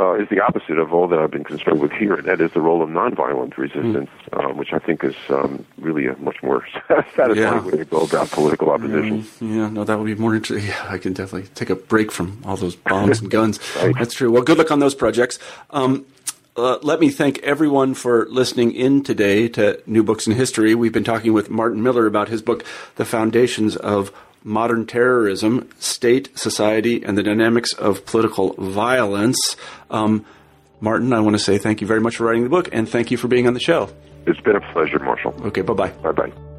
uh, 0.00 0.14
is 0.14 0.28
the 0.30 0.40
opposite 0.40 0.78
of 0.78 0.92
all 0.92 1.06
that 1.08 1.18
I've 1.18 1.30
been 1.30 1.44
concerned 1.44 1.80
with 1.80 1.92
here, 1.92 2.14
and 2.14 2.26
that 2.26 2.40
is 2.40 2.50
the 2.52 2.60
role 2.60 2.82
of 2.82 2.88
nonviolent 2.88 3.56
resistance, 3.58 4.10
mm. 4.30 4.44
um, 4.44 4.56
which 4.56 4.72
I 4.72 4.78
think 4.78 5.04
is 5.04 5.14
um, 5.28 5.66
really 5.78 6.06
a 6.06 6.16
much 6.16 6.42
more 6.42 6.66
satisfying 6.88 7.36
yeah. 7.36 7.62
way 7.62 7.76
to 7.76 7.84
go 7.84 8.00
about 8.00 8.30
political 8.30 8.70
opposition. 8.70 9.26
Yeah, 9.40 9.48
yeah, 9.48 9.68
no, 9.68 9.84
that 9.84 9.98
would 9.98 10.06
be 10.06 10.14
more 10.14 10.34
interesting. 10.34 10.52
Yeah, 10.72 10.86
I 10.88 10.98
can 10.98 11.12
definitely 11.12 11.48
take 11.54 11.70
a 11.70 11.74
break 11.74 12.12
from 12.12 12.40
all 12.44 12.56
those 12.56 12.76
bombs 12.76 13.20
and 13.20 13.30
guns. 13.30 13.58
right. 13.76 13.94
That's 13.98 14.14
true. 14.14 14.30
Well, 14.30 14.42
good 14.42 14.58
luck 14.58 14.70
on 14.70 14.78
those 14.78 14.94
projects. 14.94 15.38
Um, 15.70 16.06
uh, 16.56 16.78
let 16.82 17.00
me 17.00 17.10
thank 17.10 17.38
everyone 17.38 17.94
for 17.94 18.26
listening 18.30 18.72
in 18.72 19.02
today 19.02 19.48
to 19.48 19.82
New 19.86 20.02
Books 20.02 20.26
in 20.26 20.34
History. 20.34 20.74
We've 20.74 20.92
been 20.92 21.04
talking 21.04 21.32
with 21.32 21.50
Martin 21.50 21.82
Miller 21.82 22.06
about 22.06 22.28
his 22.28 22.42
book, 22.42 22.64
The 22.96 23.04
Foundations 23.04 23.74
of 23.76 24.12
Modern 24.44 24.86
Terrorism 24.86 25.68
State, 25.78 26.36
Society, 26.38 27.02
and 27.04 27.16
the 27.16 27.22
Dynamics 27.22 27.72
of 27.74 28.04
Political 28.06 28.54
Violence. 28.54 29.56
Um, 29.90 30.24
Martin, 30.80 31.12
I 31.12 31.20
want 31.20 31.34
to 31.34 31.42
say 31.42 31.58
thank 31.58 31.80
you 31.80 31.86
very 31.86 32.00
much 32.00 32.16
for 32.16 32.24
writing 32.24 32.42
the 32.42 32.50
book 32.50 32.68
and 32.72 32.88
thank 32.88 33.10
you 33.10 33.16
for 33.16 33.28
being 33.28 33.46
on 33.46 33.54
the 33.54 33.60
show. 33.60 33.88
It's 34.26 34.40
been 34.40 34.56
a 34.56 34.72
pleasure, 34.72 34.98
Marshall. 34.98 35.34
Okay, 35.46 35.62
bye 35.62 35.74
bye. 35.74 35.90
Bye 35.90 36.12
bye. 36.12 36.51